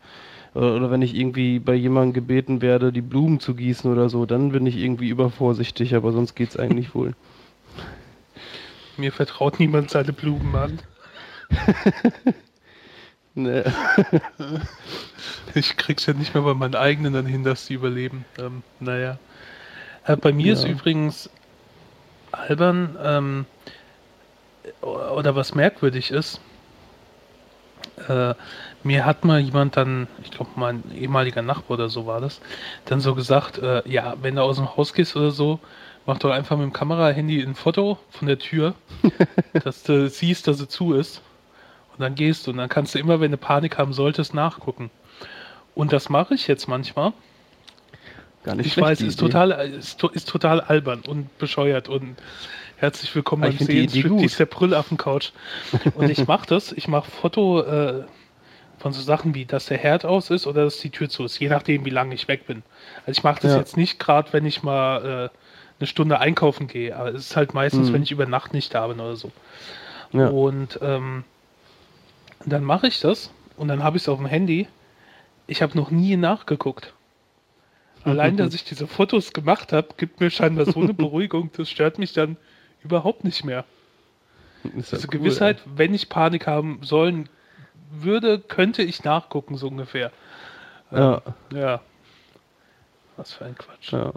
Oder, 0.54 0.76
oder 0.76 0.92
wenn 0.92 1.02
ich 1.02 1.16
irgendwie 1.16 1.60
bei 1.60 1.74
jemandem 1.74 2.14
gebeten 2.14 2.62
werde, 2.62 2.92
die 2.92 3.02
Blumen 3.02 3.40
zu 3.40 3.56
gießen 3.56 3.90
oder 3.90 4.10
so, 4.10 4.26
dann 4.26 4.52
bin 4.52 4.66
ich 4.66 4.78
irgendwie 4.78 5.08
übervorsichtig, 5.08 5.96
aber 5.96 6.12
sonst 6.12 6.36
geht 6.36 6.50
es 6.50 6.58
eigentlich 6.58 6.94
wohl. 6.94 7.16
Mir 8.98 9.14
vertraut 9.14 9.60
niemand 9.60 9.90
seine 9.90 10.12
Blumen 10.12 10.54
an. 10.56 10.80
nee. 13.36 13.64
ich 15.56 15.78
krieg's 15.78 16.06
ja 16.06 16.14
nicht 16.14 16.34
mehr 16.34 16.44
bei 16.44 16.54
meinen 16.54 16.76
eigenen 16.76 17.14
dann 17.14 17.26
hin, 17.26 17.46
dass 17.46 17.66
sie 17.66 17.76
überleben. 17.76 18.26
Ähm, 18.38 18.64
naja. 18.82 19.18
Äh, 20.06 20.18
bei 20.18 20.34
mir 20.34 20.48
ja. 20.48 20.54
ist 20.54 20.66
übrigens 20.66 21.30
albern, 22.32 22.98
ähm, 23.02 23.46
oder 24.82 25.36
was 25.36 25.56
merkwürdig 25.56 26.12
ist, 26.12 26.42
äh, 28.08 28.34
mir 28.84 29.06
hat 29.06 29.26
mal 29.26 29.40
jemand 29.40 29.78
dann, 29.78 30.08
ich 30.24 30.32
glaube 30.32 30.52
mein 30.56 30.84
ehemaliger 30.96 31.42
Nachbar 31.42 31.78
oder 31.78 31.90
so 31.90 32.06
war 32.06 32.22
das, 32.22 32.42
dann 32.86 33.00
so 33.00 33.16
gesagt, 33.16 33.58
äh, 33.60 33.88
ja, 33.88 34.16
wenn 34.22 34.36
du 34.36 34.42
aus 34.42 34.58
dem 34.58 34.76
Haus 34.76 34.94
gehst 34.94 35.16
oder 35.16 35.32
so, 35.32 35.60
mach 36.06 36.18
doch 36.18 36.32
einfach 36.32 36.58
mit 36.58 36.66
dem 36.66 36.74
Kamera-Handy 36.74 37.42
ein 37.42 37.56
Foto 37.56 38.00
von 38.10 38.28
der 38.28 38.40
Tür, 38.40 38.74
dass 39.64 39.84
du 39.84 40.10
siehst, 40.10 40.48
dass 40.48 40.58
sie 40.58 40.68
zu 40.68 40.94
ist. 40.94 41.22
Und 41.94 42.02
dann 42.02 42.16
gehst 42.16 42.48
du 42.48 42.52
und 42.52 42.58
dann 42.58 42.70
kannst 42.70 42.96
du 42.96 43.00
immer, 43.00 43.20
wenn 43.20 43.32
du 43.32 43.38
Panik 43.38 43.78
haben 43.78 43.94
solltest, 43.94 44.34
nachgucken. 44.34 44.90
Und 45.76 45.94
das 45.94 46.10
mache 46.10 46.34
ich 46.34 46.48
jetzt 46.48 46.68
manchmal. 46.68 47.14
Gar 48.44 48.56
nicht 48.56 48.68
ich 48.68 48.78
weiß, 48.78 49.02
ist 49.02 49.20
total, 49.20 49.52
ist, 49.52 50.04
ist, 50.04 50.28
total 50.28 50.62
albern 50.62 51.02
und 51.08 51.38
bescheuert 51.38 51.90
und 51.90 52.16
herzlich 52.82 53.14
willkommen 53.14 53.44
beim 53.44 53.58
Sehensstriptease 53.58 54.38
der 54.38 54.46
Brüllaffen-Couch. 54.48 55.32
Und 55.94 56.10
ich 56.10 56.26
mache 56.26 56.48
das, 56.48 56.72
ich 56.72 56.88
mache 56.88 57.12
Foto 57.12 57.62
äh, 57.62 58.06
von 58.80 58.92
so 58.92 59.04
Sachen 59.04 59.36
wie, 59.36 59.46
dass 59.46 59.68
der 59.68 59.78
Herd 59.78 60.04
aus 60.04 60.32
ist 60.32 60.48
oder 60.48 60.64
dass 60.64 60.80
die 60.80 60.90
Tür 60.90 61.08
zu 61.08 61.24
ist, 61.24 61.40
je 61.40 61.48
nachdem, 61.48 61.86
wie 61.86 61.92
lange 61.92 62.16
ich 62.16 62.28
weg 62.28 62.48
bin. 62.48 62.64
Also 63.06 63.20
ich 63.20 63.24
mache 63.24 63.40
das 63.42 63.52
ja. 63.52 63.60
jetzt 63.60 63.78
nicht 63.78 64.00
gerade, 64.00 64.34
wenn 64.34 64.48
ich 64.48 64.64
mal 64.64 64.98
äh, 64.98 65.38
eine 65.80 65.88
Stunde 65.88 66.20
einkaufen 66.20 66.66
gehe, 66.66 66.96
aber 66.96 67.10
es 67.10 67.28
ist 67.28 67.36
halt 67.36 67.54
meistens, 67.54 67.90
mhm. 67.90 67.94
wenn 67.94 68.04
ich 68.04 68.12
über 68.12 68.26
Nacht 68.26 68.52
nicht 68.52 68.74
da 68.74 68.88
bin 68.88 69.00
oder 69.00 69.16
so. 69.16 69.32
Ja. 70.12 70.30
Und 70.30 70.80
ähm, 70.82 71.24
dann 72.46 72.64
mache 72.64 72.88
ich 72.88 73.00
das 73.00 73.32
und 73.58 73.68
dann 73.68 73.84
habe 73.84 73.98
ich 73.98 74.04
es 74.04 74.10
auf 74.10 74.18
dem 74.18 74.26
Handy. 74.26 74.68
Ich 75.46 75.62
habe 75.62 75.78
noch 75.78 75.92
nie 75.92 76.18
nachgeguckt. 76.18 76.96
Allein, 78.06 78.38
dass 78.38 78.56
ich 78.56 78.64
diese 78.64 78.88
Fotos 78.88 79.34
gemacht 79.34 79.72
habe, 79.72 79.90
gibt 79.98 80.20
mir 80.20 80.32
scheinbar 80.32 80.66
so 80.66 80.80
eine 80.80 80.94
Beruhigung. 80.96 81.52
Das 81.56 81.70
stört 81.70 82.00
mich 82.00 82.14
dann 82.14 82.38
überhaupt 82.84 83.24
nicht 83.24 83.44
mehr. 83.44 83.66
Ist 84.76 84.92
diese 84.92 85.08
cool, 85.08 85.20
Gewissheit, 85.20 85.58
ey. 85.58 85.72
wenn 85.76 85.94
ich 85.94 86.10
Panik 86.10 86.48
haben 86.48 86.80
sollen 86.82 87.30
würde, 87.92 88.40
könnte 88.40 88.84
ich 88.84 89.04
nachgucken, 89.04 89.58
so 89.58 89.68
ungefähr. 89.68 90.12
Ja. 90.92 91.22
Ähm, 91.52 91.58
ja. 91.58 91.82
Was 93.18 93.34
für 93.34 93.46
ein 93.46 93.58
Quatsch. 93.58 93.92
Ja. 93.92 94.14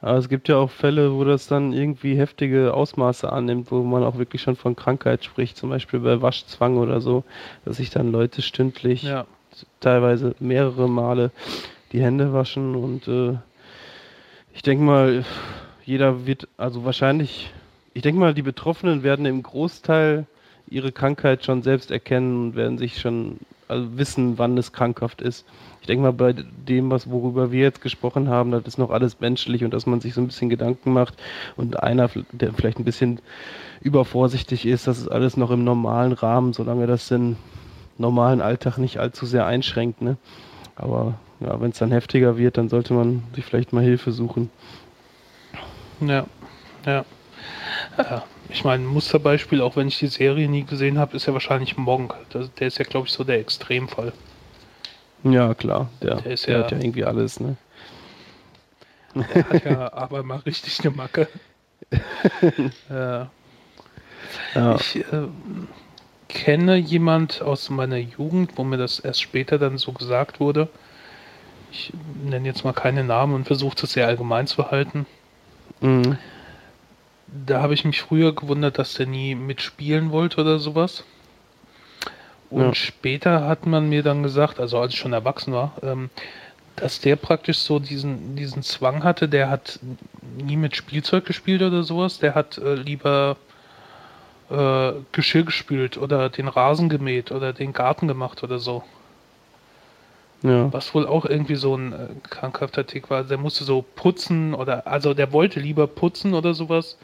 Aber 0.00 0.18
es 0.18 0.28
gibt 0.28 0.48
ja 0.48 0.56
auch 0.56 0.70
Fälle, 0.70 1.14
wo 1.14 1.24
das 1.24 1.46
dann 1.46 1.72
irgendwie 1.72 2.14
heftige 2.14 2.74
Ausmaße 2.74 3.32
annimmt, 3.32 3.70
wo 3.70 3.82
man 3.82 4.04
auch 4.04 4.18
wirklich 4.18 4.42
schon 4.42 4.54
von 4.54 4.76
Krankheit 4.76 5.24
spricht, 5.24 5.56
zum 5.56 5.70
Beispiel 5.70 6.00
bei 6.00 6.20
Waschzwang 6.20 6.76
oder 6.76 7.00
so, 7.00 7.24
dass 7.64 7.78
sich 7.78 7.88
dann 7.88 8.12
Leute 8.12 8.42
stündlich, 8.42 9.02
ja. 9.04 9.26
teilweise 9.80 10.34
mehrere 10.40 10.90
Male 10.90 11.30
die 11.92 12.02
Hände 12.02 12.34
waschen 12.34 12.74
und 12.74 13.08
äh, 13.08 13.38
ich 14.52 14.60
denke 14.62 14.84
mal, 14.84 15.24
jeder 15.86 16.26
wird, 16.26 16.48
also 16.56 16.84
wahrscheinlich, 16.84 17.52
ich 17.92 18.02
denke 18.02 18.20
mal, 18.20 18.34
die 18.34 18.42
Betroffenen 18.42 19.02
werden 19.02 19.26
im 19.26 19.42
Großteil 19.42 20.26
ihre 20.68 20.92
Krankheit 20.92 21.44
schon 21.44 21.62
selbst 21.62 21.90
erkennen 21.90 22.48
und 22.48 22.56
werden 22.56 22.78
sich 22.78 23.00
schon 23.00 23.38
also 23.68 23.96
wissen, 23.96 24.38
wann 24.38 24.58
es 24.58 24.72
krankhaft 24.72 25.20
ist 25.20 25.44
ich 25.84 25.86
denke 25.86 26.04
mal, 26.04 26.14
bei 26.14 26.32
dem, 26.32 26.90
was 26.90 27.10
worüber 27.10 27.52
wir 27.52 27.60
jetzt 27.60 27.82
gesprochen 27.82 28.30
haben, 28.30 28.50
das 28.52 28.64
ist 28.64 28.78
noch 28.78 28.88
alles 28.88 29.20
menschlich 29.20 29.64
und 29.64 29.74
dass 29.74 29.84
man 29.84 30.00
sich 30.00 30.14
so 30.14 30.22
ein 30.22 30.26
bisschen 30.26 30.48
Gedanken 30.48 30.94
macht 30.94 31.12
und 31.58 31.82
einer, 31.82 32.08
der 32.32 32.54
vielleicht 32.54 32.78
ein 32.78 32.86
bisschen 32.86 33.20
übervorsichtig 33.82 34.64
ist, 34.64 34.86
das 34.86 34.96
ist 34.96 35.08
alles 35.08 35.36
noch 35.36 35.50
im 35.50 35.62
normalen 35.62 36.12
Rahmen, 36.12 36.54
solange 36.54 36.86
das 36.86 37.08
den 37.08 37.36
normalen 37.98 38.40
Alltag 38.40 38.78
nicht 38.78 38.96
allzu 38.96 39.26
sehr 39.26 39.44
einschränkt. 39.44 40.00
Ne? 40.00 40.16
Aber 40.74 41.18
ja, 41.40 41.60
wenn 41.60 41.72
es 41.72 41.78
dann 41.80 41.92
heftiger 41.92 42.38
wird, 42.38 42.56
dann 42.56 42.70
sollte 42.70 42.94
man 42.94 43.22
sich 43.34 43.44
vielleicht 43.44 43.74
mal 43.74 43.84
Hilfe 43.84 44.10
suchen. 44.10 44.48
Ja, 46.00 46.26
ja. 46.86 47.04
ja. 47.98 48.24
Ich 48.48 48.64
meine, 48.64 48.84
Musterbeispiel, 48.84 49.60
auch 49.60 49.76
wenn 49.76 49.88
ich 49.88 49.98
die 49.98 50.06
Serie 50.06 50.48
nie 50.48 50.64
gesehen 50.64 50.98
habe, 50.98 51.16
ist 51.16 51.26
ja 51.26 51.32
wahrscheinlich 51.32 51.76
Monk. 51.76 52.14
Der 52.32 52.66
ist 52.66 52.78
ja, 52.78 52.84
glaube 52.84 53.06
ich, 53.06 53.12
so 53.12 53.24
der 53.24 53.40
Extremfall. 53.40 54.12
Ja, 55.24 55.54
klar. 55.54 55.88
Der, 56.02 56.16
der, 56.16 56.36
der 56.36 56.58
ja, 56.58 56.64
hat 56.64 56.72
ja 56.72 56.78
irgendwie 56.78 57.04
alles, 57.04 57.40
ne? 57.40 57.56
Der 59.14 59.48
hat 59.48 59.64
ja 59.64 59.92
aber 59.94 60.22
mal 60.22 60.38
richtig 60.40 60.80
eine 60.80 60.94
Macke. 60.94 61.28
äh, 62.90 63.24
ja. 64.54 64.76
Ich 64.76 64.96
äh, 64.96 65.28
kenne 66.28 66.76
jemand 66.76 67.40
aus 67.42 67.70
meiner 67.70 67.96
Jugend, 67.96 68.52
wo 68.56 68.64
mir 68.64 68.76
das 68.76 68.98
erst 68.98 69.22
später 69.22 69.58
dann 69.58 69.78
so 69.78 69.92
gesagt 69.92 70.40
wurde. 70.40 70.68
Ich 71.70 71.92
nenne 72.22 72.46
jetzt 72.46 72.64
mal 72.64 72.72
keine 72.72 73.04
Namen 73.04 73.34
und 73.34 73.46
versuche 73.46 73.76
das 73.80 73.92
sehr 73.92 74.06
allgemein 74.06 74.46
zu 74.46 74.70
halten. 74.70 75.06
Mhm. 75.80 76.18
Da 77.46 77.60
habe 77.60 77.74
ich 77.74 77.84
mich 77.84 78.00
früher 78.00 78.34
gewundert, 78.34 78.78
dass 78.78 78.94
der 78.94 79.06
nie 79.06 79.34
mitspielen 79.34 80.12
wollte 80.12 80.40
oder 80.40 80.58
sowas. 80.58 81.04
Und 82.50 82.62
ja. 82.62 82.74
später 82.74 83.46
hat 83.46 83.66
man 83.66 83.88
mir 83.88 84.02
dann 84.02 84.22
gesagt, 84.22 84.60
also 84.60 84.78
als 84.78 84.92
ich 84.92 84.98
schon 84.98 85.12
erwachsen 85.12 85.52
war, 85.52 85.72
ähm, 85.82 86.10
dass 86.76 87.00
der 87.00 87.16
praktisch 87.16 87.58
so 87.58 87.78
diesen, 87.78 88.36
diesen 88.36 88.62
Zwang 88.62 89.02
hatte, 89.04 89.28
der 89.28 89.50
hat 89.50 89.80
nie 90.36 90.56
mit 90.56 90.76
Spielzeug 90.76 91.24
gespielt 91.24 91.62
oder 91.62 91.82
sowas, 91.82 92.18
der 92.18 92.34
hat 92.34 92.58
äh, 92.58 92.74
lieber 92.74 93.36
äh, 94.50 94.92
Geschirr 95.12 95.44
gespült 95.44 95.96
oder 95.96 96.28
den 96.28 96.48
Rasen 96.48 96.88
gemäht 96.88 97.32
oder 97.32 97.52
den 97.52 97.72
Garten 97.72 98.08
gemacht 98.08 98.42
oder 98.42 98.58
so. 98.58 98.84
Ja. 100.44 100.70
Was 100.74 100.94
wohl 100.94 101.06
auch 101.06 101.24
irgendwie 101.24 101.54
so 101.54 101.74
ein 101.74 101.92
äh, 101.94 102.08
krankhafter 102.28 102.86
Tick 102.86 103.08
war. 103.08 103.24
Der 103.24 103.38
musste 103.38 103.64
so 103.64 103.82
putzen 103.96 104.52
oder, 104.52 104.86
also 104.86 105.14
der 105.14 105.32
wollte 105.32 105.58
lieber 105.58 105.86
putzen 105.86 106.34
oder 106.34 106.52
sowas, 106.52 106.98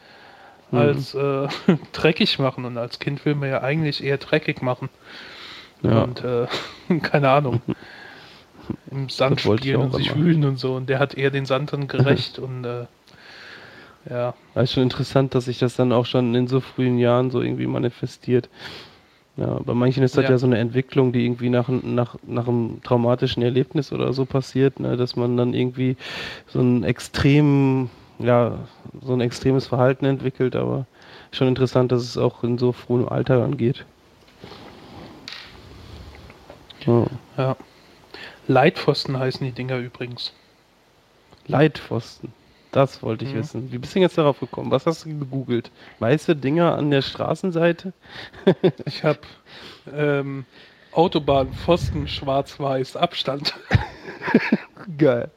mhm. 0.70 0.78
als 0.78 1.14
äh, 1.14 1.48
dreckig 1.92 2.38
machen. 2.38 2.66
Und 2.66 2.76
als 2.76 2.98
Kind 2.98 3.24
will 3.24 3.34
man 3.34 3.48
ja 3.48 3.62
eigentlich 3.62 4.04
eher 4.04 4.18
dreckig 4.18 4.60
machen. 4.60 4.90
Ja. 5.82 6.02
Und 6.02 6.22
äh, 6.22 6.48
keine 7.00 7.30
Ahnung. 7.30 7.62
Im 8.90 9.08
Sand 9.08 9.40
spielen 9.40 9.80
und 9.80 9.94
sich 9.94 10.14
wühlen 10.14 10.44
und 10.44 10.58
so. 10.58 10.74
Und 10.74 10.90
der 10.90 10.98
hat 10.98 11.14
eher 11.14 11.30
den 11.30 11.46
Sand 11.46 11.72
dann 11.72 11.88
gerecht 11.88 12.38
und 12.38 12.64
äh, 12.64 12.84
ja. 14.08 14.34
Das 14.54 14.64
ist 14.64 14.74
schon 14.74 14.82
interessant, 14.82 15.34
dass 15.34 15.46
sich 15.46 15.58
das 15.58 15.76
dann 15.76 15.92
auch 15.92 16.06
schon 16.06 16.34
in 16.34 16.46
so 16.46 16.60
frühen 16.60 16.98
Jahren 16.98 17.30
so 17.30 17.40
irgendwie 17.40 17.66
manifestiert. 17.66 18.48
Ja, 19.40 19.58
bei 19.64 19.72
manchen 19.72 20.02
ist 20.02 20.18
das 20.18 20.24
ja, 20.24 20.30
ja 20.32 20.38
so 20.38 20.46
eine 20.46 20.58
Entwicklung, 20.58 21.12
die 21.12 21.24
irgendwie 21.24 21.48
nach, 21.48 21.70
nach, 21.70 22.16
nach 22.26 22.46
einem 22.46 22.82
traumatischen 22.82 23.42
Erlebnis 23.42 23.90
oder 23.90 24.12
so 24.12 24.26
passiert, 24.26 24.78
ne, 24.80 24.98
dass 24.98 25.16
man 25.16 25.38
dann 25.38 25.54
irgendwie 25.54 25.96
so 26.46 26.60
ein 26.60 26.84
extrem, 26.84 27.88
ja, 28.18 28.58
so 29.00 29.14
ein 29.14 29.22
extremes 29.22 29.66
Verhalten 29.66 30.04
entwickelt, 30.04 30.54
aber 30.54 30.84
schon 31.32 31.48
interessant, 31.48 31.90
dass 31.90 32.02
es 32.02 32.18
auch 32.18 32.44
in 32.44 32.58
so 32.58 32.72
frühem 32.72 33.08
Alter 33.08 33.42
angeht. 33.42 33.86
Ja. 36.84 37.06
ja. 37.38 37.56
Leitpfosten 38.46 39.18
heißen 39.18 39.46
die 39.46 39.52
Dinger 39.52 39.78
übrigens. 39.78 40.34
Leitpfosten. 41.46 42.34
Das 42.72 43.02
wollte 43.02 43.24
ich 43.24 43.34
mhm. 43.34 43.38
wissen. 43.38 43.72
Wie 43.72 43.78
bist 43.78 43.94
du 43.94 44.00
jetzt 44.00 44.16
darauf 44.16 44.40
gekommen? 44.40 44.70
Was 44.70 44.86
hast 44.86 45.04
du 45.04 45.18
gegoogelt? 45.18 45.70
Weiße 45.98 46.36
Dinger 46.36 46.76
an 46.76 46.90
der 46.90 47.02
Straßenseite? 47.02 47.92
ich 48.86 49.02
habe 49.04 49.20
ähm, 49.92 50.44
Autobahnpfosten 50.92 52.06
schwarz-weiß 52.06 52.96
Abstand. 52.96 53.54
Geil. 54.98 55.30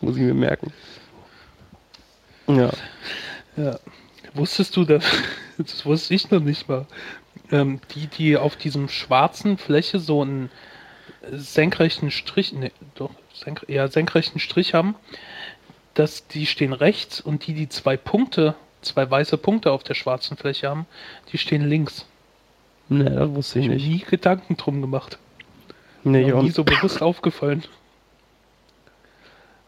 Muss 0.00 0.16
ich 0.16 0.22
mir 0.22 0.34
merken. 0.34 0.72
Ja. 2.46 2.70
Ja. 3.56 3.78
Wusstest 4.34 4.76
du, 4.76 4.84
dass, 4.84 5.04
das 5.58 5.84
wusste 5.84 6.14
ich 6.14 6.30
noch 6.30 6.40
nicht 6.40 6.68
mal, 6.68 6.86
ähm, 7.50 7.80
die, 7.94 8.06
die 8.06 8.36
auf 8.36 8.56
diesem 8.56 8.88
schwarzen 8.88 9.58
Fläche 9.58 9.98
so 9.98 10.22
einen 10.22 10.50
senkrechten 11.32 12.10
Strich, 12.10 12.52
ne, 12.52 12.72
doch, 12.94 13.10
senk, 13.34 13.64
ja, 13.68 13.88
senkrechten 13.88 14.40
Strich 14.40 14.74
haben, 14.74 14.94
dass 16.00 16.26
die 16.26 16.46
stehen 16.46 16.72
rechts 16.72 17.20
und 17.20 17.46
die, 17.46 17.52
die 17.52 17.68
zwei 17.68 17.96
Punkte, 17.98 18.54
zwei 18.80 19.08
weiße 19.10 19.36
Punkte 19.36 19.70
auf 19.70 19.82
der 19.82 19.94
schwarzen 19.94 20.36
Fläche 20.38 20.68
haben, 20.70 20.86
die 21.30 21.36
stehen 21.38 21.68
links. 21.68 22.06
Ne, 22.88 23.04
das 23.10 23.28
wusste 23.30 23.58
ich 23.58 23.66
Ich 23.66 23.68
mir 23.70 23.74
nicht. 23.76 23.86
nie 23.86 23.98
Gedanken 24.10 24.56
drum 24.56 24.80
gemacht. 24.80 25.18
Nee, 26.02 26.22
ich 26.26 26.32
auch 26.32 26.42
nie 26.42 26.50
so 26.50 26.64
bewusst 26.64 27.02
aufgefallen. 27.02 27.64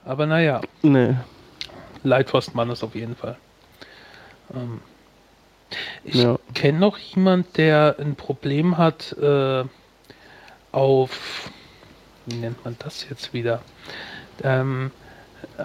Aber 0.05 0.27
naja, 0.27 0.63
Nee. 0.83 1.15
Leitwurstmann 2.03 2.71
ist 2.71 2.83
auf 2.83 2.95
jeden 2.95 3.15
Fall. 3.15 3.37
Ähm, 4.55 4.81
ich 6.03 6.15
Ja. 6.15 6.39
kenne 6.55 6.79
noch 6.81 6.97
jemand, 6.99 7.57
der 7.59 7.97
ein 8.01 8.17
Problem 8.17 8.79
hat 8.79 9.13
äh, 9.21 9.65
auf, 10.73 11.51
wie 12.27 12.37
nennt 12.37 12.65
man 12.65 12.75
das 12.81 13.07
jetzt 13.09 13.33
wieder? 13.35 13.61
Ähm, 14.43 14.91
äh, 15.59 15.65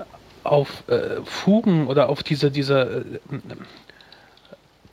auf 0.52 0.84
äh, 0.88 1.22
Fugen 1.24 1.88
oder 1.88 2.10
auf 2.10 2.24
diese, 2.24 2.52
diese, 2.52 3.06
äh, 3.32 3.36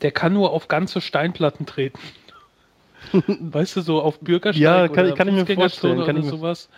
der 0.03 0.13
kann 0.13 0.33
nur 0.33 0.51
auf 0.51 0.69
ganze 0.69 1.01
Steinplatten 1.01 1.67
treten. 1.67 1.99
Weißt 3.13 3.77
du, 3.77 3.81
so 3.83 4.01
auf 4.03 4.19
Bürgersteig 4.21 4.63
Ja, 4.63 4.89
kann- 4.89 5.07
oder 5.07 5.15
kann 5.15 5.29
ich 5.29 5.35
mir 5.35 5.55
vorstellen, 5.55 5.99
kann 6.05 6.17
oder 6.17 6.19
ich 6.19 6.25
mir- 6.25 6.31
sowas. 6.31 6.69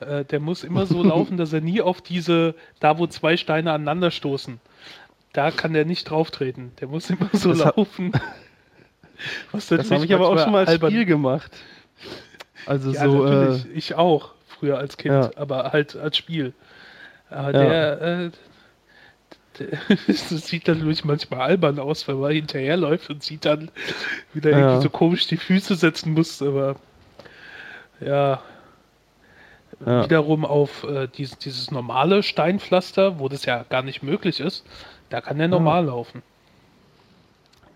Äh, 0.00 0.24
der 0.24 0.40
muss 0.40 0.64
immer 0.64 0.84
so 0.86 1.02
laufen, 1.02 1.36
dass 1.36 1.52
er 1.52 1.60
nie 1.60 1.80
auf 1.80 2.00
diese, 2.02 2.54
da 2.80 2.98
wo 2.98 3.06
zwei 3.06 3.36
Steine 3.36 3.72
aneinander 3.72 4.10
stoßen, 4.10 4.60
da 5.32 5.50
kann 5.50 5.72
der 5.74 5.84
nicht 5.84 6.10
drauf 6.10 6.30
treten. 6.30 6.72
Der 6.80 6.88
muss 6.88 7.08
immer 7.10 7.28
so 7.32 7.50
Das 7.50 7.58
laufen. 7.76 8.12
Was 9.52 9.68
Das 9.68 9.90
habe 9.90 10.04
ich 10.04 10.12
aber 10.14 10.28
auch 10.28 10.38
schon 10.38 10.52
mal 10.52 10.60
als 10.66 10.70
albern- 10.70 10.90
Spiel 10.90 11.06
gemacht. 11.06 11.52
Also 12.66 12.90
Ja, 12.90 13.04
so, 13.04 13.24
äh, 13.24 13.30
natürlich. 13.30 13.66
ich 13.74 13.94
auch, 13.94 14.32
früher 14.46 14.78
als 14.78 14.96
Kind, 14.96 15.14
Ja. 15.14 15.30
aber 15.36 15.72
halt 15.72 15.96
als 15.96 16.16
Spiel. 16.16 16.52
Aber 17.30 17.52
Ja. 17.52 17.58
der, 17.58 18.00
äh, 18.02 18.30
der 19.58 19.78
das 20.06 20.28
sieht 20.46 20.68
natürlich 20.68 21.04
manchmal 21.04 21.40
albern 21.40 21.78
aus, 21.78 22.06
wenn 22.08 22.20
man 22.20 22.32
hinterherläuft 22.32 23.10
und 23.10 23.22
sieht 23.22 23.44
dann 23.44 23.70
wieder 24.34 24.50
Ja. 24.50 24.58
irgendwie 24.58 24.82
so 24.82 24.90
komisch 24.90 25.26
die 25.26 25.36
Füße 25.38 25.74
setzen 25.76 26.12
muss, 26.14 26.42
aber 26.42 26.76
ja. 28.00 28.42
Ja. 29.84 30.04
Wiederum 30.04 30.44
auf 30.46 30.84
äh, 30.84 31.06
dieses, 31.08 31.38
dieses 31.38 31.70
normale 31.70 32.22
Steinpflaster, 32.22 33.18
wo 33.18 33.28
das 33.28 33.44
ja 33.44 33.64
gar 33.68 33.82
nicht 33.82 34.02
möglich 34.02 34.40
ist, 34.40 34.64
da 35.10 35.20
kann 35.20 35.38
der 35.38 35.48
normal 35.48 35.84
laufen. 35.86 36.22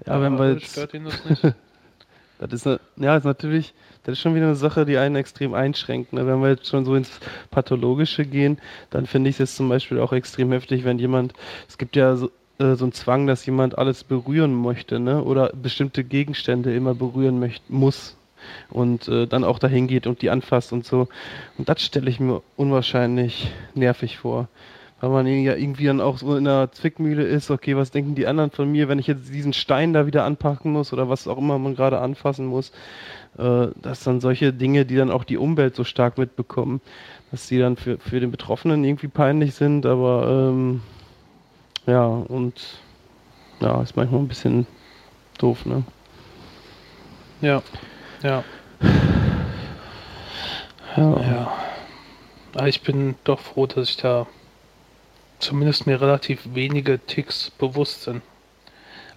ja, 0.06 0.20
wenn 0.20 0.34
Aber 0.34 0.46
wir 0.46 0.54
jetzt, 0.54 0.70
stört 0.72 0.94
ihn 0.94 1.04
das 1.04 1.24
nicht. 1.24 1.42
das 2.40 2.52
ist, 2.52 2.66
ne, 2.66 2.80
ja, 2.96 3.16
ist 3.16 3.24
natürlich, 3.24 3.74
das 4.04 4.14
ist 4.14 4.20
schon 4.20 4.34
wieder 4.34 4.46
eine 4.46 4.56
Sache, 4.56 4.86
die 4.86 4.96
einen 4.96 5.16
extrem 5.16 5.54
einschränkt. 5.54 6.12
Ne? 6.12 6.26
Wenn 6.26 6.40
wir 6.40 6.50
jetzt 6.50 6.66
schon 6.66 6.84
so 6.84 6.94
ins 6.94 7.20
Pathologische 7.50 8.24
gehen, 8.24 8.58
dann 8.90 9.06
finde 9.06 9.30
ich 9.30 9.38
es 9.40 9.56
zum 9.56 9.68
Beispiel 9.68 10.00
auch 10.00 10.12
extrem 10.12 10.52
heftig, 10.52 10.84
wenn 10.84 10.98
jemand, 10.98 11.34
es 11.68 11.76
gibt 11.76 11.96
ja 11.96 12.16
so, 12.16 12.30
äh, 12.58 12.74
so 12.74 12.84
einen 12.84 12.92
Zwang, 12.92 13.26
dass 13.26 13.44
jemand 13.46 13.78
alles 13.78 14.04
berühren 14.04 14.54
möchte, 14.54 15.00
ne? 15.00 15.22
Oder 15.22 15.50
bestimmte 15.54 16.04
Gegenstände 16.04 16.74
immer 16.74 16.94
berühren 16.94 17.38
möchte, 17.40 17.64
muss. 17.68 18.16
Und 18.70 19.06
äh, 19.08 19.26
dann 19.26 19.44
auch 19.44 19.58
dahin 19.58 19.86
geht 19.86 20.06
und 20.06 20.22
die 20.22 20.30
anfasst 20.30 20.72
und 20.72 20.86
so. 20.86 21.08
Und 21.58 21.68
das 21.68 21.82
stelle 21.82 22.08
ich 22.08 22.20
mir 22.20 22.42
unwahrscheinlich 22.56 23.52
nervig 23.74 24.18
vor. 24.18 24.48
Weil 25.00 25.10
man 25.10 25.26
ja 25.26 25.54
irgendwie 25.54 25.86
dann 25.86 26.00
auch 26.00 26.18
so 26.18 26.36
in 26.36 26.46
einer 26.46 26.70
Zwickmühle 26.72 27.22
ist, 27.22 27.50
okay, 27.50 27.74
was 27.74 27.90
denken 27.90 28.14
die 28.14 28.26
anderen 28.26 28.50
von 28.50 28.70
mir, 28.70 28.88
wenn 28.88 28.98
ich 28.98 29.06
jetzt 29.06 29.32
diesen 29.32 29.54
Stein 29.54 29.94
da 29.94 30.06
wieder 30.06 30.24
anpacken 30.24 30.72
muss 30.72 30.92
oder 30.92 31.08
was 31.08 31.26
auch 31.26 31.38
immer 31.38 31.58
man 31.58 31.74
gerade 31.74 32.00
anfassen 32.00 32.46
muss, 32.46 32.70
äh, 33.38 33.68
dass 33.80 34.04
dann 34.04 34.20
solche 34.20 34.52
Dinge, 34.52 34.84
die 34.84 34.96
dann 34.96 35.10
auch 35.10 35.24
die 35.24 35.38
Umwelt 35.38 35.74
so 35.74 35.84
stark 35.84 36.18
mitbekommen, 36.18 36.82
dass 37.30 37.46
die 37.46 37.58
dann 37.58 37.76
für, 37.76 37.98
für 37.98 38.20
den 38.20 38.30
Betroffenen 38.30 38.84
irgendwie 38.84 39.08
peinlich 39.08 39.54
sind, 39.54 39.86
aber 39.86 40.50
ähm, 40.50 40.82
ja, 41.86 42.04
und 42.04 42.80
ja, 43.60 43.80
ist 43.80 43.96
manchmal 43.96 44.20
ein 44.20 44.28
bisschen 44.28 44.66
doof, 45.38 45.64
ne? 45.64 45.82
ja, 47.40 47.62
ja. 48.22 48.44
Ja. 50.96 51.20
Ja. 51.20 51.52
Aber 52.54 52.68
ich 52.68 52.82
bin 52.82 53.14
doch 53.24 53.38
froh, 53.38 53.66
dass 53.66 53.88
ich 53.88 53.96
da 53.96 54.26
zumindest 55.40 55.86
mir 55.86 56.00
relativ 56.00 56.40
wenige 56.54 56.98
Ticks 56.98 57.50
bewusst 57.50 58.02
sind. 58.02 58.22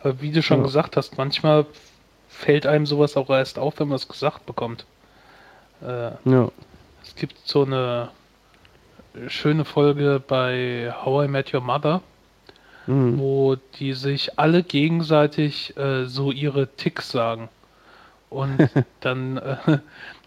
Aber 0.01 0.21
wie 0.21 0.31
du 0.31 0.41
schon 0.41 0.59
Ja. 0.59 0.63
gesagt 0.65 0.97
hast, 0.97 1.17
manchmal 1.17 1.65
fällt 2.27 2.65
einem 2.65 2.85
sowas 2.85 3.15
auch 3.15 3.29
erst 3.29 3.59
auf, 3.59 3.79
wenn 3.79 3.87
man 3.89 3.95
es 3.97 4.07
gesagt 4.07 4.45
bekommt. 4.45 4.85
Äh, 5.81 6.11
Ja. 6.25 6.49
es 7.03 7.15
gibt 7.15 7.35
so 7.45 7.63
eine 7.63 8.09
schöne 9.27 9.63
Folge 9.65 10.21
bei 10.25 10.93
How 11.03 11.25
I 11.25 11.27
Met 11.27 11.53
Your 11.53 11.61
Mother, 11.61 12.01
Mhm. 12.87 13.17
wo 13.19 13.55
die 13.79 13.93
sich 13.93 14.37
alle 14.39 14.63
gegenseitig 14.63 15.77
äh, 15.77 16.05
so 16.05 16.31
ihre 16.31 16.67
Ticks 16.75 17.11
sagen. 17.11 17.47
Und 18.29 18.57
dann, 19.01 19.37
äh, 19.37 19.77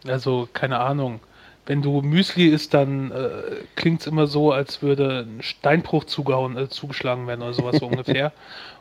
also 0.06 0.48
keine 0.52 0.78
Ahnung, 0.80 1.20
wenn 1.66 1.82
du 1.82 2.00
Müsli 2.00 2.46
isst, 2.48 2.74
dann 2.74 3.10
äh, 3.10 3.28
klingt 3.74 4.00
es 4.00 4.06
immer 4.06 4.26
so, 4.26 4.52
als 4.52 4.82
würde 4.82 5.26
ein 5.28 5.42
Steinbruch 5.42 6.04
zugehauen, 6.04 6.56
äh, 6.56 6.68
zugeschlagen 6.68 7.26
werden 7.26 7.42
oder 7.42 7.54
sowas 7.54 7.76
so 7.76 7.86
ungefähr. 7.88 8.32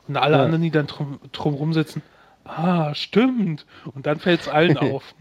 Und 0.08 0.18
alle 0.18 0.38
Ja. 0.38 0.44
anderen, 0.44 0.62
die 0.62 0.72
dann 0.72 0.88
drum, 0.88 1.20
drum 1.32 1.56
rumsitzen, 1.56 2.02
ah, 2.46 2.94
stimmt. 2.94 3.66
Und 3.94 4.06
dann 4.06 4.20
fällt 4.20 4.42
es 4.42 4.48
allen 4.48 4.78
auf. 4.78 5.16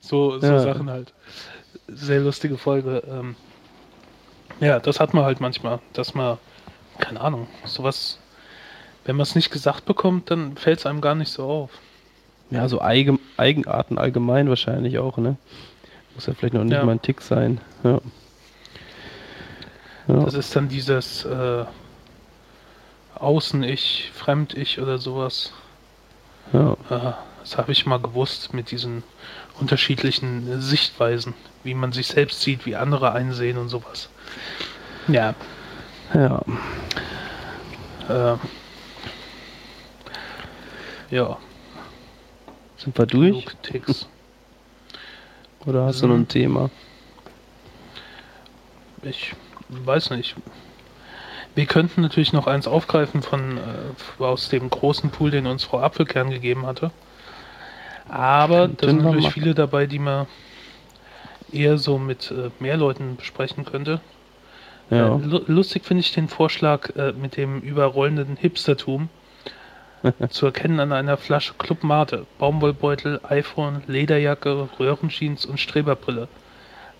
So, 0.00 0.38
so 0.38 0.46
Ja. 0.46 0.58
Sachen 0.60 0.88
halt. 0.88 1.12
Sehr 1.88 2.20
lustige 2.20 2.58
Folge. 2.58 3.02
Ähm, 3.10 3.34
ja, 4.60 4.78
das 4.80 5.00
hat 5.00 5.14
man 5.14 5.24
halt 5.24 5.40
manchmal, 5.40 5.80
dass 5.92 6.14
man, 6.14 6.38
keine 6.98 7.20
Ahnung, 7.20 7.46
sowas, 7.64 8.18
wenn 9.04 9.16
man 9.16 9.22
es 9.22 9.34
nicht 9.34 9.50
gesagt 9.50 9.84
bekommt, 9.84 10.30
dann 10.30 10.56
fällt 10.56 10.80
es 10.80 10.86
einem 10.86 11.00
gar 11.00 11.14
nicht 11.14 11.30
so 11.30 11.44
auf. 11.44 11.70
Ja, 12.50 12.68
so 12.68 12.80
Eigen, 12.80 13.18
Eigenarten 13.36 13.98
allgemein 13.98 14.48
wahrscheinlich 14.48 14.98
auch, 14.98 15.18
ne? 15.18 15.36
Muss 16.18 16.26
ja 16.26 16.34
vielleicht 16.34 16.54
noch 16.54 16.64
nicht 16.64 16.72
Ja. 16.72 16.84
mal 16.84 16.90
ein 16.96 17.00
Tick 17.02 17.20
sein. 17.20 17.60
Ja. 17.84 18.00
Ja. 20.08 20.24
Das 20.24 20.34
ist 20.34 20.56
dann 20.56 20.68
dieses 20.68 21.24
äh, 21.24 21.64
Außen-Ich, 23.14 24.10
Fremd-Ich 24.14 24.80
oder 24.80 24.98
sowas. 24.98 25.52
ja. 26.52 26.72
Äh, 26.90 27.12
das 27.42 27.56
habe 27.56 27.70
ich 27.70 27.86
mal 27.86 28.00
gewusst 28.00 28.52
mit 28.52 28.72
diesen 28.72 29.04
unterschiedlichen 29.60 30.60
Sichtweisen, 30.60 31.34
wie 31.62 31.72
man 31.74 31.92
sich 31.92 32.08
selbst 32.08 32.40
sieht, 32.42 32.66
wie 32.66 32.74
andere 32.74 33.12
einsehen 33.12 33.56
und 33.56 33.68
sowas. 33.68 34.10
Ja, 35.06 35.36
ja. 36.14 36.42
äh, 38.08 38.36
ja, 41.14 41.38
Sind 42.76 42.98
wir 42.98 43.06
durch? 43.06 43.44
genug 43.46 43.62
Ticks. 43.62 44.08
Oder 45.68 45.84
hast 45.84 46.00
du 46.00 46.06
noch 46.06 46.14
ein 46.14 46.26
Thema? 46.26 46.70
Ich 49.02 49.34
weiß 49.68 50.10
nicht. 50.10 50.34
Wir 51.54 51.66
könnten 51.66 52.00
natürlich 52.00 52.32
noch 52.32 52.46
eins 52.46 52.66
aufgreifen 52.66 53.20
von 53.20 53.58
äh, 53.58 54.22
aus 54.22 54.48
dem 54.48 54.70
großen 54.70 55.10
Pool, 55.10 55.30
den 55.30 55.46
uns 55.46 55.64
Frau 55.64 55.80
Apfelkern 55.80 56.30
gegeben 56.30 56.64
hatte. 56.64 56.90
Aber 58.08 58.68
da 58.68 58.86
sind 58.86 59.02
natürlich 59.02 59.26
machen. 59.26 59.34
viele 59.34 59.54
dabei, 59.54 59.84
die 59.86 59.98
man 59.98 60.26
eher 61.52 61.76
so 61.76 61.98
mit 61.98 62.30
äh, 62.30 62.50
mehr 62.60 62.78
Leuten 62.78 63.16
besprechen 63.16 63.66
könnte. 63.66 64.00
Ja. 64.88 65.16
Äh, 65.16 65.18
lu- 65.22 65.44
lustig 65.48 65.84
finde 65.84 66.00
ich 66.00 66.12
den 66.14 66.28
Vorschlag 66.28 66.96
äh, 66.96 67.12
mit 67.12 67.36
dem 67.36 67.60
überrollenden 67.60 68.36
Hipstertum. 68.36 69.10
zu 70.30 70.46
erkennen 70.46 70.80
an 70.80 70.92
einer 70.92 71.16
Flasche 71.16 71.54
Club 71.54 71.82
Mate, 71.84 72.26
Baumwollbeutel, 72.38 73.20
iPhone, 73.28 73.82
Lederjacke, 73.86 74.68
Röhrenjeans 74.78 75.44
und 75.46 75.58
Streberbrille. 75.60 76.28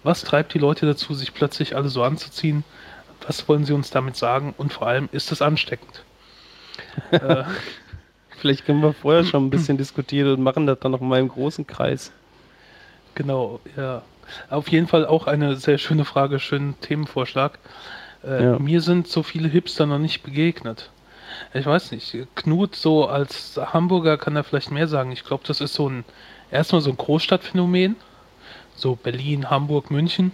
Was 0.03 0.23
treibt 0.23 0.55
die 0.55 0.59
Leute 0.59 0.87
dazu, 0.87 1.15
sich 1.15 1.35
plötzlich 1.35 1.77
alle 1.77 1.89
so 1.89 2.03
anzuziehen? 2.03 2.65
Was 3.27 3.49
wollen 3.49 3.65
sie 3.65 3.73
uns 3.73 3.91
damit 3.91 4.17
sagen? 4.17 4.55
Und 4.57 4.73
vor 4.73 4.87
allem, 4.87 5.09
ist 5.13 5.33
es 5.33 5.43
ansteckend? 5.43 6.05
äh, 7.11 7.45
Vielleicht 8.39 8.67
können 8.67 8.81
wir 8.83 8.93
vorher 8.93 9.25
schon 9.25 9.47
ein 9.47 9.51
bisschen 9.51 9.79
diskutieren 9.79 10.33
und 10.35 10.43
machen 10.43 10.67
das 10.67 10.79
dann 10.79 10.93
noch 10.93 11.01
mal 11.01 11.19
im 11.19 11.29
großen 11.29 11.67
Kreis. 11.67 12.13
genau, 13.15 13.61
ja. 13.77 14.03
Auf 14.51 14.69
jeden 14.69 14.87
Fall 14.87 15.07
auch 15.07 15.27
eine 15.27 15.57
sehr 15.57 15.79
schöne 15.79 16.05
Frage, 16.05 16.39
schönen 16.39 16.79
Themenvorschlag. 16.81 17.59
Äh, 18.23 18.45
Ja. 18.45 18.59
Mir 18.59 18.81
sind 18.81 19.09
so 19.09 19.23
viele 19.23 19.49
Hipster 19.49 19.87
noch 19.87 19.99
nicht 19.99 20.23
begegnet. 20.23 20.91
Ich 21.55 21.67
weiß 21.67 21.93
nicht, 21.93 22.17
Knut 22.35 22.75
so 22.77 23.07
als 23.07 23.59
Hamburger 23.73 24.17
kann 24.19 24.37
er 24.37 24.45
vielleicht 24.45 24.71
mehr 24.71 24.89
sagen. 24.89 25.13
Ich 25.13 25.25
glaube, 25.25 25.45
das 25.47 25.61
ist 25.61 25.75
so 25.75 25.89
ein, 25.89 26.05
erstmal 26.51 26.81
so 26.81 26.91
ein 26.91 26.97
Großstadtphänomen. 26.97 27.97
So 28.77 28.95
Berlin, 28.97 29.51
Hamburg, 29.51 29.91
München. 29.91 30.31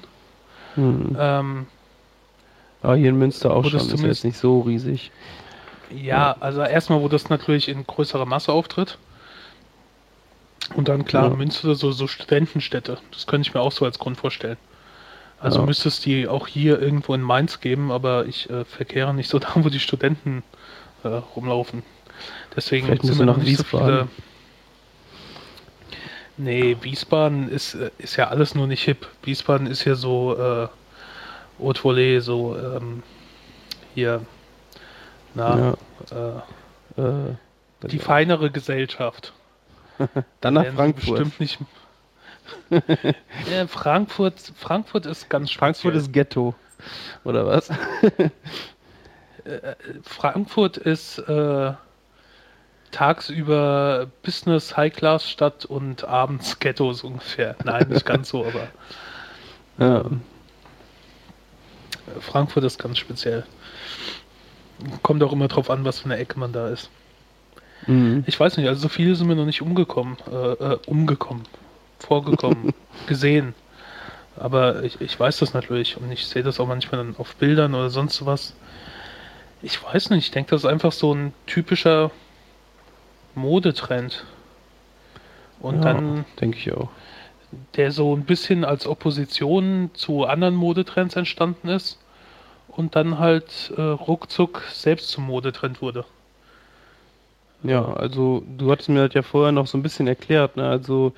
Hm. 0.75 1.17
Ähm, 1.19 1.67
Aber 2.83 2.97
hier 2.97 3.09
in 3.09 3.19
Münster 3.19 3.55
auch 3.55 3.65
Wo 3.65 3.69
schon. 3.71 3.79
das 3.79 3.89
Ist 3.93 4.03
jetzt 4.03 4.25
nicht 4.25 4.37
so 4.37 4.61
riesig. 4.61 5.11
Ja, 5.91 6.37
also 6.41 6.63
erstmal, 6.63 7.01
wo 7.01 7.09
das 7.09 7.29
natürlich 7.31 7.69
in 7.69 7.87
größerer 7.87 8.27
Masse 8.27 8.53
auftritt. 8.53 8.99
Und 10.75 10.89
dann 10.89 11.05
klar, 11.05 11.31
Ja. 11.31 11.37
Münster, 11.37 11.75
so, 11.75 11.93
so 11.93 12.07
Studentenstädte. 12.07 12.99
Das 13.13 13.27
könnte 13.27 13.49
ich 13.49 13.55
mir 13.55 13.61
auch 13.61 13.73
so 13.73 13.85
als 13.85 13.99
Grund 13.99 14.17
vorstellen. 14.17 14.57
Also 15.41 15.61
Ja. 15.61 15.67
müsste 15.67 15.89
es 15.89 16.01
die 16.01 16.27
auch 16.27 16.47
hier 16.47 16.81
irgendwo 16.81 17.15
in 17.15 17.21
Mainz 17.21 17.61
geben, 17.61 17.93
aber 17.93 18.27
ich 18.27 18.49
äh, 18.51 18.65
verkehre 18.65 19.13
nicht 19.15 19.29
so 19.29 19.39
da, 19.41 19.49
wo 19.57 19.69
die 19.69 19.81
Studenten 19.81 20.43
äh, 21.05 21.09
rumlaufen. 21.37 21.83
Deswegen 22.57 22.87
Vielleicht 22.87 23.03
sind 23.03 23.25
noch 23.27 23.37
nicht 23.37 23.57
so 23.59 23.63
Wiesbaden. 23.65 23.87
viele. 23.87 24.09
Nee, 26.37 26.77
Wiesbaden 26.81 27.49
ist, 27.49 27.75
äh, 27.75 27.91
ist 27.99 28.17
ja 28.17 28.29
alles 28.29 28.55
nur 28.55 28.67
nicht 28.67 28.83
hip. 28.85 29.07
Wiesbaden 29.23 29.67
ist 29.67 29.85
ja 29.85 29.95
so 29.95 30.37
äh, 30.37 30.69
Haute 31.63 31.81
Volée, 31.83 32.21
so 32.21 32.57
ähm, 32.57 33.03
hier, 33.95 34.23
na, 35.35 35.77
Ja. 36.11 36.39
äh, 36.97 37.01
Äh, 37.01 37.37
die 37.89 37.99
feinere 37.99 38.51
Gesellschaft. 38.51 39.33
dann 40.41 40.55
nach 40.55 40.67
Frankfurt. 40.75 41.19
Bestimmt 41.19 41.41
nicht. 41.41 41.59
ja, 43.51 43.67
Frankfurt, 43.67 44.35
Frankfurt 44.57 45.07
ist 45.07 45.29
ganz 45.31 45.51
Frankfurt 45.51 45.93
speziell. 45.95 45.97
ist 46.03 46.13
Ghetto. 46.13 46.55
Oder 47.25 47.47
was? 47.47 47.69
Frankfurt 50.03 50.77
ist 50.77 51.19
äh, 51.19 51.73
tagsüber 52.91 54.07
Business 54.23 54.77
High 54.77 54.93
Class 54.93 55.29
Stadt 55.29 55.65
und 55.65 56.05
abends 56.05 56.59
Ghettos 56.61 57.03
ungefähr. 57.03 57.57
Nein, 57.65 57.89
nicht 57.89 58.07
ganz 58.07 58.29
so, 58.29 58.47
aber 58.47 58.69
äh, 59.79 60.05
Frankfurt 62.21 62.65
ist 62.65 62.79
ganz 62.79 62.99
speziell. 62.99 63.45
Kommt 65.03 65.23
auch 65.23 65.33
immer 65.33 65.49
drauf 65.49 65.71
an, 65.71 65.85
was 65.85 66.01
für 66.01 66.07
eine 66.07 66.17
Ecke 66.17 66.39
man 66.39 66.53
da 66.53 66.69
ist. 66.69 66.91
Mhm. 67.87 68.25
Ich 68.27 68.39
weiß 68.39 68.57
nicht, 68.57 68.69
also 68.69 68.83
so 68.83 68.89
viele 68.89 69.15
sind 69.15 69.27
mir 69.27 69.37
noch 69.37 69.47
nicht 69.47 69.63
umgekommen, 69.63 70.17
äh, 70.31 70.53
äh, 70.53 70.79
umgekommen, 70.87 71.43
vorgekommen, 71.99 72.73
gesehen. 73.07 73.55
Aber 74.37 74.83
ich, 74.83 75.01
ich 75.01 75.19
weiß 75.19 75.39
das 75.39 75.55
natürlich 75.55 75.97
und 75.97 76.11
ich 76.11 76.27
sehe 76.27 76.43
das 76.43 76.59
auch 76.59 76.67
manchmal 76.67 77.05
dann 77.05 77.17
auf 77.17 77.37
Bildern 77.37 77.75
oder 77.75 77.91
sonst 77.91 78.25
was. 78.27 78.55
Ich 79.65 79.83
weiß 79.83 80.11
nicht, 80.11 80.27
ich 80.27 80.31
denke, 80.31 80.51
das 80.51 80.65
ist 80.65 80.71
einfach 80.71 80.93
so 80.93 81.15
ein 81.15 81.33
typischer 81.47 82.11
Modetrend. 83.35 84.27
Und 85.59 85.77
ja, 85.77 85.95
dann, 85.95 86.27
denke 86.39 86.59
ich 86.59 86.71
auch. 86.73 86.91
der 87.77 87.91
so 87.91 88.15
ein 88.15 88.25
bisschen 88.25 88.65
als 88.65 88.87
Opposition 88.87 89.91
zu 89.95 90.25
anderen 90.27 90.55
Modetrends 90.55 91.17
entstanden 91.17 91.69
ist 91.69 91.99
und 92.69 92.95
dann 92.95 93.19
halt 93.19 93.73
äh, 93.77 93.81
ruckzuck 93.81 94.63
selbst 94.71 95.09
zum 95.09 95.25
Modetrend 95.25 95.81
wurde. 95.81 96.05
Ja, 97.63 97.95
also 97.95 98.43
du 98.59 98.71
hattest 98.71 98.91
mir 98.91 99.07
das 99.07 99.15
ja 99.15 99.23
vorher 99.23 99.53
noch 99.53 99.67
so 99.67 99.79
ein 99.79 99.83
bisschen 99.83 100.07
erklärt, 100.07 100.57
ne? 100.57 100.69
Also 100.69 101.15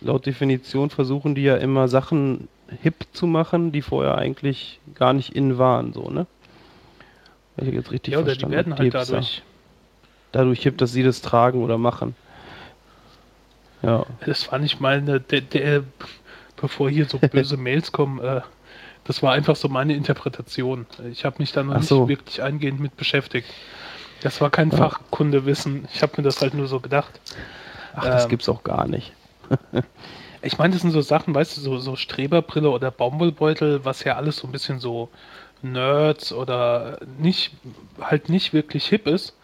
laut 0.00 0.26
Definition 0.26 0.90
versuchen 0.90 1.36
die 1.36 1.44
ja 1.44 1.56
immer 1.56 1.86
Sachen 1.86 2.48
hip 2.82 3.06
zu 3.12 3.28
machen, 3.28 3.70
die 3.70 3.82
vorher 3.82 4.18
eigentlich 4.18 4.80
gar 4.96 5.12
nicht 5.12 5.36
in 5.36 5.58
waren, 5.58 5.92
so, 5.92 6.10
ne? 6.10 6.26
Wenn 7.56 7.68
ich 7.68 7.74
jetzt 7.74 7.90
richtig 7.90 8.14
Ja, 8.14 8.20
oder 8.20 8.34
die 8.34 8.48
werden 8.50 8.76
halt 8.76 8.94
dadurch 8.94 9.42
dadurch 10.32 10.62
hip, 10.62 10.78
dass 10.78 10.92
sie 10.92 11.02
das 11.04 11.20
tragen 11.22 11.62
oder 11.62 11.78
machen. 11.78 12.16
Ja, 13.82 14.04
Das 14.24 14.50
war 14.50 14.58
nicht 14.58 14.80
meine, 14.80 15.20
der, 15.20 15.40
der 15.42 15.84
bevor 16.56 16.88
hier 16.90 17.06
so 17.06 17.18
böse 17.18 17.56
Mails 17.58 17.92
kommen, 17.92 18.18
äh, 18.20 18.40
das 19.04 19.22
war 19.22 19.32
einfach 19.32 19.54
so 19.56 19.68
meine 19.68 19.94
Interpretation. 19.94 20.86
Ich 21.12 21.24
habe 21.24 21.36
mich 21.38 21.52
da 21.52 21.62
noch 21.62 21.74
Ach 21.74 21.80
nicht 21.80 21.88
so. 21.88 22.08
wirklich 22.08 22.42
eingehend 22.42 22.80
mit 22.80 22.96
beschäftigt. 22.96 23.48
Das 24.22 24.40
war 24.40 24.48
kein 24.50 24.70
Ja. 24.70 24.78
Fachkundewissen. 24.78 25.86
Ich 25.92 26.02
habe 26.02 26.14
mir 26.16 26.22
das 26.22 26.40
halt 26.40 26.54
nur 26.54 26.66
so 26.66 26.80
gedacht. 26.80 27.20
ach, 27.94 28.04
das 28.04 28.24
Ähm, 28.24 28.30
gibt's 28.30 28.48
auch 28.48 28.64
gar 28.64 28.86
nicht. 28.88 29.12
Ich 30.46 30.58
meine, 30.58 30.74
das 30.74 30.82
sind 30.82 30.90
so 30.90 31.00
Sachen, 31.00 31.34
weißt 31.34 31.56
du, 31.56 31.62
so, 31.62 31.78
so 31.78 31.96
Streberbrille 31.96 32.68
oder 32.68 32.90
Baumwollbeutel, 32.90 33.82
was 33.86 34.04
ja 34.04 34.16
alles 34.16 34.36
so 34.36 34.46
ein 34.46 34.52
bisschen 34.52 34.78
so 34.78 35.08
Nerds 35.64 36.32
oder 36.32 36.98
nicht, 37.18 37.52
halt 38.00 38.28
nicht 38.28 38.52
wirklich 38.52 38.86
hip 38.86 39.06
ist. 39.06 39.36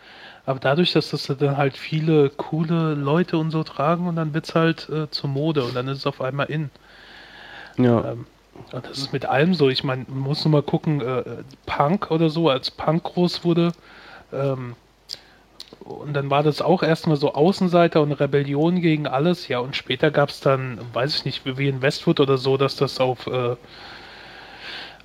Aber 0.46 0.58
dadurch, 0.60 0.92
dass 0.92 1.10
das 1.10 1.26
dann 1.26 1.56
halt 1.56 1.76
viele 1.76 2.30
coole 2.30 2.94
Leute 2.94 3.38
und 3.38 3.50
so 3.50 3.62
tragen 3.64 4.08
und 4.08 4.16
dann 4.16 4.34
wird's 4.34 4.54
halt 4.54 4.88
äh, 4.88 5.10
zur 5.10 5.30
Mode 5.30 5.64
und 5.64 5.74
dann 5.76 5.88
ist 5.88 5.98
es 5.98 6.06
auf 6.06 6.20
einmal 6.20 6.46
in. 6.50 6.70
Ja, 7.78 8.12
Ähm, 8.12 8.26
und 8.72 8.86
das 8.86 8.98
ist 8.98 9.12
mit 9.12 9.26
allem 9.26 9.54
so. 9.54 9.68
Ich 9.70 9.84
meine, 9.84 10.04
man 10.08 10.18
muss 10.20 10.44
nur 10.44 10.52
mal 10.52 10.62
gucken, 10.62 11.00
äh, 11.00 11.44
Punk 11.66 12.10
oder 12.10 12.30
so, 12.30 12.48
als 12.50 12.70
Punk 12.70 13.04
groß 13.04 13.44
wurde. 13.44 13.72
Ähm, 14.32 14.76
und 15.80 16.14
dann 16.14 16.30
war 16.30 16.42
das 16.42 16.62
auch 16.62 16.82
erstmal 16.82 17.16
so 17.16 17.34
Außenseiter 17.34 18.02
und 18.02 18.12
Rebellion 18.12 18.80
gegen 18.80 19.06
alles. 19.06 19.48
Ja, 19.48 19.60
und 19.60 19.76
später 19.76 20.10
gab 20.10 20.28
es 20.30 20.40
dann, 20.40 20.80
weiß 20.92 21.16
ich 21.16 21.24
nicht, 21.24 21.46
wie 21.46 21.68
in 21.68 21.82
Westwood 21.82 22.20
oder 22.20 22.38
so, 22.38 22.56
dass 22.56 22.76
das 22.76 23.00
auf 23.00 23.26
äh, 23.26 23.56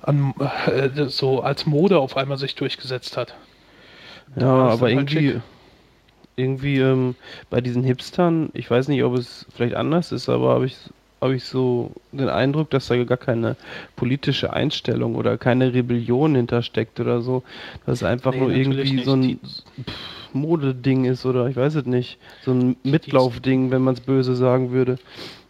an, 0.06 0.34
äh, 0.66 1.08
so 1.08 1.40
als 1.42 1.66
Mode 1.66 1.98
auf 1.98 2.16
einmal 2.16 2.38
sich 2.38 2.54
durchgesetzt 2.56 3.16
hat. 3.16 3.36
ja, 4.36 4.46
aber 4.68 4.88
halt 4.88 4.92
irgendwie, 4.92 5.34
schick. 5.34 5.42
irgendwie 6.36 6.78
ähm, 6.80 7.16
bei 7.50 7.60
diesen 7.60 7.84
Hipstern, 7.84 8.50
ich 8.54 8.70
weiß 8.70 8.88
nicht, 8.88 9.02
ob 9.04 9.14
es 9.16 9.46
vielleicht 9.54 9.74
anders 9.76 10.12
ist, 10.12 10.28
aber 10.28 10.54
habe 10.54 10.66
ich 10.66 10.76
habe 11.22 11.34
ich 11.36 11.44
so 11.44 11.92
den 12.12 12.28
Eindruck, 12.28 12.70
dass 12.70 12.88
da 12.88 13.02
gar 13.04 13.16
keine 13.18 13.56
politische 13.96 14.52
Einstellung 14.52 15.16
oder 15.16 15.38
keine 15.38 15.72
Rebellion 15.74 16.34
hintersteckt 16.36 17.00
oder 17.00 17.22
so. 17.22 17.44
Dass 17.86 17.96
es 18.00 18.02
einfach 18.04 18.34
Nee, 18.34 18.38
nur 18.38 18.50
irgendwie 18.52 18.92
nicht. 18.92 19.04
so 19.04 19.14
ein 19.14 19.40
pff, 19.88 20.34
Modeding 20.34 21.06
ist 21.06 21.24
oder 21.26 21.48
ich 21.48 21.56
weiß 21.56 21.76
es 21.76 21.86
nicht. 21.86 22.18
So 22.40 22.52
ein 22.52 22.76
Mitlaufding, 22.84 23.70
wenn 23.70 23.82
man 23.82 23.94
es 23.94 24.02
böse 24.02 24.36
sagen 24.36 24.72
würde. 24.72 24.98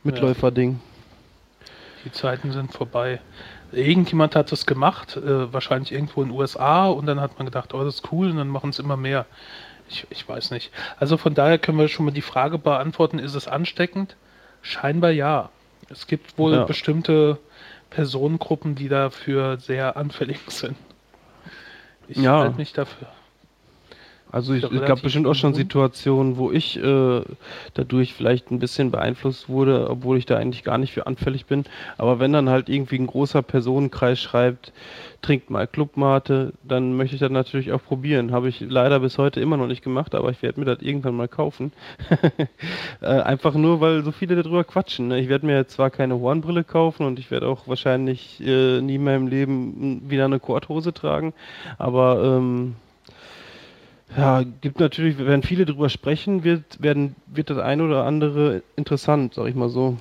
Mitläuferding. 0.04 0.80
Die 2.04 2.10
Zeiten 2.10 2.52
sind 2.52 2.72
vorbei. 2.72 3.20
Irgendjemand 3.72 4.36
hat 4.36 4.52
das 4.52 4.64
gemacht, 4.66 5.16
äh, 5.16 5.52
wahrscheinlich 5.52 5.92
irgendwo 5.92 6.22
in 6.22 6.28
den 6.28 6.38
USA, 6.38 6.86
und 6.86 7.06
dann 7.06 7.20
hat 7.20 7.36
man 7.38 7.46
gedacht, 7.46 7.74
oh, 7.74 7.84
das 7.84 7.96
ist 7.96 8.12
cool, 8.12 8.30
und 8.30 8.36
dann 8.36 8.48
machen 8.48 8.70
es 8.70 8.78
immer 8.78 8.96
mehr. 8.96 9.26
Ich, 9.88 10.06
ich 10.10 10.28
weiß 10.28 10.50
nicht. 10.50 10.72
Also 10.98 11.16
von 11.16 11.34
daher 11.34 11.58
können 11.58 11.78
wir 11.78 11.88
schon 11.88 12.06
mal 12.06 12.12
die 12.12 12.22
Frage 12.22 12.58
beantworten, 12.58 13.18
ist 13.18 13.34
es 13.34 13.46
ansteckend? 13.48 14.16
Scheinbar 14.62 15.10
ja. 15.10 15.50
Es 15.88 16.06
gibt 16.06 16.38
wohl 16.38 16.54
Ja. 16.54 16.64
bestimmte 16.64 17.38
Personengruppen, 17.90 18.74
die 18.74 18.88
dafür 18.88 19.58
sehr 19.58 19.96
anfällig 19.96 20.40
sind. 20.48 20.76
Ich 22.08 22.16
Ja. 22.18 22.40
halte 22.40 22.56
mich 22.56 22.72
dafür. 22.72 23.08
Also 24.32 24.54
ich, 24.54 24.62
gab 24.62 24.72
relativ 24.72 25.02
bestimmt 25.02 25.26
auch 25.26 25.34
schon. 25.34 25.54
Situationen, 25.54 26.36
wo 26.36 26.50
ich 26.50 26.76
äh, 26.82 27.22
dadurch 27.74 28.14
vielleicht 28.14 28.50
ein 28.50 28.58
bisschen 28.58 28.90
beeinflusst 28.90 29.48
wurde, 29.48 29.88
obwohl 29.88 30.18
ich 30.18 30.26
da 30.26 30.36
eigentlich 30.36 30.64
gar 30.64 30.78
nicht 30.78 30.92
für 30.92 31.06
anfällig 31.06 31.46
bin. 31.46 31.64
Aber 31.96 32.18
wenn 32.18 32.32
dann 32.32 32.50
halt 32.50 32.68
irgendwie 32.68 32.98
ein 32.98 33.06
großer 33.06 33.42
Personenkreis 33.42 34.20
schreibt, 34.20 34.72
trinkt 35.22 35.50
mal 35.50 35.66
Clubmate, 35.66 36.52
dann 36.62 36.96
möchte 36.96 37.14
ich 37.14 37.20
das 37.20 37.30
natürlich 37.30 37.72
auch 37.72 37.82
probieren. 37.82 38.32
Habe 38.32 38.48
ich 38.48 38.60
leider 38.60 39.00
bis 39.00 39.16
heute 39.18 39.40
immer 39.40 39.56
noch 39.56 39.66
nicht 39.66 39.82
gemacht, 39.82 40.14
aber 40.14 40.30
ich 40.30 40.42
werde 40.42 40.60
mir 40.60 40.66
das 40.66 40.82
irgendwann 40.82 41.16
mal 41.16 41.28
kaufen. 41.28 41.72
äh, 43.00 43.06
einfach 43.06 43.54
nur, 43.54 43.80
weil 43.80 44.04
so 44.04 44.12
viele 44.12 44.36
darüber 44.36 44.64
quatschen. 44.64 45.08
Ne? 45.08 45.20
Ich 45.20 45.28
werde 45.28 45.46
mir 45.46 45.66
zwar 45.66 45.90
keine 45.90 46.18
Hornbrille 46.20 46.64
kaufen 46.64 47.06
und 47.06 47.18
ich 47.18 47.30
werde 47.30 47.48
auch 47.48 47.66
wahrscheinlich 47.68 48.40
äh, 48.40 48.80
nie 48.80 48.96
in 48.96 49.04
meinem 49.04 49.26
Leben 49.28 50.02
wieder 50.08 50.26
eine 50.26 50.40
Korthose 50.40 50.92
tragen, 50.92 51.32
aber 51.78 52.22
ähm, 52.22 52.76
ja, 54.14 54.42
gibt 54.60 54.78
natürlich, 54.78 55.18
wenn 55.18 55.42
viele 55.42 55.66
drüber 55.66 55.88
sprechen, 55.88 56.44
wird, 56.44 56.82
werden, 56.82 57.16
wird 57.26 57.50
das 57.50 57.58
ein 57.58 57.80
oder 57.80 58.04
andere 58.04 58.62
interessant, 58.76 59.34
sag 59.34 59.46
ich 59.46 59.54
mal 59.54 59.68
so. 59.68 59.96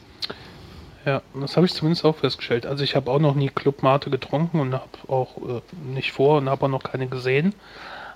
Ja, 1.06 1.22
das 1.40 1.56
habe 1.56 1.66
ich 1.66 1.74
zumindest 1.74 2.04
auch 2.04 2.16
festgestellt. 2.16 2.66
Also 2.66 2.84
ich 2.84 2.96
habe 2.96 3.12
auch 3.12 3.20
noch 3.20 3.36
nie 3.36 3.50
Clubmate 3.50 4.10
getrunken 4.10 4.60
und 4.60 4.74
habe 4.74 4.90
auch 5.08 5.38
äh, 5.38 5.62
nicht 5.94 6.12
vor 6.12 6.38
und 6.38 6.50
habe 6.50 6.66
auch 6.66 6.70
noch 6.70 6.84
keine 6.84 7.08
gesehen. 7.08 7.54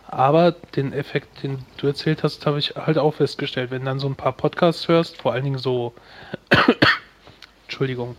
Aber 0.07 0.53
den 0.75 0.91
Effekt, 0.91 1.43
den 1.43 1.59
du 1.77 1.85
erzählt 1.85 2.23
hast, 2.23 2.47
habe 2.47 2.57
ich 2.57 2.75
halt 2.75 2.97
auch 2.97 3.13
festgestellt. 3.13 3.69
Wenn 3.69 3.85
dann 3.85 3.99
so 3.99 4.07
ein 4.07 4.15
paar 4.15 4.33
Podcasts 4.33 4.87
hörst, 4.87 5.17
vor 5.17 5.33
allen 5.33 5.43
Dingen 5.43 5.59
so, 5.59 5.93
Entschuldigung, 7.67 8.15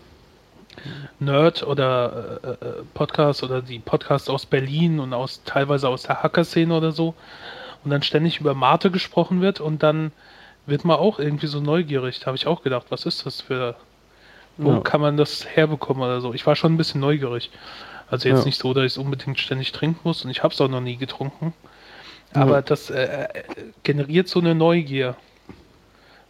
Nerd 1.19 1.65
oder 1.65 2.41
äh, 2.45 2.49
äh, 2.65 2.83
Podcasts 2.95 3.43
oder 3.43 3.61
die 3.61 3.81
Podcasts 3.81 4.31
aus 4.31 4.47
Berlin 4.47 5.01
und 5.01 5.13
aus 5.13 5.43
teilweise 5.45 5.89
aus 5.89 6.05
der 6.05 6.23
Hacker-Szene 6.23 6.73
oder 6.73 6.93
so, 6.93 7.15
und 7.85 7.91
dann 7.91 8.03
ständig 8.03 8.41
über 8.41 8.55
Mate 8.55 8.91
gesprochen 8.91 9.41
wird 9.41 9.61
und 9.61 9.83
dann 9.83 10.13
wird 10.67 10.85
man 10.85 10.99
auch 10.99 11.19
irgendwie 11.19 11.47
so 11.47 11.61
neugierig. 11.61 12.21
Da 12.21 12.27
habe 12.27 12.37
ich 12.37 12.47
auch 12.47 12.63
gedacht, 12.63 12.87
was 12.91 13.07
ist 13.07 13.27
das 13.27 13.41
für 13.41 13.77
wo 14.57 14.73
Ja. 14.73 14.81
kann 14.81 15.01
man 15.01 15.17
das 15.17 15.47
herbekommen 15.57 16.03
oder 16.03 16.21
so? 16.21 16.35
Ich 16.35 16.47
war 16.47 16.55
schon 16.55 16.75
ein 16.75 16.77
bisschen 16.77 17.01
neugierig. 17.01 17.51
Also 18.11 18.29
jetzt 18.29 18.41
Ja. 18.41 18.45
nicht 18.45 18.59
so, 18.61 18.75
dass 18.75 18.85
ich 18.85 18.93
es 18.93 18.99
unbedingt 18.99 19.39
ständig 19.41 19.73
trinken 19.73 20.01
muss 20.05 20.25
und 20.25 20.31
ich 20.31 20.43
habe 20.43 20.53
es 20.53 20.61
auch 20.61 20.69
noch 20.69 20.81
nie 20.83 20.97
getrunken. 20.97 21.55
Ja. 22.35 22.43
Aber 22.43 22.61
das 22.61 22.91
äh, 22.91 23.05
äh, 23.05 23.29
generiert 23.85 24.29
so 24.29 24.39
eine 24.41 24.55
Neugier. 24.55 25.17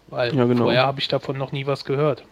Weil 0.07 0.35
Ja, 0.35 0.45
genau. 0.45 0.65
vorher 0.65 0.87
habe 0.87 1.01
ich 1.01 1.09
davon 1.09 1.39
noch 1.39 1.51
nie 1.53 1.67
was 1.67 1.85
gehört. 1.85 2.23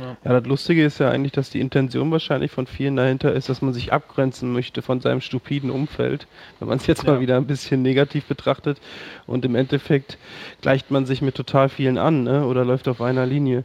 Ja. 0.00 0.16
Ja, 0.24 0.40
das 0.40 0.46
Lustige 0.48 0.84
ist 0.84 0.98
ja 0.98 1.10
eigentlich, 1.10 1.32
dass 1.32 1.50
die 1.50 1.60
Intention 1.60 2.10
wahrscheinlich 2.10 2.50
von 2.50 2.66
vielen 2.66 2.96
dahinter 2.96 3.32
ist, 3.32 3.48
dass 3.48 3.62
man 3.62 3.72
sich 3.72 3.92
abgrenzen 3.92 4.52
möchte 4.52 4.82
von 4.82 5.00
seinem 5.00 5.20
stupiden 5.20 5.70
Umfeld, 5.70 6.26
wenn 6.58 6.68
man 6.68 6.78
es 6.78 6.86
jetzt 6.86 7.04
Ja. 7.04 7.12
mal 7.12 7.20
wieder 7.20 7.36
ein 7.36 7.46
bisschen 7.46 7.82
negativ 7.82 8.24
betrachtet. 8.26 8.80
Und 9.26 9.44
im 9.44 9.54
Endeffekt 9.54 10.18
gleicht 10.62 10.90
man 10.90 11.06
sich 11.06 11.22
mit 11.22 11.36
total 11.36 11.68
vielen 11.68 11.98
an, 11.98 12.24
ne? 12.24 12.44
oder 12.46 12.64
läuft 12.64 12.88
auf 12.88 13.00
einer 13.00 13.24
Linie. 13.26 13.64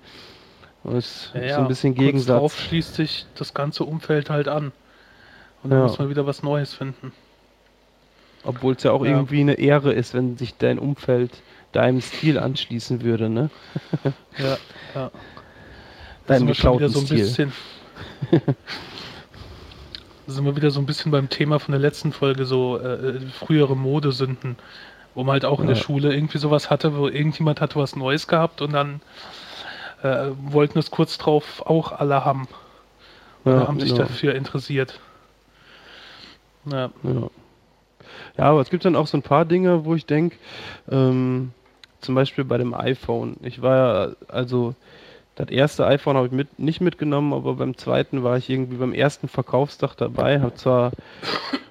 Und 0.83 0.95
es 0.97 1.31
ist 1.33 1.55
so 1.55 1.61
ein 1.61 1.67
bisschen 1.67 1.95
kurz 1.95 2.05
Gegensatz. 2.05 2.37
Drauf 2.39 2.59
schließt 2.59 2.93
sich 2.95 3.25
das 3.35 3.53
ganze 3.53 3.83
Umfeld 3.83 4.29
halt 4.29 4.47
an. 4.47 4.71
Und 5.63 5.71
dann 5.71 5.79
Ja. 5.79 5.83
muss 5.87 5.99
man 5.99 6.09
wieder 6.09 6.25
was 6.25 6.41
Neues 6.43 6.73
finden. 6.73 7.11
Obwohl 8.43 8.75
es 8.75 8.83
ja 8.83 8.91
auch 8.91 9.03
Ja. 9.03 9.11
irgendwie 9.11 9.41
eine 9.41 9.55
Ehre 9.55 9.91
ist, 9.93 10.13
wenn 10.13 10.37
sich 10.37 10.55
dein 10.57 10.79
Umfeld 10.79 11.31
deinem 11.73 12.01
Stil 12.01 12.39
anschließen 12.39 13.01
würde, 13.03 13.29
ne? 13.29 13.49
ja, 14.37 14.57
ja. 14.95 15.11
Deinem 16.29 16.39
sind 16.39 16.47
wir 16.47 16.55
schon 16.55 16.77
wieder 16.79 16.87
geklauten 16.87 16.93
so 16.93 16.99
ein 16.99 17.05
Stil. 17.05 17.51
bisschen. 18.31 18.55
Da 20.27 20.33
sind 20.35 20.45
wir 20.45 20.55
wieder 20.55 20.69
so 20.69 20.79
ein 20.79 20.85
bisschen 20.85 21.11
beim 21.11 21.27
Thema 21.29 21.59
von 21.59 21.71
der 21.71 21.81
letzten 21.81 22.13
Folge, 22.13 22.45
so 22.45 22.77
äh, 22.77 23.19
frühere 23.31 23.75
Modesünden, 23.75 24.57
wo 25.15 25.23
man 25.23 25.33
halt 25.33 25.43
auch 25.45 25.59
in 25.59 25.65
der 25.65 25.75
Ja. 25.75 25.81
Schule 25.81 26.13
irgendwie 26.13 26.37
sowas 26.37 26.69
hatte, 26.69 26.95
wo 26.95 27.07
irgendjemand 27.07 27.61
hatte 27.61 27.77
was 27.79 27.95
Neues 27.95 28.27
gehabt 28.27 28.61
und 28.61 28.73
dann 28.73 29.01
äh, 30.03 30.27
wollten 30.43 30.77
es 30.77 30.91
kurz 30.91 31.17
drauf 31.17 31.63
auch 31.65 31.93
alle 31.93 32.23
haben. 32.25 32.47
Oder 33.43 33.67
haben 33.67 33.79
sich 33.79 33.89
genau. 33.89 34.03
dafür 34.03 34.35
interessiert. 34.35 34.99
Ja, 36.65 36.91
Ja. 37.01 37.29
ja, 38.37 38.43
aber 38.43 38.61
es 38.61 38.69
gibt 38.69 38.85
dann 38.85 38.95
auch 38.95 39.07
so 39.07 39.17
ein 39.17 39.23
paar 39.23 39.45
Dinge, 39.45 39.83
wo 39.83 39.95
ich 39.95 40.05
denke, 40.05 40.35
ähm, 40.91 41.53
zum 42.01 42.13
Beispiel 42.13 42.43
bei 42.43 42.59
dem 42.59 42.75
iPhone. 42.75 43.37
Ich 43.41 43.63
war 43.63 43.75
ja, 43.75 44.15
also 44.27 44.75
das 45.39 45.51
erste 45.51 45.87
iPhone 45.87 46.17
habe 46.17 46.27
ich 46.27 46.33
mit, 46.33 46.59
nicht 46.59 46.81
mitgenommen, 46.81 47.31
aber 47.31 47.53
beim 47.53 47.77
zweiten 47.77 48.23
war 48.23 48.35
ich 48.35 48.49
irgendwie 48.49 48.75
beim 48.75 48.93
ersten 48.93 49.29
Verkaufstag 49.29 49.95
dabei. 49.95 50.41
Habe 50.41 50.53
zwar, 50.55 50.91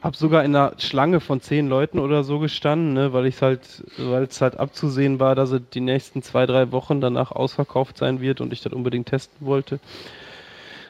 habe 0.00 0.16
sogar 0.16 0.42
in 0.42 0.56
einer 0.56 0.72
Schlange 0.78 1.20
von 1.20 1.42
zehn 1.42 1.68
Leuten 1.68 1.98
oder 1.98 2.24
so 2.24 2.38
gestanden, 2.38 2.94
ne, 2.94 3.12
weil 3.12 3.26
ich 3.26 3.42
halt, 3.42 3.84
es 3.98 4.40
halt 4.40 4.56
abzusehen 4.58 5.20
war, 5.20 5.34
dass 5.34 5.50
es 5.50 5.60
die 5.74 5.82
nächsten 5.82 6.22
zwei, 6.22 6.46
drei 6.46 6.72
Wochen 6.72 7.02
danach 7.02 7.30
ausverkauft 7.30 7.98
sein 7.98 8.22
wird 8.22 8.40
und 8.40 8.54
ich 8.54 8.62
das 8.62 8.72
unbedingt 8.72 9.08
testen 9.08 9.46
wollte. 9.46 9.80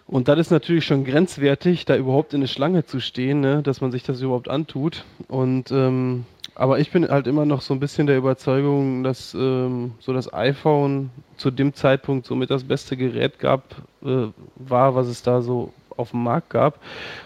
Und 0.07 0.29
das 0.29 0.39
ist 0.39 0.53
natürlich 0.53 0.85
schon 0.85 1.05
grenzwertig, 1.05 1.85
da 1.85 1.97
überhaupt 1.97 2.33
in 2.33 2.39
eine 2.39 2.49
Schlange 2.49 2.87
zu 2.87 3.01
stehen, 3.01 3.41
ne, 3.41 3.61
dass 3.64 3.81
man 3.81 3.91
sich 3.91 4.05
das 4.05 4.20
überhaupt 4.20 4.49
antut. 4.49 5.05
Und 5.26 5.72
ähm, 5.72 6.26
aber 6.59 6.80
ich 6.80 6.90
bin 6.90 7.09
halt 7.09 7.28
immer 7.28 7.46
noch 7.46 7.62
so 7.62 7.72
ein 7.72 7.78
bisschen 7.78 8.09
der 8.09 8.18
Überzeugung, 8.18 9.04
dass 9.04 9.32
ähm, 9.32 9.92
so 10.00 10.12
das 10.12 10.34
iPhone 10.34 11.11
zu 11.36 11.52
dem 11.52 11.72
Zeitpunkt 11.72 12.26
somit 12.26 12.50
das 12.50 12.64
beste 12.64 12.96
Gerät 12.96 13.38
gab, 13.38 13.76
äh, 14.02 14.26
war, 14.56 14.96
was 14.96 15.06
es 15.06 15.22
da 15.22 15.40
so 15.40 15.72
auf 15.96 16.11
dem 16.11 16.24
Markt 16.24 16.50
gab. 16.50 16.80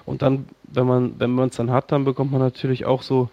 Und 0.04 0.20
dann, 0.20 0.44
wenn 0.64 0.86
man, 0.86 1.14
wenn 1.18 1.30
man 1.30 1.48
es 1.48 1.56
dann 1.56 1.70
hat, 1.70 1.92
dann 1.92 2.04
bekommt 2.04 2.30
man 2.30 2.42
natürlich 2.42 2.84
auch 2.84 3.00
so, 3.00 3.30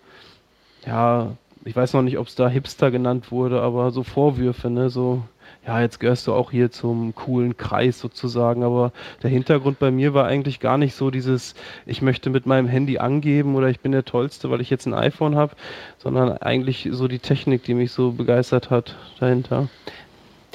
ja, 0.85 1.33
ich 1.66 1.76
weiß 1.76 1.93
noch 1.93 2.01
nicht, 2.01 2.18
ob 2.18 2.28
es 2.28 2.36
da 2.36 2.47
Hipster 2.49 2.91
genannt 2.91 3.32
wurde, 3.32 3.62
aber 3.62 3.91
so 3.91 4.03
Vorwürfe, 4.03 4.70
ne, 4.70 4.89
so, 4.89 5.24
ja, 5.68 5.82
jetzt 5.82 5.99
gehörst 5.99 6.26
du 6.28 6.34
auch 6.34 6.51
hier 6.51 6.72
zum 6.72 7.14
coolen 7.16 7.57
Kreis 7.57 7.99
sozusagen, 7.99 8.64
aber 8.64 8.91
der 9.24 9.30
Hintergrund 9.30 9.78
bei 9.80 9.91
mir 9.91 10.14
war 10.14 10.26
eigentlich 10.26 10.60
gar 10.60 10.78
nicht 10.78 10.95
so 10.95 11.12
dieses, 11.12 11.53
ich 11.86 12.01
möchte 12.01 12.30
mit 12.30 12.45
meinem 12.45 12.68
Handy 12.68 12.97
angeben 12.99 13.55
oder 13.55 13.70
ich 13.70 13.80
bin 13.82 13.91
der 13.91 14.05
Tollste, 14.05 14.49
weil 14.49 14.62
ich 14.62 14.70
jetzt 14.70 14.86
ein 14.88 14.93
iPhone 14.93 15.36
habe, 15.36 15.55
sondern 15.97 16.38
eigentlich 16.38 16.88
so 16.91 17.07
die 17.07 17.20
Technik, 17.20 17.64
die 17.64 17.74
mich 17.74 17.91
so 17.91 18.12
begeistert 18.12 18.70
hat 18.70 18.95
dahinter. 19.20 19.68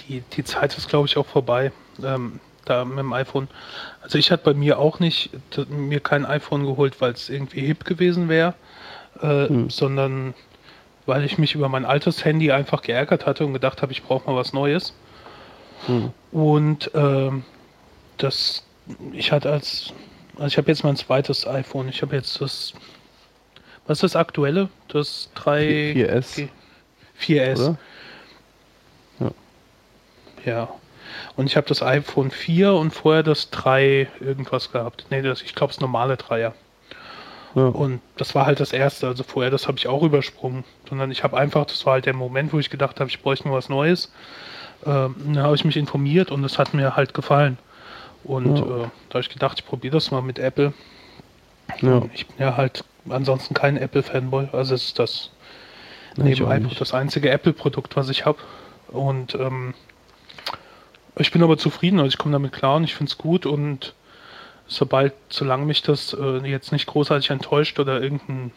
die, 0.09 0.23
die 0.33 0.45
Zeit 0.45 0.77
ist, 0.77 0.89
glaube 0.89 1.07
ich, 1.07 1.17
auch 1.17 1.27
vorbei. 1.27 1.73
Ähm, 2.03 2.41
da 2.65 2.85
mit 2.87 2.99
dem 2.99 3.13
iPhone. 3.13 3.49
Also 4.01 4.17
ich 4.19 4.31
hatte 4.31 4.45
bei 4.45 4.55
mir 4.55 4.79
auch 4.79 4.99
nicht 4.99 5.31
mir 5.69 6.01
kein 6.01 6.25
iPhone 6.25 6.65
geholt, 6.65 7.01
weil 7.01 7.13
es 7.13 7.29
irgendwie 7.29 7.61
hip 7.61 7.85
gewesen 7.85 8.29
wäre, 8.31 8.55
äh, 9.21 9.49
Hm. 9.49 9.71
sondern 9.71 10.33
weil 11.07 11.25
ich 11.25 11.39
mich 11.39 11.55
über 11.55 11.69
mein 11.69 11.85
altes 11.85 12.25
Handy 12.25 12.51
einfach 12.51 12.83
geärgert 12.83 13.27
hatte 13.27 13.45
und 13.45 13.53
gedacht 13.53 13.83
habe, 13.83 13.93
ich 13.93 14.03
brauche 14.03 14.31
mal 14.31 14.37
was 14.37 14.53
Neues. 14.53 14.95
Hm. 15.87 16.13
Und 16.33 16.91
ähm, 16.95 17.45
das, 18.17 18.65
ich 19.13 19.33
hatte 19.33 19.51
als, 19.51 19.93
also 20.35 20.47
ich 20.47 20.57
habe 20.57 20.71
jetzt 20.71 20.85
mein 20.85 20.97
zweites 20.97 21.47
iPhone. 21.47 21.89
Ich 21.89 22.03
habe 22.03 22.17
jetzt 22.17 22.41
das, 22.41 22.73
was 23.87 23.99
ist 23.99 24.15
das 24.15 24.17
aktuelle? 24.17 24.69
Das 24.89 25.31
3 25.35 25.95
4S, 25.95 26.49
4S. 27.21 27.61
oder? 27.61 27.79
Ja. 30.45 30.69
Und 31.37 31.47
ich 31.47 31.57
habe 31.57 31.67
das 31.67 31.83
iPhone 31.83 32.31
4 32.31 32.73
und 32.75 32.91
vorher 32.93 33.23
das 33.23 33.51
3 33.51 34.09
irgendwas 34.21 34.73
gehabt. 34.73 35.07
Nee, 35.11 35.23
das, 35.23 35.43
ich 35.43 35.55
glaube 35.55 35.73
das 35.73 35.81
normale 35.81 36.15
3er. 36.15 36.53
Ja. 37.55 37.67
Und 37.67 38.01
das 38.17 38.35
war 38.35 38.47
halt 38.47 38.61
das 38.61 38.73
erste. 38.73 39.07
Also 39.07 39.23
vorher, 39.23 39.51
das 39.51 39.69
habe 39.69 39.79
ich 39.79 39.87
auch 39.87 40.03
übersprungen. 40.03 40.65
Sondern 40.89 41.11
ich 41.11 41.23
habe 41.23 41.37
einfach, 41.37 41.67
das 41.67 41.87
war 41.87 41.95
halt 41.95 42.07
der 42.07 42.15
Moment, 42.15 42.53
wo 42.53 42.59
ich 42.59 42.71
gedacht 42.71 42.99
habe, 43.01 43.09
ich 43.11 43.23
bräuchte 43.23 43.49
mal 43.49 43.55
was 43.55 43.69
Neues. 43.69 44.13
Ähm, 44.85 45.15
dann 45.27 45.43
habe 45.43 45.55
ich 45.55 45.65
mich 45.65 45.77
informiert 45.77 46.31
und 46.31 46.45
es 46.45 46.59
hat 46.59 46.75
mir 46.75 46.97
halt 46.97 47.15
gefallen. 47.15 47.59
Und 48.25 48.57
Ja. 48.59 48.65
äh, 48.65 48.89
da 49.09 49.15
habe 49.15 49.21
ich 49.21 49.29
gedacht, 49.29 49.59
ich 49.61 49.67
probiere 49.67 49.95
das 49.95 50.11
mal 50.11 50.23
mit 50.23 50.39
Apple. 50.39 50.73
Ja. 51.81 52.03
Ich 52.13 52.27
bin 52.27 52.37
ja 52.39 52.57
halt 52.57 52.85
ansonsten 53.09 53.55
kein 53.55 53.77
Apple-Fanboy. 53.77 54.49
Also 54.53 54.75
es 54.75 54.85
ist 54.87 54.99
das 54.99 55.31
Nee, 56.17 56.33
ich 56.33 56.41
neben 56.41 56.51
iPod 56.67 56.81
das 56.81 56.95
einzige 56.95 57.31
Apple-Produkt, 57.31 57.97
was 57.97 58.09
ich 58.09 58.25
habe. 58.25 58.39
Und 58.89 59.35
ähm, 59.35 59.75
ich 61.17 61.31
bin 61.33 61.43
aber 61.43 61.59
zufrieden, 61.59 61.99
also 61.99 62.09
ich 62.09 62.19
komme 62.19 62.33
damit 62.33 62.53
klar 62.53 62.77
und 62.77 62.85
ich 62.85 62.95
finde 62.95 63.11
es 63.11 63.19
gut 63.19 63.47
und 63.47 63.95
sobald, 64.67 65.13
solange 65.29 65.67
mich 65.67 65.83
das 65.83 66.15
äh, 66.15 66.39
jetzt 66.47 66.73
nicht 66.73 66.87
großartig 66.87 67.31
enttäuscht 67.31 67.79
oder 67.79 68.01
irgendein 68.03 68.53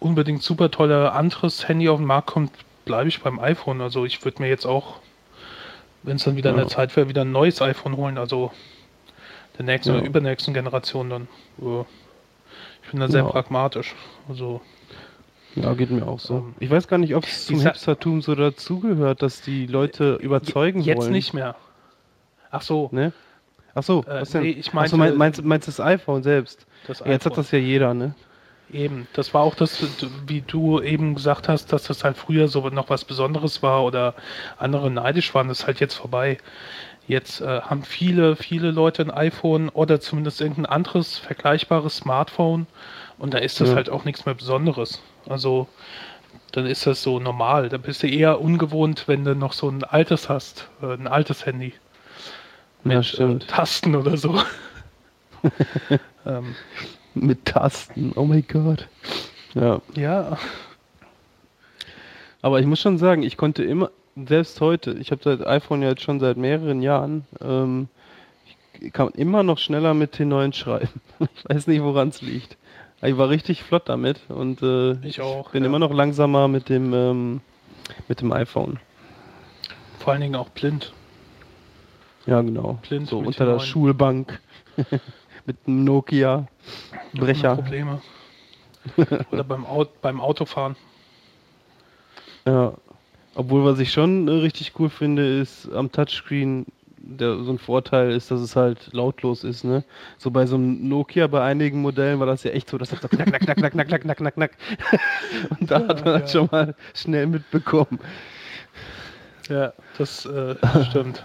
unbedingt 0.00 0.42
super 0.42 0.70
toller 0.70 1.14
anderes 1.14 1.66
Handy 1.68 1.88
auf 1.88 1.98
den 1.98 2.06
Markt 2.06 2.28
kommt, 2.28 2.52
bleibe 2.84 3.08
ich 3.08 3.20
beim 3.22 3.40
iPhone. 3.40 3.80
Also 3.80 4.04
ich 4.04 4.24
würde 4.24 4.42
mir 4.42 4.48
jetzt 4.48 4.66
auch, 4.66 5.00
wenn 6.02 6.16
es 6.16 6.24
dann 6.24 6.36
wieder 6.36 6.50
Ja. 6.50 6.56
der 6.56 6.68
Zeit 6.68 6.94
wäre, 6.96 7.08
wieder 7.08 7.22
ein 7.22 7.32
neues 7.32 7.60
iPhone 7.60 7.96
holen, 7.96 8.16
also 8.18 8.52
der 9.58 9.64
nächsten 9.64 9.90
Ja. 9.92 9.98
oder 9.98 10.06
übernächsten 10.06 10.54
Generation 10.54 11.10
dann. 11.10 11.28
Ich 12.84 12.90
bin 12.90 13.00
da 13.00 13.08
sehr 13.08 13.22
Ja. 13.24 13.28
pragmatisch. 13.28 13.94
Also 14.28 14.60
Ja, 15.56 15.74
geht 15.74 15.90
mir 15.90 16.06
auch 16.06 16.20
so. 16.20 16.34
Ähm, 16.36 16.54
ich 16.60 16.70
weiß 16.70 16.86
gar 16.86 16.98
nicht, 16.98 17.16
ob 17.16 17.24
es 17.24 17.46
zum 17.46 17.60
Hipstertum 17.60 18.22
so 18.22 18.36
dazugehört, 18.36 19.22
dass 19.22 19.40
die 19.40 19.66
Leute 19.66 20.14
überzeugen 20.20 20.80
jetzt 20.82 20.98
wollen. 20.98 21.12
nicht 21.12 21.34
mehr. 21.34 21.56
Ach 22.52 22.62
so, 22.62 22.88
Ne? 22.92 23.12
Ach 23.78 23.82
so, 23.84 24.00
Äh, 24.08 24.20
was 24.22 24.30
denn? 24.30 24.42
nee, 24.42 24.50
ich 24.50 24.68
Ach 24.74 24.86
so, 24.86 24.96
meinte- 24.96 24.96
mein, 24.96 25.16
meinst, 25.16 25.44
meinst 25.44 25.68
du 25.68 25.70
das 25.70 25.80
iPhone 25.80 26.22
selbst? 26.22 26.66
das 26.86 27.00
Ja, 27.00 27.06
jetzt 27.06 27.26
hat 27.26 27.32
iPhone. 27.32 27.44
das 27.44 27.50
ja 27.52 27.58
jeder, 27.58 27.94
ne? 27.94 28.14
Eben, 28.70 29.06
das 29.14 29.32
war 29.32 29.42
auch 29.42 29.54
das, 29.54 29.82
wie 30.26 30.42
du 30.42 30.80
eben 30.82 31.14
gesagt 31.14 31.48
hast, 31.48 31.72
dass 31.72 31.84
das 31.84 32.04
halt 32.04 32.18
früher 32.18 32.48
so 32.48 32.68
noch 32.68 32.90
was 32.90 33.04
Besonderes 33.04 33.62
war 33.62 33.82
oder 33.84 34.14
andere 34.58 34.90
neidisch 34.90 35.32
waren, 35.34 35.48
das 35.48 35.60
ist 35.60 35.66
halt 35.66 35.80
jetzt 35.80 35.94
vorbei. 35.94 36.36
Jetzt 37.06 37.40
äh, 37.40 37.62
haben 37.62 37.82
viele, 37.84 38.36
viele 38.36 38.70
Leute 38.70 39.00
ein 39.02 39.10
iPhone 39.10 39.70
oder 39.70 40.00
zumindest 40.00 40.42
irgendein 40.42 40.66
anderes 40.66 41.16
vergleichbares 41.16 41.96
Smartphone 41.96 42.66
und 43.16 43.32
da 43.32 43.38
ist 43.38 43.58
das 43.62 43.70
Ja. 43.70 43.76
halt 43.76 43.88
auch 43.88 44.04
nichts 44.04 44.26
mehr 44.26 44.34
Besonderes. 44.34 45.00
Also 45.26 45.66
dann 46.52 46.66
ist 46.66 46.86
das 46.86 47.02
so 47.02 47.20
normal. 47.20 47.70
Da 47.70 47.78
bist 47.78 48.02
du 48.02 48.06
eher 48.08 48.40
ungewohnt, 48.42 49.04
wenn 49.06 49.24
du 49.24 49.34
noch 49.34 49.54
so 49.54 49.68
ein 49.70 49.82
altes 49.84 50.28
hast, 50.28 50.68
äh, 50.82 50.92
ein 50.92 51.06
altes 51.06 51.46
Handy 51.46 51.72
Ja, 52.90 52.98
mit 52.98 53.06
äh, 53.06 53.08
stimmt. 53.08 53.48
Tasten 53.48 53.94
oder 53.94 54.16
so. 54.16 54.40
ähm, 56.26 56.54
Mit 57.14 57.44
Tasten, 57.44 58.12
oh 58.16 58.24
mein 58.24 58.44
Gott. 58.46 58.88
Ja, 59.54 59.80
ja, 59.94 60.38
aber 62.42 62.60
ich 62.60 62.66
muss 62.66 62.80
schon 62.80 62.98
sagen, 62.98 63.22
ich 63.22 63.36
konnte 63.36 63.64
immer, 63.64 63.90
selbst 64.16 64.60
heute, 64.60 64.92
ich 64.92 65.10
habe 65.10 65.22
das 65.22 65.46
iPhone 65.46 65.82
ja 65.82 65.88
jetzt 65.88 66.02
schon 66.02 66.20
seit 66.20 66.36
mehreren 66.36 66.82
Jahren, 66.82 67.24
ähm, 67.40 67.88
ich 68.80 68.92
kann 68.92 69.08
immer 69.10 69.42
noch 69.42 69.58
schneller 69.58 69.92
mit 69.94 70.18
den 70.18 70.28
neuen 70.28 70.52
schreiben. 70.52 71.00
Ich 71.34 71.48
weiß 71.48 71.66
nicht, 71.66 71.82
woran 71.82 72.08
es 72.10 72.22
liegt. 72.22 72.56
Ich 73.02 73.16
war 73.16 73.28
richtig 73.28 73.64
flott 73.64 73.88
damit 73.88 74.20
und 74.28 74.62
äh, 74.62 74.92
Ich 75.06 75.20
auch, 75.20 75.50
bin 75.50 75.64
ja. 75.64 75.68
immer 75.68 75.80
noch 75.80 75.92
langsamer 75.92 76.46
mit 76.46 76.68
dem 76.68 76.92
ähm, 76.94 77.40
mit 78.06 78.20
dem 78.20 78.32
iPhone. 78.32 78.78
vor 79.98 80.12
allen 80.12 80.22
Dingen 80.22 80.36
auch 80.36 80.48
blind. 80.50 80.92
Ja, 82.28 82.42
genau. 82.42 82.78
Clint 82.82 83.08
so 83.08 83.18
unter 83.20 83.46
der 83.46 83.56
9. 83.56 83.64
Schulbank 83.64 84.38
mit 85.46 85.56
einem 85.66 85.84
Nokia 85.84 86.46
Brecher. 87.14 87.56
Probleme. 87.56 88.02
Oder 89.32 89.44
beim, 89.44 89.64
Aut 89.64 90.00
beim 90.02 90.20
Autofahren. 90.20 90.76
Ja. 92.46 92.74
Obwohl, 93.34 93.64
was 93.64 93.78
ich 93.78 93.92
schon 93.92 94.28
äh, 94.28 94.32
richtig 94.32 94.72
cool 94.78 94.90
finde, 94.90 95.40
ist 95.40 95.72
am 95.72 95.90
Touchscreen 95.90 96.66
der, 96.98 97.42
so 97.42 97.50
ein 97.50 97.58
Vorteil 97.58 98.10
ist, 98.10 98.30
dass 98.30 98.40
es 98.40 98.56
halt 98.56 98.92
lautlos 98.92 99.42
ist, 99.42 99.64
ne? 99.64 99.84
So 100.18 100.30
bei 100.30 100.44
so 100.44 100.56
einem 100.56 100.86
Nokia, 100.86 101.28
bei 101.28 101.42
einigen 101.42 101.80
Modellen 101.80 102.20
war 102.20 102.26
das 102.26 102.42
ja 102.42 102.50
echt 102.50 102.68
so, 102.68 102.76
dass 102.76 102.90
das 102.90 103.00
so 103.00 103.08
knack, 103.08 103.26
knack, 103.26 103.40
knack, 103.40 103.56
knack, 103.56 103.72
knack, 103.72 104.02
knack, 104.02 104.16
knack, 104.18 104.34
knack. 104.34 104.50
Und 105.60 105.70
da 105.70 105.88
hat 105.88 106.04
man 106.04 106.04
halt 106.04 106.04
ja. 106.04 106.12
halt 106.12 106.30
schon 106.30 106.48
mal 106.50 106.74
schnell 106.92 107.26
mitbekommen. 107.26 107.98
Ja, 109.48 109.72
das 109.96 110.26
äh, 110.26 110.56
stimmt. 110.90 111.24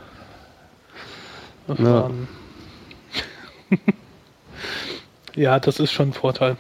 Ja. 1.67 2.11
ja, 5.35 5.59
das 5.59 5.79
ist 5.79 5.91
schon 5.91 6.09
ein 6.09 6.13
Vorteil. 6.13 6.57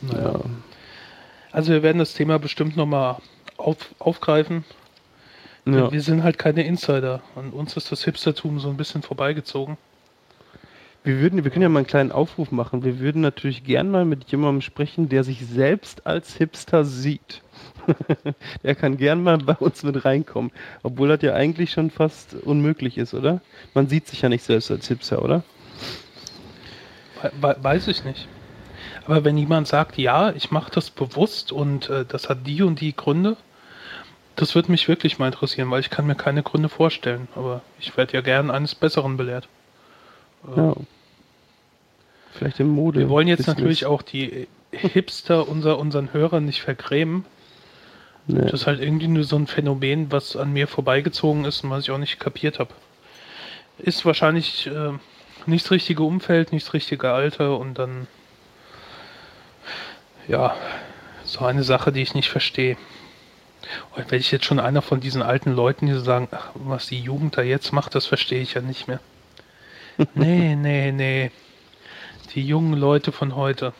Naja. 0.00 0.32
Ja. 0.32 0.40
Also 1.52 1.72
wir 1.72 1.82
werden 1.82 1.98
das 1.98 2.14
Thema 2.14 2.38
bestimmt 2.38 2.76
nochmal 2.76 3.16
auf, 3.56 3.76
aufgreifen. 3.98 4.64
Ja. 5.64 5.90
Wir 5.90 6.00
sind 6.00 6.22
halt 6.22 6.38
keine 6.38 6.64
Insider. 6.64 7.22
An 7.34 7.50
uns 7.50 7.76
ist 7.76 7.90
das 7.90 8.04
Hipstertum 8.04 8.60
so 8.60 8.68
ein 8.68 8.76
bisschen 8.76 9.02
vorbeigezogen. 9.02 9.76
Wir 11.06 11.20
würden, 11.20 11.44
wir 11.44 11.52
können 11.52 11.62
ja 11.62 11.68
mal 11.68 11.78
einen 11.78 11.86
kleinen 11.86 12.10
Aufruf 12.10 12.50
machen. 12.50 12.82
Wir 12.82 12.98
würden 12.98 13.22
natürlich 13.22 13.62
gern 13.62 13.92
mal 13.92 14.04
mit 14.04 14.28
jemandem 14.28 14.60
sprechen, 14.60 15.08
der 15.08 15.22
sich 15.22 15.46
selbst 15.46 16.04
als 16.04 16.34
Hipster 16.34 16.84
sieht. 16.84 17.42
der 18.64 18.74
kann 18.74 18.96
gern 18.96 19.22
mal 19.22 19.38
bei 19.38 19.54
uns 19.54 19.84
mit 19.84 20.04
reinkommen. 20.04 20.50
Obwohl 20.82 21.06
das 21.06 21.22
ja 21.22 21.32
eigentlich 21.32 21.70
schon 21.70 21.92
fast 21.92 22.34
unmöglich 22.34 22.98
ist, 22.98 23.14
oder? 23.14 23.40
Man 23.72 23.86
sieht 23.86 24.08
sich 24.08 24.22
ja 24.22 24.28
nicht 24.28 24.42
selbst 24.42 24.68
als 24.72 24.88
Hipster, 24.88 25.22
oder? 25.22 25.44
We 27.40 27.56
weiß 27.56 27.86
ich 27.86 28.04
nicht. 28.04 28.26
Aber 29.04 29.22
wenn 29.22 29.38
jemand 29.38 29.68
sagt, 29.68 29.98
ja, 29.98 30.32
ich 30.32 30.50
mache 30.50 30.72
das 30.72 30.90
bewusst 30.90 31.52
und 31.52 31.88
äh, 31.88 32.04
das 32.04 32.28
hat 32.28 32.48
die 32.48 32.62
und 32.62 32.80
die 32.80 32.96
Gründe, 32.96 33.36
das 34.34 34.56
würde 34.56 34.72
mich 34.72 34.88
wirklich 34.88 35.20
mal 35.20 35.26
interessieren, 35.26 35.70
weil 35.70 35.78
ich 35.78 35.90
kann 35.90 36.08
mir 36.08 36.16
keine 36.16 36.42
Gründe 36.42 36.68
vorstellen. 36.68 37.28
Aber 37.36 37.62
ich 37.78 37.96
werde 37.96 38.14
ja 38.14 38.22
gern 38.22 38.50
eines 38.50 38.74
Besseren 38.74 39.16
belehrt. 39.16 39.46
Äh, 40.48 40.60
ja. 40.60 40.74
Vielleicht 42.38 42.60
im 42.60 42.68
Mode. 42.68 43.00
Wir 43.00 43.08
wollen 43.08 43.28
jetzt 43.28 43.38
Business. 43.38 43.56
natürlich 43.56 43.86
auch 43.86 44.02
die 44.02 44.46
Hipster 44.70 45.48
unser, 45.48 45.78
unseren 45.78 46.12
Hörern 46.12 46.44
nicht 46.44 46.62
vergrämen. 46.62 47.24
Nee. 48.26 48.40
Das 48.42 48.52
ist 48.52 48.66
halt 48.66 48.80
irgendwie 48.80 49.08
nur 49.08 49.24
so 49.24 49.36
ein 49.36 49.46
Phänomen, 49.46 50.10
was 50.10 50.36
an 50.36 50.52
mir 50.52 50.66
vorbeigezogen 50.66 51.44
ist 51.44 51.62
und 51.62 51.70
was 51.70 51.84
ich 51.84 51.90
auch 51.90 51.98
nicht 51.98 52.18
kapiert 52.18 52.58
habe. 52.58 52.70
Ist 53.78 54.04
wahrscheinlich 54.04 54.66
äh, 54.66 54.92
nicht 55.46 55.64
das 55.64 55.70
richtige 55.70 56.02
Umfeld, 56.02 56.52
nicht 56.52 56.66
das 56.66 56.74
richtige 56.74 57.12
Alter 57.12 57.58
und 57.58 57.78
dann 57.78 58.08
ja, 60.28 60.56
so 61.24 61.44
eine 61.44 61.62
Sache, 61.62 61.92
die 61.92 62.02
ich 62.02 62.14
nicht 62.14 62.30
verstehe. 62.30 62.76
Und 63.94 64.10
wenn 64.10 64.20
ich 64.20 64.30
jetzt 64.30 64.44
schon 64.44 64.60
einer 64.60 64.82
von 64.82 65.00
diesen 65.00 65.22
alten 65.22 65.52
Leuten, 65.52 65.86
die 65.86 65.98
sagen, 65.98 66.28
ach, 66.30 66.50
was 66.54 66.86
die 66.86 67.00
Jugend 67.00 67.36
da 67.36 67.42
jetzt 67.42 67.72
macht, 67.72 67.94
das 67.94 68.06
verstehe 68.06 68.40
ich 68.40 68.54
ja 68.54 68.60
nicht 68.60 68.88
mehr. 68.88 69.00
nee, 70.14 70.54
nee, 70.56 70.92
nee. 70.92 71.30
Die 72.36 72.46
jungen 72.46 72.74
Leute 72.74 73.12
von 73.12 73.34
heute. 73.34 73.72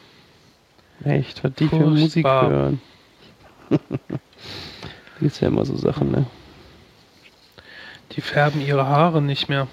Echt, 1.04 1.44
was 1.44 1.52
die 1.52 1.68
für 1.68 1.76
Musik 1.76 2.24
hören. 2.24 2.80
die 5.20 5.26
ist 5.26 5.40
ja 5.40 5.48
immer 5.48 5.66
so 5.66 5.76
Sachen, 5.76 6.10
ne? 6.10 6.24
Die 8.12 8.22
färben 8.22 8.62
ihre 8.62 8.86
Haare 8.86 9.20
nicht 9.20 9.50
mehr. 9.50 9.68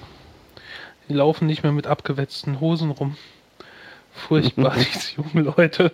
Die 1.07 1.13
laufen 1.13 1.47
nicht 1.47 1.63
mehr 1.63 1.71
mit 1.71 1.87
abgewetzten 1.87 2.59
Hosen 2.59 2.91
rum. 2.91 3.15
Furchtbar, 4.11 4.75
diese 4.93 5.15
jungen 5.15 5.45
Leute. 5.45 5.93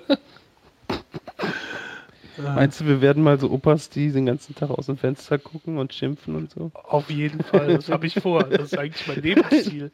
Meinst 2.37 2.81
du, 2.81 2.87
wir 2.87 3.01
werden 3.01 3.21
mal 3.21 3.39
so 3.39 3.51
Opas, 3.51 3.91
die 3.91 4.11
den 4.11 4.25
ganzen 4.25 4.55
Tag 4.55 4.71
aus 4.71 4.87
dem 4.87 4.97
Fenster 4.97 5.37
gucken 5.37 5.77
und 5.77 5.93
schimpfen 5.93 6.35
und 6.35 6.49
so? 6.49 6.71
Auf 6.73 7.11
jeden 7.11 7.43
Fall, 7.43 7.75
das 7.75 7.89
habe 7.89 8.07
ich 8.07 8.15
vor. 8.15 8.45
Das 8.45 8.71
ist 8.71 8.79
eigentlich 8.79 9.07
mein 9.07 9.21
Lebensziel. 9.21 9.91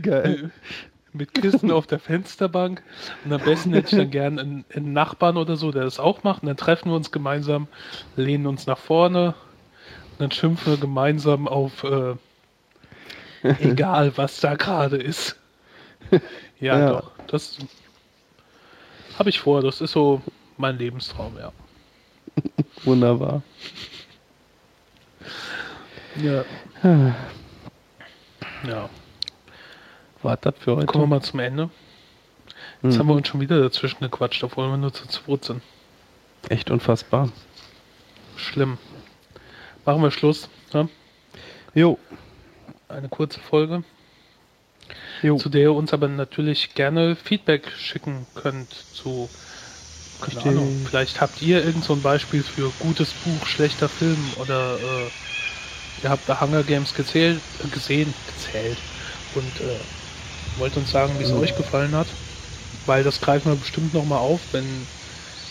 Geil. 0.00 0.50
Mit 1.16 1.34
Kissen 1.34 1.70
auf 1.70 1.86
der 1.86 1.98
Fensterbank. 1.98 2.82
Und 3.24 3.32
am 3.32 3.40
besten 3.40 3.72
hätte 3.72 3.94
ich 3.94 3.98
dann 4.02 4.10
gern 4.10 4.38
einen, 4.38 4.64
einen, 4.74 4.92
Nachbarn 4.92 5.36
oder 5.36 5.56
so, 5.56 5.72
der 5.72 5.84
das 5.84 5.98
auch 5.98 6.22
macht. 6.24 6.42
Und 6.42 6.48
dann 6.48 6.56
treffen 6.56 6.90
wir 6.90 6.96
uns 6.96 7.10
gemeinsam, 7.10 7.68
lehnen 8.16 8.46
uns 8.46 8.66
nach 8.66 8.78
vorne 8.78 9.34
und 10.12 10.20
dann 10.20 10.30
schimpfen 10.30 10.72
wir 10.72 10.78
gemeinsam 10.78 11.48
auf 11.48 11.84
äh, 11.84 12.14
egal, 13.60 14.16
was 14.16 14.40
da 14.40 14.54
gerade 14.54 14.96
ist. 14.96 15.38
Ja, 16.58 16.78
ja, 16.78 16.88
doch. 16.90 17.10
Das 17.26 17.58
habe 19.18 19.30
ich 19.30 19.40
vor. 19.40 19.62
Das 19.62 19.80
ist 19.80 19.92
so 19.92 20.22
mein 20.56 20.78
Lebenstraum, 20.78 21.36
ja. 21.38 21.52
Wunderbar. 22.84 23.42
Ja. 26.22 26.44
ja. 28.66 28.88
War 30.26 30.36
das 30.38 30.54
für 30.58 30.74
heute? 30.74 30.86
Kommen 30.86 31.04
wir 31.04 31.06
mal 31.06 31.22
zum 31.22 31.38
Ende. 31.38 31.70
Jetzt 32.82 32.94
mhm. 32.94 32.98
haben 32.98 33.06
wir 33.06 33.14
uns 33.14 33.28
schon 33.28 33.40
wieder 33.40 33.60
dazwischen 33.60 34.00
gequatscht, 34.00 34.42
obwohl 34.42 34.68
wir 34.68 34.76
nur 34.76 34.92
zu 34.92 35.06
zweit 35.06 35.44
sind. 35.44 35.62
Echt 36.48 36.68
unfassbar. 36.68 37.30
Schlimm. 38.34 38.76
Machen 39.84 40.02
wir 40.02 40.10
Schluss. 40.10 40.48
Ne? 40.72 40.88
Jo. 41.76 41.96
Eine 42.88 43.08
kurze 43.08 43.38
Folge. 43.38 43.84
Jo. 45.22 45.36
Zu 45.36 45.48
der 45.48 45.60
ihr 45.60 45.72
uns 45.72 45.92
aber 45.92 46.08
natürlich 46.08 46.74
gerne 46.74 47.14
Feedback 47.14 47.70
schicken 47.78 48.26
könnt 48.34 48.72
zu 48.72 49.30
keine 50.20 50.42
Ahnung. 50.42 50.86
Vielleicht 50.88 51.20
habt 51.20 51.40
ihr 51.40 51.64
irgend 51.64 51.84
so 51.84 51.92
ein 51.92 52.02
Beispiel 52.02 52.42
für 52.42 52.72
gutes 52.80 53.12
Buch, 53.12 53.46
schlechter 53.46 53.88
Film 53.88 54.18
oder 54.40 54.74
äh, 54.74 56.02
ihr 56.02 56.10
habt 56.10 56.28
da 56.28 56.40
Hunger 56.40 56.64
Games 56.64 56.94
gezählt, 56.94 57.40
äh, 57.64 57.68
gesehen, 57.68 58.12
gezählt 58.26 58.78
und 59.36 59.60
äh, 59.60 59.78
wollt 60.58 60.76
uns 60.76 60.90
sagen, 60.90 61.14
wie 61.18 61.24
es 61.24 61.30
mhm. 61.30 61.40
euch 61.40 61.56
gefallen 61.56 61.94
hat. 61.94 62.06
Weil 62.86 63.02
das 63.02 63.20
greifen 63.20 63.50
wir 63.50 63.56
bestimmt 63.56 63.94
nochmal 63.94 64.18
auf, 64.18 64.40
wenn 64.52 64.86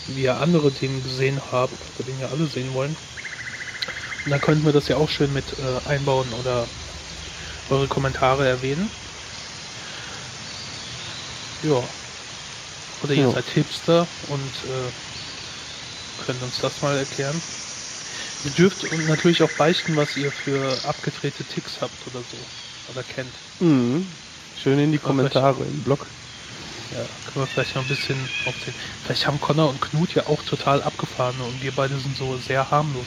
wir 0.08 0.40
andere 0.40 0.72
Themen 0.72 1.02
gesehen 1.02 1.40
haben, 1.50 1.76
oder 1.98 2.06
den 2.06 2.18
wir 2.20 2.30
alle 2.30 2.46
sehen 2.46 2.72
wollen. 2.74 2.96
Und 4.24 4.30
dann 4.30 4.40
könnten 4.40 4.64
wir 4.64 4.72
das 4.72 4.88
ja 4.88 4.96
auch 4.96 5.08
schön 5.08 5.32
mit 5.32 5.44
äh, 5.58 5.88
einbauen 5.88 6.26
oder 6.40 6.66
eure 7.70 7.86
Kommentare 7.88 8.46
erwähnen. 8.46 8.90
Ja, 11.62 11.82
oder 13.02 13.12
ihr 13.12 13.22
ja. 13.22 13.30
seid 13.30 13.44
Hipster 13.54 14.06
und 14.28 14.40
äh, 14.40 16.24
könnt 16.24 16.42
uns 16.42 16.58
das 16.60 16.82
mal 16.82 16.96
erklären. 16.96 17.40
Ihr 18.44 18.50
dürft 18.52 18.84
natürlich 19.08 19.42
auch 19.42 19.50
beichten, 19.52 19.96
was 19.96 20.16
ihr 20.16 20.30
für 20.30 20.76
abgedrehte 20.84 21.44
Ticks 21.44 21.78
habt 21.80 21.94
oder 22.06 22.20
so. 22.20 22.92
Oder 22.92 23.02
kennt. 23.02 23.32
Mhm. 23.60 24.06
Schön 24.62 24.78
in 24.78 24.92
die 24.92 24.98
Kommentare 24.98 25.62
im 25.62 25.82
Blog. 25.82 26.06
Ja, 26.92 26.98
können 26.98 27.44
wir 27.44 27.46
vielleicht 27.46 27.74
noch 27.74 27.82
ein 27.82 27.88
bisschen 27.88 28.16
aufzählen. 28.46 28.76
Vielleicht 29.04 29.26
haben 29.26 29.40
Connor 29.40 29.70
und 29.70 29.80
Knut 29.80 30.14
ja 30.14 30.26
auch 30.26 30.42
total 30.42 30.82
abgefahren 30.82 31.36
und 31.40 31.62
wir 31.62 31.72
beide 31.72 31.98
sind 31.98 32.16
so 32.16 32.36
sehr 32.38 32.70
harmlos. 32.70 33.06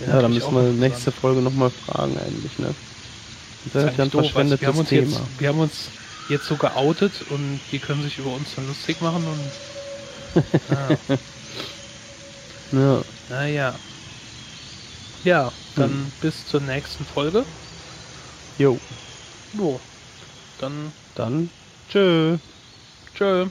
Ja, 0.00 0.14
ja 0.14 0.22
da 0.22 0.28
müssen 0.28 0.54
wir 0.54 0.62
nächste 0.62 1.12
Folge 1.12 1.40
nochmal 1.40 1.70
fragen 1.70 2.16
eigentlich, 2.18 2.58
ne? 2.58 2.74
Das 3.72 3.84
ist 3.84 3.98
ja 3.98 4.04
ein 4.04 4.10
verschwendetes 4.10 4.60
wir 4.60 4.68
haben 4.68 4.78
uns 4.78 4.88
Thema. 4.88 5.10
Jetzt, 5.10 5.40
wir 5.40 5.48
haben 5.48 5.58
uns 5.58 5.88
jetzt 6.28 6.46
so 6.46 6.56
geoutet 6.56 7.12
und 7.30 7.60
die 7.72 7.78
können 7.78 8.02
sich 8.02 8.18
über 8.18 8.32
uns 8.32 8.48
dann 8.54 8.66
lustig 8.68 9.00
machen 9.00 9.24
und. 9.26 10.42
ah. 10.76 11.18
ja. 12.72 13.02
Naja. 13.28 13.74
Ja, 15.24 15.52
dann 15.74 15.90
hm. 15.90 16.12
bis 16.20 16.46
zur 16.46 16.60
nächsten 16.60 17.04
Folge. 17.04 17.44
Jo. 18.56 18.78
Jo. 19.58 19.80
Dann. 20.58 20.92
Dann. 21.14 21.50
Tschö. 21.88 22.36
Tschö. 23.14 23.48